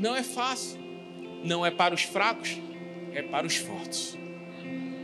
Não 0.00 0.16
é 0.16 0.22
fácil. 0.22 0.78
Não 1.44 1.64
é 1.64 1.70
para 1.70 1.94
os 1.94 2.02
fracos, 2.02 2.58
é 3.12 3.22
para 3.22 3.46
os 3.46 3.56
fortes. 3.56 4.16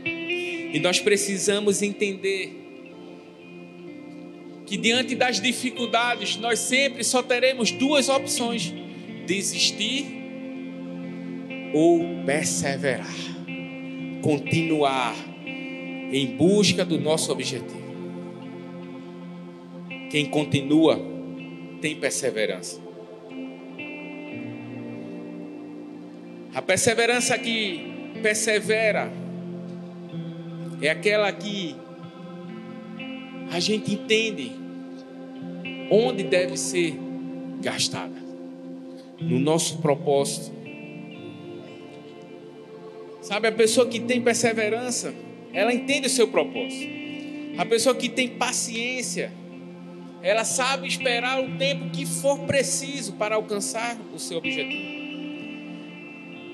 E 0.03 0.79
nós 0.79 0.99
precisamos 0.99 1.81
entender 1.81 2.63
que 4.65 4.75
diante 4.75 5.15
das 5.15 5.39
dificuldades 5.39 6.35
nós 6.37 6.59
sempre 6.59 7.03
só 7.03 7.21
teremos 7.21 7.71
duas 7.71 8.09
opções: 8.09 8.73
desistir 9.25 10.05
ou 11.73 12.23
perseverar, 12.25 13.15
continuar 14.21 15.15
em 15.45 16.25
busca 16.35 16.83
do 16.83 16.99
nosso 16.99 17.31
objetivo. 17.31 17.87
Quem 20.09 20.25
continua 20.25 20.99
tem 21.81 21.95
perseverança. 21.95 22.86
A 26.53 26.61
perseverança 26.61 27.37
que 27.37 28.11
persevera 28.21 29.11
é 30.81 30.89
aquela 30.89 31.31
que 31.31 31.75
a 33.51 33.59
gente 33.59 33.93
entende 33.93 34.51
onde 35.89 36.23
deve 36.23 36.57
ser 36.57 36.97
gastada 37.61 38.15
no 39.19 39.39
nosso 39.39 39.77
propósito. 39.79 40.55
Sabe, 43.21 43.47
a 43.47 43.51
pessoa 43.51 43.87
que 43.87 43.99
tem 43.99 44.21
perseverança, 44.21 45.13
ela 45.53 45.73
entende 45.73 46.07
o 46.07 46.09
seu 46.09 46.27
propósito. 46.27 46.87
A 47.57 47.65
pessoa 47.65 47.95
que 47.95 48.07
tem 48.07 48.29
paciência, 48.29 49.31
ela 50.21 50.45
sabe 50.45 50.87
esperar 50.87 51.43
o 51.43 51.57
tempo 51.57 51.89
que 51.89 52.05
for 52.05 52.39
preciso 52.39 53.13
para 53.13 53.35
alcançar 53.35 53.97
o 54.13 54.19
seu 54.19 54.37
objetivo. 54.37 54.96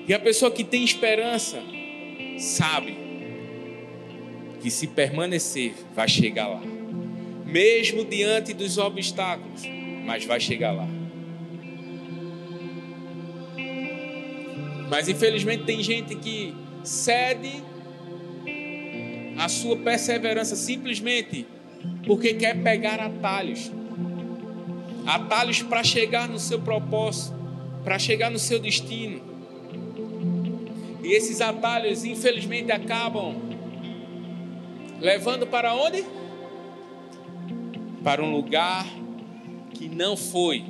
E 0.06 0.12
a 0.12 0.18
pessoa 0.18 0.50
que 0.50 0.62
tem 0.62 0.84
esperança, 0.84 1.62
sabe 2.38 2.96
que 4.60 4.70
se 4.70 4.86
permanecer, 4.86 5.74
vai 5.94 6.08
chegar 6.08 6.48
lá. 6.48 6.62
Mesmo 7.44 8.04
diante 8.04 8.52
dos 8.52 8.78
obstáculos, 8.78 9.62
mas 10.04 10.24
vai 10.24 10.40
chegar 10.40 10.72
lá. 10.72 10.88
Mas 14.90 15.08
infelizmente 15.08 15.64
tem 15.64 15.82
gente 15.82 16.14
que 16.16 16.54
cede 16.82 17.62
a 19.38 19.48
sua 19.48 19.76
perseverança 19.76 20.54
simplesmente 20.54 21.46
porque 22.06 22.34
quer 22.34 22.62
pegar 22.62 23.00
atalhos. 23.00 23.70
Atalhos 25.06 25.62
para 25.62 25.82
chegar 25.82 26.28
no 26.28 26.38
seu 26.38 26.60
propósito, 26.60 27.36
para 27.82 27.98
chegar 27.98 28.30
no 28.30 28.38
seu 28.38 28.58
destino. 28.58 29.33
E 31.04 31.12
esses 31.12 31.42
atalhos, 31.42 32.02
infelizmente, 32.02 32.72
acabam 32.72 33.36
levando 34.98 35.46
para 35.46 35.74
onde? 35.74 36.02
Para 38.02 38.24
um 38.24 38.32
lugar 38.32 38.86
que 39.74 39.86
não 39.86 40.16
foi 40.16 40.64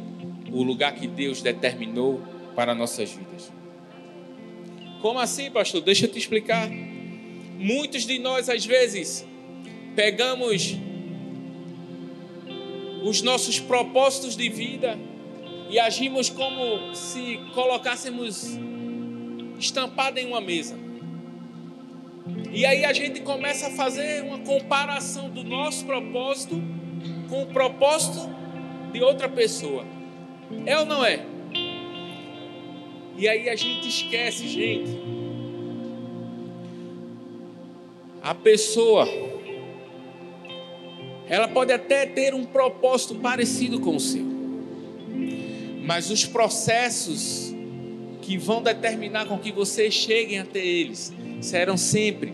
o 0.51 0.65
lugar 0.65 0.93
que 0.97 1.07
Deus 1.07 1.41
determinou 1.41 2.21
para 2.57 2.75
nossas 2.75 3.13
vidas. 3.13 3.53
Como 5.01 5.21
assim, 5.21 5.53
pastor? 5.53 5.81
Deixa 5.83 6.07
eu 6.07 6.11
te 6.11 6.19
explicar. 6.19 6.69
Muitos 7.57 8.05
de 8.05 8.19
nós, 8.19 8.49
às 8.49 8.67
vezes, 8.67 9.25
pegamos 9.95 10.77
os 13.05 13.23
nossos 13.23 13.61
propósitos 13.61 14.37
de 14.37 14.49
vida 14.49 14.99
e 15.71 15.79
agimos 15.79 16.29
como 16.29 16.93
se 16.93 17.39
colocássemos 17.55 18.59
estampado 19.65 20.19
em 20.19 20.27
uma 20.27 20.41
mesa. 20.41 20.77
E 22.53 22.65
aí 22.65 22.85
a 22.85 22.93
gente 22.93 23.21
começa 23.21 23.67
a 23.67 23.71
fazer 23.71 24.23
uma 24.23 24.39
comparação 24.39 25.29
do 25.29 25.43
nosso 25.43 25.85
propósito 25.85 26.63
com 27.29 27.43
o 27.43 27.47
propósito 27.47 28.31
de 28.93 29.03
outra 29.03 29.29
pessoa. 29.29 29.85
É 30.65 30.79
ou 30.79 30.87
não 30.87 31.05
é? 31.05 31.25
E 33.17 33.29
aí 33.29 33.49
a 33.49 33.57
gente 33.57 33.89
esquece, 33.89 34.47
gente. 34.49 34.91
A 38.23 38.35
pessoa 38.35 39.07
ela 41.27 41.49
pode 41.49 41.73
até 41.73 42.07
ter 42.07 42.35
um 42.35 42.45
propósito 42.45 43.17
parecido 43.17 43.81
com 43.81 43.97
o 43.97 44.01
seu. 44.01 44.25
Mas 45.83 46.11
os 46.11 46.25
processos 46.25 47.44
que 48.25 48.39
vão 48.39 48.63
determinar 48.63 49.27
com 49.27 49.39
que 49.39 49.53
vocês 49.53 49.93
cheguem 49.93 50.39
até 50.39 50.59
eles 50.59 51.13
serão 51.43 51.77
sempre 51.77 52.33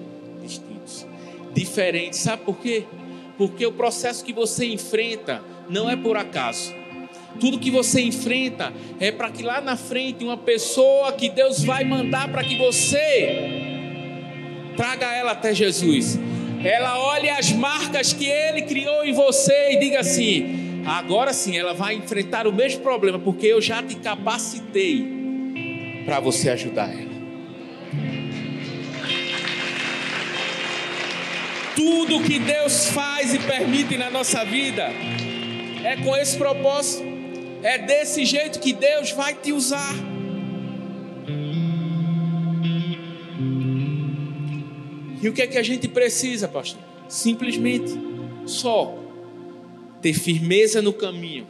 diferente. 1.53 2.17
Sabe 2.17 2.45
por 2.45 2.59
quê? 2.59 2.85
Porque 3.37 3.67
o 3.67 3.73
processo 3.73 4.25
que 4.25 4.33
você 4.33 4.67
enfrenta 4.67 5.43
não 5.69 5.91
é 5.91 5.97
por 5.97 6.17
acaso. 6.17 6.73
Tudo 7.41 7.59
que 7.59 7.71
você 7.71 8.01
enfrenta 8.03 8.73
é 9.01 9.11
para 9.11 9.31
que 9.31 9.43
lá 9.43 9.61
na 9.61 9.77
frente 9.77 10.23
uma 10.25 10.37
pessoa 10.37 11.13
que 11.13 11.29
Deus 11.29 11.65
vai 11.65 11.85
mandar 11.85 12.31
para 12.31 12.45
que 12.45 12.57
você 12.57 13.39
traga 14.77 15.13
ela 15.13 15.33
até 15.33 15.53
Jesus. 15.55 16.19
Ela 16.63 17.01
olhe 17.01 17.29
as 17.31 17.51
marcas 17.53 18.13
que 18.13 18.27
ele 18.27 18.63
criou 18.63 19.05
em 19.05 19.13
você 19.13 19.73
e 19.73 19.81
diga 19.81 20.01
assim: 20.01 20.83
agora 20.87 21.33
sim 21.33 21.57
ela 21.57 21.73
vai 21.73 21.95
enfrentar 21.95 22.47
o 22.47 22.53
mesmo 22.53 22.83
problema, 22.83 23.19
porque 23.19 23.47
eu 23.47 23.61
já 23.61 23.83
te 23.83 23.97
capacitei 23.97 25.20
para 26.05 26.21
você 26.21 26.51
ajudar 26.51 26.93
ela. 26.93 27.11
Tudo 31.75 32.23
que 32.23 32.39
Deus 32.39 32.87
faz 32.89 33.33
e 33.33 33.39
permite 33.39 33.97
na 33.97 34.11
nossa 34.11 34.45
vida 34.45 34.91
é 35.85 35.97
com 36.05 36.17
esse 36.17 36.37
propósito. 36.37 37.09
É 37.63 37.79
desse 37.79 38.25
jeito 38.25 38.59
que 38.61 38.73
Deus 38.73 39.13
vai 39.13 39.35
te 39.35 39.53
usar. 39.53 39.95
E 45.23 45.29
o 45.29 45.33
que 45.33 45.43
é 45.43 45.47
que 45.47 45.59
a 45.59 45.63
gente 45.63 45.87
precisa, 45.87 46.49
pastor? 46.49 46.81
Simplesmente 47.09 47.93
só 48.47 48.99
ter 50.01 50.15
firmeza 50.15 50.81
no 50.81 50.93
caminho, 50.93 51.47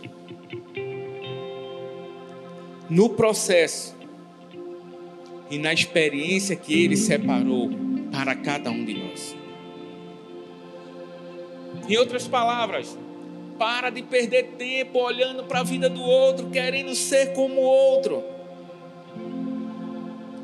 no 2.88 3.10
processo 3.10 3.96
e 5.50 5.58
na 5.58 5.72
experiência 5.72 6.54
que 6.54 6.84
Ele 6.84 6.96
separou 6.96 7.70
para 8.12 8.34
cada 8.36 8.70
um 8.70 8.84
de 8.84 8.94
nós. 8.94 9.36
Em 11.88 11.96
outras 11.96 12.28
palavras, 12.28 12.96
para 13.58 13.90
de 13.90 14.02
perder 14.02 14.54
tempo 14.56 14.98
olhando 15.00 15.44
para 15.44 15.60
a 15.60 15.62
vida 15.64 15.90
do 15.90 16.00
outro, 16.00 16.48
querendo 16.50 16.94
ser 16.94 17.32
como 17.32 17.60
o 17.60 17.64
outro. 17.64 18.24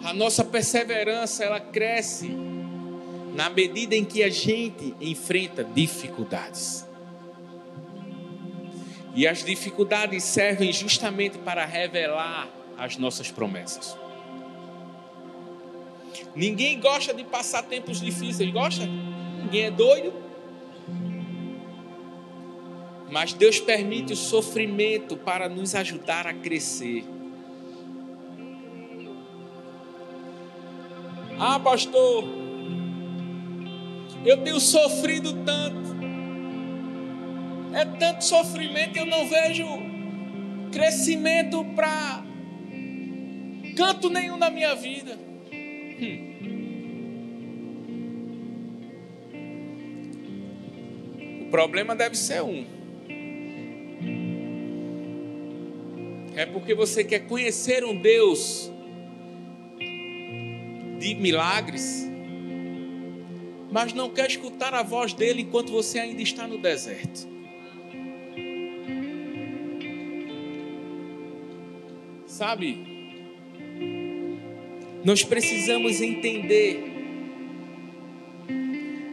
A 0.03 0.13
nossa 0.13 0.45
perseverança, 0.45 1.45
ela 1.45 1.61
cresce 1.61 2.29
na 3.35 3.49
medida 3.49 3.95
em 3.95 4.05
que 4.05 4.23
a 4.23 4.29
gente 4.29 4.95
enfrenta 5.01 5.63
dificuldades. 5.63 6.87
E 9.15 9.27
as 9.27 9.45
dificuldades 9.45 10.25
servem 10.25 10.73
justamente 10.73 11.39
para 11.39 11.65
revelar 11.65 12.49
as 12.77 12.97
nossas 12.97 13.31
promessas. 13.31 13.97
Ninguém 16.35 16.81
gosta 16.81 17.13
de 17.13 17.25
passar 17.25 17.63
tempos 17.63 18.01
difíceis, 18.01 18.51
gosta? 18.51 18.87
Ninguém 18.87 19.65
é 19.65 19.71
doido? 19.71 20.13
Mas 23.11 23.33
Deus 23.33 23.61
permite 23.61 24.13
o 24.13 24.17
sofrimento 24.17 25.17
para 25.17 25.49
nos 25.49 25.75
ajudar 25.75 26.27
a 26.27 26.35
crescer. 26.35 27.05
Ah, 31.39 31.61
pastor, 31.61 32.25
eu 34.25 34.39
tenho 34.43 34.59
sofrido 34.59 35.45
tanto. 35.45 35.77
É 37.75 37.85
tanto 37.85 38.25
sofrimento, 38.25 38.97
eu 38.97 39.07
não 39.07 39.29
vejo 39.29 39.67
crescimento 40.73 41.65
para 41.77 42.25
canto 43.77 44.09
nenhum 44.09 44.37
na 44.37 44.51
minha 44.51 44.75
vida. 44.75 45.19
O 51.41 51.51
problema 51.51 51.95
deve 51.95 52.17
ser 52.17 52.43
um. 52.43 52.77
é 56.37 56.45
porque 56.45 56.75
você 56.75 57.03
quer 57.03 57.21
conhecer 57.21 57.83
um 57.83 57.97
Deus 57.97 58.71
de 60.99 61.15
milagres, 61.15 62.07
mas 63.73 63.95
não 63.95 64.11
quer 64.11 64.29
escutar 64.29 64.75
a 64.75 64.83
voz 64.83 65.15
dele 65.15 65.43
enquanto 65.43 65.73
você 65.73 65.99
ainda 65.99 66.21
está 66.21 66.47
no 66.47 66.59
deserto. 66.59 67.27
Sabe? 72.27 72.96
Nós 75.07 75.23
precisamos 75.23 76.01
entender 76.01 76.83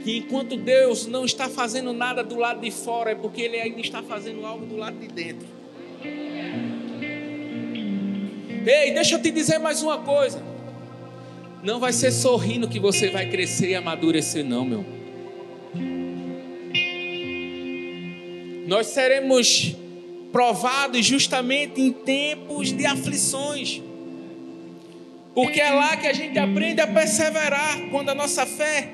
que 0.03 0.17
enquanto 0.17 0.57
Deus 0.57 1.05
não 1.05 1.23
está 1.23 1.47
fazendo 1.47 1.93
nada 1.93 2.23
do 2.23 2.35
lado 2.35 2.61
de 2.61 2.71
fora, 2.71 3.11
é 3.11 3.15
porque 3.15 3.43
Ele 3.43 3.59
ainda 3.59 3.79
está 3.79 4.01
fazendo 4.01 4.43
algo 4.43 4.65
do 4.65 4.75
lado 4.75 4.97
de 4.97 5.07
dentro. 5.07 5.47
Ei, 8.65 8.91
deixa 8.91 9.13
eu 9.13 9.21
te 9.21 9.29
dizer 9.29 9.59
mais 9.59 9.83
uma 9.83 9.99
coisa. 9.99 10.41
Não 11.61 11.79
vai 11.79 11.93
ser 11.93 12.11
sorrindo 12.11 12.67
que 12.67 12.79
você 12.79 13.11
vai 13.11 13.29
crescer 13.29 13.69
e 13.69 13.75
amadurecer, 13.75 14.43
não, 14.43 14.65
meu. 14.65 14.83
Nós 18.65 18.87
seremos 18.87 19.75
provados 20.31 21.05
justamente 21.05 21.79
em 21.79 21.91
tempos 21.91 22.71
de 22.71 22.83
aflições. 22.83 23.79
Porque 25.33 25.59
é 25.59 25.71
lá 25.71 25.97
que 25.97 26.07
a 26.07 26.13
gente 26.13 26.37
aprende 26.37 26.81
a 26.81 26.87
perseverar 26.87 27.89
quando 27.89 28.09
a 28.09 28.15
nossa 28.15 28.45
fé 28.45 28.91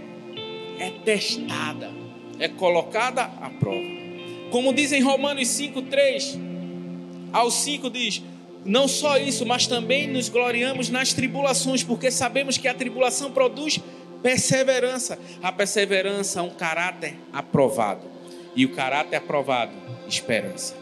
é 0.80 0.90
testada, 1.04 1.92
é 2.40 2.48
colocada 2.48 3.24
à 3.24 3.50
prova. 3.50 4.00
Como 4.50 4.74
diz 4.74 4.92
em 4.92 5.02
Romanos 5.02 5.48
5, 5.50 5.82
3 5.84 6.40
ao 7.32 7.52
5 7.52 7.90
diz: 7.90 8.22
Não 8.66 8.88
só 8.88 9.18
isso, 9.18 9.46
mas 9.46 9.68
também 9.68 10.08
nos 10.08 10.30
gloriamos 10.30 10.90
nas 10.90 11.14
tribulações, 11.14 11.84
porque 11.84 12.10
sabemos 12.10 12.58
que 12.58 12.68
a 12.68 12.74
tribulação 12.74 13.32
produz 13.32 13.80
perseverança. 14.24 15.20
A 15.42 15.52
perseverança 15.52 16.40
é 16.40 16.44
um 16.44 16.50
caráter 16.50 17.16
aprovado. 17.32 18.08
E 18.56 18.66
o 18.66 18.74
caráter 18.74 19.18
aprovado, 19.18 19.72
esperança. 20.08 20.76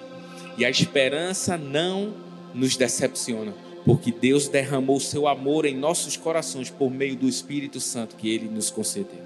E 0.57 0.65
a 0.65 0.69
esperança 0.69 1.57
não 1.57 2.13
nos 2.53 2.75
decepciona, 2.75 3.53
porque 3.87 4.11
Deus 4.11 4.49
derramou 4.49 4.99
seu 4.99 5.29
amor 5.29 5.65
em 5.65 5.73
nossos 5.73 6.17
corações 6.17 6.69
por 6.69 6.91
meio 6.91 7.15
do 7.15 7.25
Espírito 7.25 7.79
Santo 7.79 8.17
que 8.17 8.29
ele 8.29 8.49
nos 8.49 8.69
concedeu. 8.69 9.25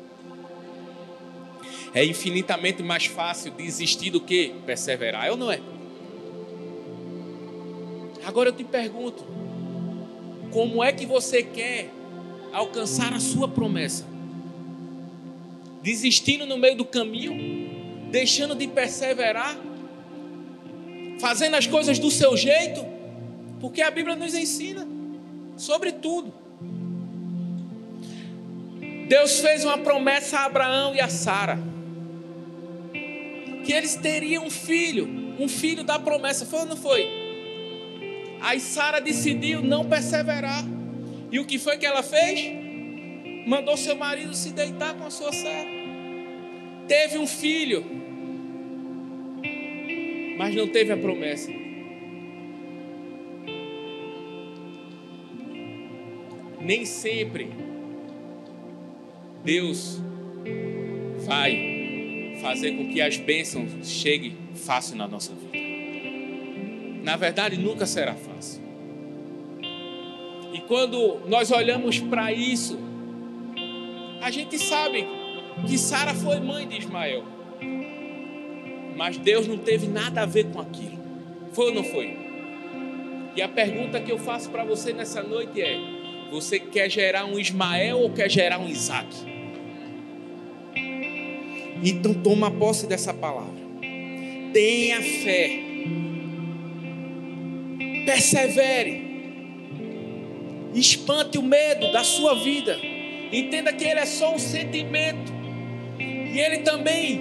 É 1.96 2.06
infinitamente 2.06 2.84
mais 2.84 3.08
fácil 3.08 3.52
desistir 3.54 4.12
do 4.12 4.22
que 4.22 4.54
perseverar, 4.64 5.32
ou 5.32 5.36
não 5.36 5.52
é? 5.52 5.60
Agora 8.24 8.50
eu 8.50 8.54
te 8.54 8.64
pergunto: 8.64 9.26
como 10.52 10.84
é 10.84 10.94
que 10.94 11.08
você 11.08 11.42
quer 11.42 11.90
alcançar 12.54 13.14
a 13.14 13.20
sua 13.20 13.48
promessa? 13.48 14.06
Desistindo 15.82 16.46
no 16.46 16.60
meio 16.60 16.78
do 16.78 16.86
caminho? 16.86 18.12
Deixando 18.12 18.54
de 18.54 18.68
perseverar? 18.68 19.58
Fazendo 21.20 21.56
as 21.56 21.66
coisas 21.66 21.98
do 21.98 22.12
seu 22.12 22.38
jeito? 22.38 22.91
Porque 23.62 23.82
a 23.82 23.92
Bíblia 23.92 24.16
nos 24.16 24.34
ensina 24.34 24.86
sobre 25.56 25.94
tudo. 25.94 26.34
Deus 29.08 29.40
fez 29.40 29.64
uma 29.64 29.78
promessa 29.78 30.40
a 30.40 30.46
Abraão 30.46 30.96
e 30.96 31.00
a 31.00 31.08
Sara 31.08 31.72
que 33.64 33.72
eles 33.74 33.96
teriam 33.96 34.46
um 34.46 34.50
filho, 34.50 35.08
um 35.40 35.48
filho 35.48 35.84
da 35.84 36.00
promessa. 36.00 36.46
Foi 36.46 36.60
ou 36.60 36.66
não 36.66 36.76
foi? 36.76 37.08
Aí 38.42 38.60
Sara 38.60 39.00
decidiu 39.00 39.62
não 39.62 39.86
perseverar. 39.86 40.64
E 41.32 41.40
o 41.40 41.46
que 41.46 41.58
foi 41.58 41.78
que 41.78 41.86
ela 41.86 42.04
fez? 42.04 42.52
Mandou 43.48 43.78
seu 43.78 43.96
marido 43.96 44.34
se 44.34 44.52
deitar 44.52 44.94
com 44.96 45.06
a 45.06 45.10
sua 45.10 45.32
serva. 45.32 45.72
Teve 46.88 47.18
um 47.18 47.28
filho, 47.28 47.86
mas 50.38 50.56
não 50.56 50.68
teve 50.68 50.92
a 50.92 50.98
promessa. 50.98 51.61
Nem 56.64 56.86
sempre 56.86 57.50
Deus 59.44 60.00
vai 61.26 62.38
fazer 62.42 62.72
com 62.74 62.88
que 62.88 63.02
as 63.02 63.18
bênçãos 63.18 63.90
cheguem 63.90 64.36
fácil 64.56 64.96
na 64.96 65.08
nossa 65.08 65.34
vida. 65.34 65.58
Na 67.04 67.16
verdade, 67.16 67.58
nunca 67.58 67.86
será 67.86 68.14
fácil. 68.14 68.62
E 70.54 70.60
quando 70.68 71.22
nós 71.28 71.52
olhamos 71.52 72.00
para 72.00 72.32
isso, 72.32 72.78
a 74.22 74.30
gente 74.30 74.60
sabe 74.60 75.08
que 75.68 75.78
Sara 75.78 76.14
foi 76.14 76.40
mãe 76.40 76.68
de 76.68 76.78
Ismael. 76.78 77.24
Mas 78.96 79.18
Deus 79.18 79.48
não 79.48 79.58
teve 79.58 79.88
nada 79.88 80.22
a 80.22 80.26
ver 80.26 80.52
com 80.52 80.60
aquilo. 80.60 81.00
Foi 81.54 81.70
ou 81.70 81.74
não 81.74 81.84
foi? 81.84 82.16
E 83.36 83.42
a 83.42 83.48
pergunta 83.48 84.00
que 84.00 84.12
eu 84.12 84.18
faço 84.20 84.50
para 84.50 84.64
você 84.64 84.94
nessa 84.94 85.24
noite 85.24 85.62
é: 85.62 85.80
você 86.32 86.58
quer 86.58 86.90
gerar 86.90 87.26
um 87.26 87.38
Ismael 87.38 88.00
ou 88.00 88.10
quer 88.10 88.32
gerar 88.32 88.58
um 88.58 88.70
Isaac? 88.70 89.08
Então 91.84 92.14
toma 92.14 92.50
posse 92.50 92.88
dessa 92.88 93.14
palavra. 93.14 93.60
Tenha 94.54 95.02
fé. 95.02 95.60
Persevere. 98.06 99.12
Espante 100.74 101.38
o 101.38 101.44
medo 101.44 101.92
da 101.92 102.04
sua 102.04 102.34
vida. 102.36 102.80
Entenda 103.32 103.74
que 103.74 103.84
ele 103.84 104.00
é 104.00 104.06
só 104.06 104.34
um 104.34 104.40
sentimento. 104.40 105.34
E 106.00 106.40
ele 106.40 106.60
também 106.60 107.20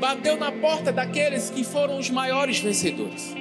bateu 0.00 0.36
na 0.36 0.50
porta 0.50 0.90
daqueles 0.90 1.50
que 1.50 1.62
foram 1.62 1.98
os 1.98 2.10
maiores 2.10 2.58
vencedores. 2.58 3.32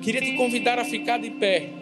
Queria 0.00 0.20
te 0.20 0.36
convidar 0.36 0.78
a 0.78 0.84
ficar 0.84 1.18
de 1.18 1.30
pé. 1.30 1.81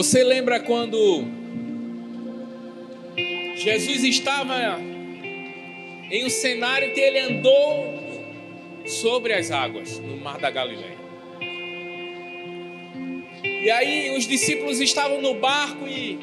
Você 0.00 0.24
lembra 0.24 0.58
quando 0.60 1.24
Jesus 3.54 4.02
estava 4.02 4.80
em 6.10 6.24
um 6.24 6.30
cenário 6.30 6.94
que 6.94 7.00
ele 7.00 7.18
andou 7.18 8.00
sobre 8.86 9.34
as 9.34 9.50
águas 9.50 9.98
no 9.98 10.16
mar 10.16 10.38
da 10.38 10.50
Galileia? 10.50 10.96
E 13.42 13.70
aí 13.70 14.16
os 14.16 14.26
discípulos 14.26 14.80
estavam 14.80 15.20
no 15.20 15.34
barco 15.34 15.86
e 15.86 16.18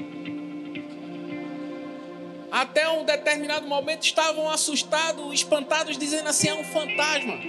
até 2.50 2.90
um 2.90 3.06
determinado 3.06 3.68
momento 3.68 4.02
estavam 4.02 4.50
assustados, 4.50 5.32
espantados, 5.32 6.00
dizendo 6.00 6.30
assim: 6.30 6.48
é 6.48 6.56
um 6.56 6.64
fantasma. 6.64 7.40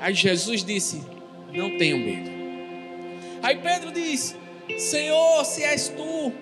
Aí 0.00 0.14
Jesus 0.14 0.64
disse: 0.64 1.00
Não 1.52 1.78
tenham 1.78 2.00
medo. 2.00 2.37
Aí 3.42 3.56
Pedro 3.56 3.92
diz: 3.92 4.36
Senhor, 4.76 5.44
se 5.44 5.62
és 5.62 5.88
tu, 5.88 6.32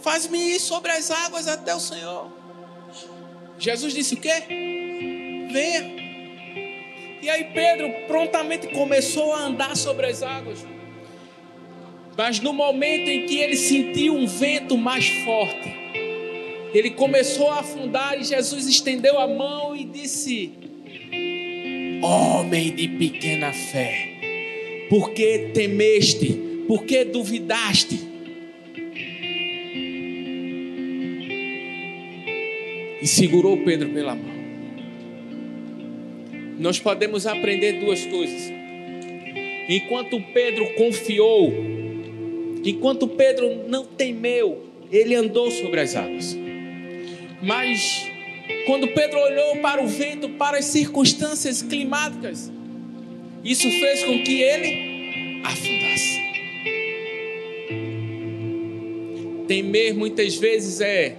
faz-me 0.00 0.38
ir 0.38 0.60
sobre 0.60 0.90
as 0.90 1.10
águas 1.10 1.48
até 1.48 1.74
o 1.74 1.80
Senhor. 1.80 2.30
Jesus 3.58 3.94
disse: 3.94 4.14
O 4.14 4.16
quê? 4.18 4.42
Venha. 5.50 6.02
E 7.22 7.30
aí 7.30 7.44
Pedro 7.54 7.88
prontamente 8.08 8.68
começou 8.68 9.32
a 9.32 9.42
andar 9.44 9.76
sobre 9.76 10.06
as 10.06 10.22
águas. 10.22 10.66
Mas 12.16 12.40
no 12.40 12.52
momento 12.52 13.08
em 13.08 13.26
que 13.26 13.38
ele 13.38 13.56
sentiu 13.56 14.14
um 14.14 14.26
vento 14.26 14.76
mais 14.76 15.08
forte, 15.24 15.74
ele 16.74 16.90
começou 16.90 17.50
a 17.50 17.60
afundar 17.60 18.20
e 18.20 18.24
Jesus 18.24 18.66
estendeu 18.66 19.18
a 19.18 19.26
mão 19.26 19.74
e 19.74 19.84
disse: 19.84 20.52
Homem 22.02 22.74
de 22.74 22.88
pequena 22.88 23.52
fé 23.52 24.11
porque 24.92 25.48
temeste, 25.54 26.38
porque 26.68 27.02
duvidaste. 27.02 27.98
E 33.00 33.06
segurou 33.06 33.56
Pedro 33.64 33.88
pela 33.88 34.14
mão. 34.14 34.34
Nós 36.58 36.78
podemos 36.78 37.26
aprender 37.26 37.80
duas 37.80 38.04
coisas. 38.04 38.52
Enquanto 39.66 40.20
Pedro 40.34 40.74
confiou, 40.74 41.50
enquanto 42.62 43.08
Pedro 43.08 43.66
não 43.66 43.86
temeu, 43.86 44.62
ele 44.90 45.14
andou 45.14 45.50
sobre 45.50 45.80
as 45.80 45.96
águas. 45.96 46.36
Mas 47.42 48.06
quando 48.66 48.88
Pedro 48.88 49.18
olhou 49.20 49.56
para 49.56 49.82
o 49.82 49.88
vento, 49.88 50.28
para 50.28 50.58
as 50.58 50.66
circunstâncias 50.66 51.62
climáticas, 51.62 52.51
isso 53.44 53.68
fez 53.70 54.04
com 54.04 54.22
que 54.22 54.40
ele 54.40 55.42
afundasse. 55.44 56.22
Temer 59.48 59.94
muitas 59.94 60.36
vezes 60.36 60.80
é 60.80 61.16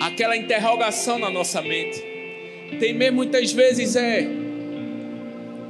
aquela 0.00 0.36
interrogação 0.36 1.18
na 1.18 1.30
nossa 1.30 1.62
mente. 1.62 2.02
Temer 2.78 3.12
muitas 3.12 3.52
vezes 3.52 3.96
é 3.96 4.26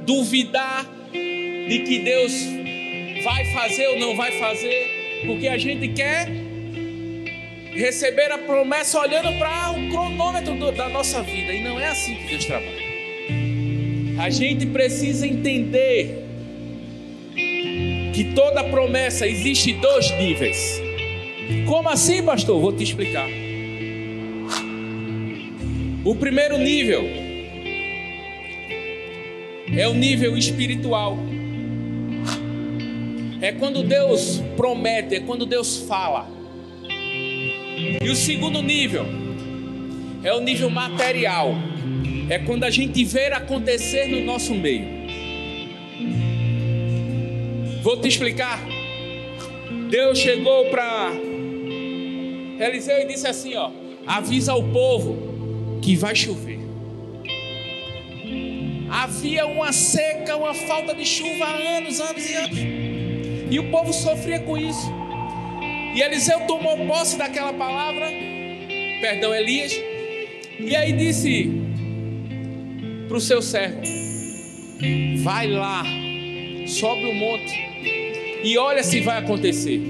duvidar 0.05 0.85
de 1.13 1.79
que 1.79 1.99
Deus 1.99 2.33
vai 3.23 3.45
fazer 3.53 3.87
ou 3.87 3.99
não 3.99 4.15
vai 4.15 4.33
fazer, 4.33 5.21
porque 5.25 5.47
a 5.47 5.57
gente 5.57 5.87
quer 5.89 6.27
receber 7.73 8.31
a 8.31 8.37
promessa 8.37 8.99
olhando 8.99 9.37
para 9.37 9.71
o 9.71 9.89
cronômetro 9.89 10.55
do, 10.55 10.71
da 10.71 10.89
nossa 10.89 11.21
vida, 11.21 11.53
e 11.53 11.61
não 11.61 11.79
é 11.79 11.87
assim 11.87 12.15
que 12.15 12.27
Deus 12.27 12.45
trabalha. 12.45 12.86
A 14.19 14.29
gente 14.29 14.65
precisa 14.65 15.27
entender 15.27 16.25
que 18.13 18.33
toda 18.33 18.63
promessa 18.63 19.27
existe 19.27 19.73
dois 19.73 20.09
níveis. 20.17 20.81
Como 21.67 21.87
assim, 21.87 22.23
pastor? 22.23 22.59
Vou 22.59 22.73
te 22.73 22.83
explicar. 22.83 23.27
O 26.03 26.15
primeiro 26.15 26.57
nível 26.57 27.03
é 29.77 29.87
o 29.87 29.93
nível 29.93 30.35
espiritual. 30.35 31.17
É 33.39 33.51
quando 33.51 33.83
Deus 33.83 34.41
promete, 34.55 35.15
é 35.15 35.19
quando 35.19 35.45
Deus 35.45 35.85
fala. 35.87 36.27
E 38.01 38.09
o 38.09 38.15
segundo 38.15 38.63
nível 38.63 39.05
é 40.23 40.33
o 40.33 40.39
nível 40.39 40.71
material. 40.71 41.55
É 42.29 42.39
quando 42.39 42.65
a 42.65 42.69
gente 42.69 43.03
vê 43.05 43.27
acontecer 43.27 44.07
no 44.07 44.21
nosso 44.21 44.53
meio. 44.53 44.85
Vou 47.81 48.01
te 48.01 48.09
explicar. 48.09 48.59
Deus 49.89 50.19
chegou 50.19 50.65
para 50.65 51.11
Eliseu 52.59 52.99
e 52.99 53.07
disse 53.07 53.25
assim: 53.25 53.55
ó, 53.55 53.71
avisa 54.05 54.53
o 54.55 54.71
povo 54.73 55.79
que 55.81 55.95
vai 55.95 56.13
chover. 56.15 56.59
Havia 58.89 59.45
uma 59.45 59.71
seca, 59.71 60.35
uma 60.35 60.53
falta 60.53 60.93
de 60.93 61.05
chuva 61.05 61.45
há 61.45 61.77
anos, 61.77 61.99
anos 62.01 62.29
e 62.29 62.33
anos. 62.33 62.57
E 63.49 63.59
o 63.59 63.71
povo 63.71 63.93
sofria 63.93 64.39
com 64.39 64.57
isso. 64.57 64.91
E 65.95 66.01
Eliseu 66.01 66.41
tomou 66.41 66.85
posse 66.87 67.17
daquela 67.17 67.53
palavra, 67.53 68.07
perdão, 69.01 69.33
Elias, 69.33 69.73
e 70.59 70.75
aí 70.75 70.91
disse 70.91 71.66
para 73.07 73.17
o 73.17 73.21
seu 73.21 73.41
servo: 73.41 73.81
Vai 75.23 75.47
lá, 75.47 75.83
sobe 76.67 77.05
o 77.05 77.13
monte 77.13 77.67
e 78.43 78.57
olha 78.57 78.83
se 78.83 78.99
vai 79.01 79.17
acontecer. 79.17 79.81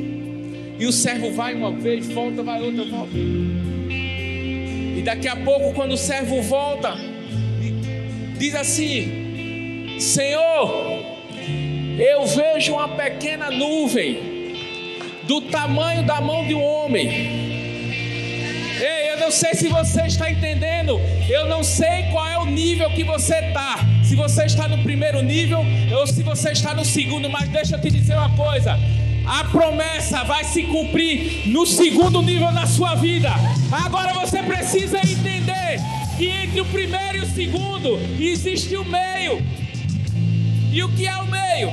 E 0.79 0.85
o 0.85 0.91
servo 0.91 1.31
vai 1.31 1.55
uma 1.55 1.71
vez, 1.71 2.07
volta, 2.07 2.43
vai 2.43 2.61
outra, 2.61 2.85
volta. 2.85 3.11
E 3.15 5.01
daqui 5.03 5.27
a 5.27 5.35
pouco, 5.35 5.73
quando 5.73 5.93
o 5.93 5.97
servo 5.97 6.41
volta, 6.41 6.95
diz 8.37 8.55
assim: 8.55 9.97
Senhor, 9.99 11.03
eu 11.99 12.25
vejo 12.25 12.73
uma 12.73 12.89
pequena 12.89 13.49
nuvem 13.49 14.55
do 15.23 15.41
tamanho 15.41 16.05
da 16.05 16.21
mão 16.21 16.45
de 16.47 16.53
um 16.53 16.63
homem. 16.63 17.46
Não 19.27 19.31
sei 19.31 19.55
se 19.55 19.67
você 19.67 20.03
está 20.03 20.31
entendendo. 20.31 21.01
Eu 21.27 21.49
não 21.49 21.61
sei 21.61 22.03
qual 22.13 22.25
é 22.25 22.37
o 22.37 22.45
nível 22.45 22.89
que 22.91 23.03
você 23.03 23.35
está. 23.35 23.75
Se 24.01 24.15
você 24.15 24.45
está 24.45 24.69
no 24.69 24.81
primeiro 24.83 25.21
nível 25.21 25.65
ou 25.91 26.07
se 26.07 26.23
você 26.23 26.51
está 26.51 26.73
no 26.73 26.85
segundo, 26.85 27.29
mas 27.29 27.49
deixa 27.49 27.75
eu 27.75 27.81
te 27.81 27.91
dizer 27.91 28.13
uma 28.13 28.29
coisa. 28.37 28.79
A 29.25 29.43
promessa 29.43 30.23
vai 30.23 30.45
se 30.45 30.63
cumprir 30.63 31.45
no 31.49 31.65
segundo 31.65 32.21
nível 32.21 32.53
na 32.53 32.65
sua 32.65 32.95
vida. 32.95 33.29
Agora 33.69 34.13
você 34.13 34.41
precisa 34.41 34.99
entender 34.99 35.77
que 36.17 36.29
entre 36.29 36.61
o 36.61 36.65
primeiro 36.65 37.17
e 37.17 37.19
o 37.19 37.29
segundo 37.29 37.99
existe 38.17 38.77
o 38.77 38.85
meio. 38.85 39.45
E 40.71 40.81
o 40.81 40.89
que 40.93 41.05
é 41.05 41.17
o 41.17 41.27
meio? 41.27 41.69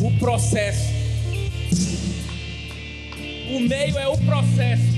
O 0.00 0.10
processo. 0.18 0.88
O 3.50 3.60
meio 3.60 3.98
é 3.98 4.08
o 4.08 4.16
processo. 4.16 4.93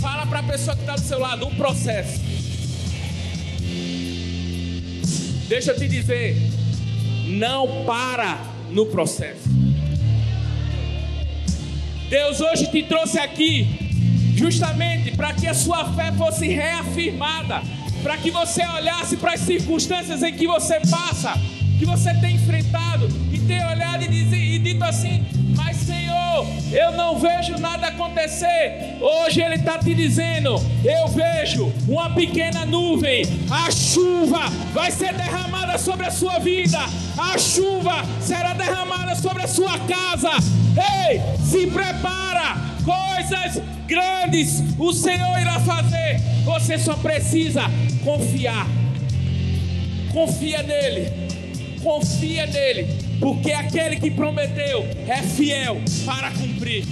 Fala 0.00 0.26
para 0.26 0.40
a 0.40 0.42
pessoa 0.42 0.74
que 0.76 0.82
está 0.82 0.94
do 0.94 1.00
seu 1.00 1.18
lado, 1.18 1.46
o 1.46 1.54
processo. 1.54 2.20
Deixa 5.48 5.72
eu 5.72 5.76
te 5.76 5.88
dizer, 5.88 6.36
não 7.26 7.84
para 7.84 8.38
no 8.70 8.86
processo. 8.86 9.48
Deus 12.08 12.40
hoje 12.40 12.70
te 12.70 12.82
trouxe 12.84 13.18
aqui 13.18 13.86
justamente 14.36 15.12
para 15.12 15.32
que 15.32 15.46
a 15.46 15.54
sua 15.54 15.92
fé 15.92 16.12
fosse 16.12 16.46
reafirmada, 16.46 17.62
para 18.02 18.16
que 18.16 18.30
você 18.30 18.64
olhasse 18.66 19.16
para 19.16 19.32
as 19.32 19.40
circunstâncias 19.40 20.22
em 20.22 20.32
que 20.32 20.46
você 20.46 20.80
passa, 20.90 21.32
que 21.78 21.84
você 21.84 22.14
tem 22.14 22.36
enfrentado 22.36 23.08
e 23.32 23.38
tenha 23.38 23.70
olhado 23.70 24.04
e, 24.04 24.08
diz, 24.08 24.32
e 24.32 24.58
dito 24.58 24.84
assim: 24.84 25.24
Eu 26.72 26.92
não 26.92 27.18
vejo 27.18 27.58
nada 27.58 27.88
acontecer. 27.88 28.96
Hoje 29.00 29.40
Ele 29.40 29.54
está 29.54 29.78
te 29.78 29.94
dizendo: 29.94 30.54
Eu 30.84 31.08
vejo 31.08 31.72
uma 31.88 32.10
pequena 32.10 32.66
nuvem, 32.66 33.24
a 33.50 33.70
chuva 33.70 34.48
vai 34.72 34.90
ser 34.90 35.14
derramada 35.14 35.78
sobre 35.78 36.06
a 36.06 36.10
sua 36.10 36.38
vida, 36.38 36.78
a 37.16 37.38
chuva 37.38 38.04
será 38.20 38.54
derramada 38.54 39.14
sobre 39.14 39.44
a 39.44 39.48
sua 39.48 39.78
casa. 39.80 40.30
Ei, 41.08 41.20
se 41.44 41.66
prepara, 41.68 42.56
coisas 42.84 43.62
grandes 43.86 44.62
o 44.78 44.92
Senhor 44.92 45.38
irá 45.40 45.60
fazer. 45.60 46.20
Você 46.44 46.78
só 46.78 46.94
precisa 46.94 47.62
confiar. 48.04 48.66
Confia 50.12 50.62
nele 50.62 51.26
confia 51.86 52.46
nele, 52.46 52.88
porque 53.20 53.52
aquele 53.52 53.96
que 53.96 54.10
prometeu 54.10 54.86
é 55.06 55.22
fiel 55.22 55.80
para 56.04 56.30
cumprir. 56.30 56.84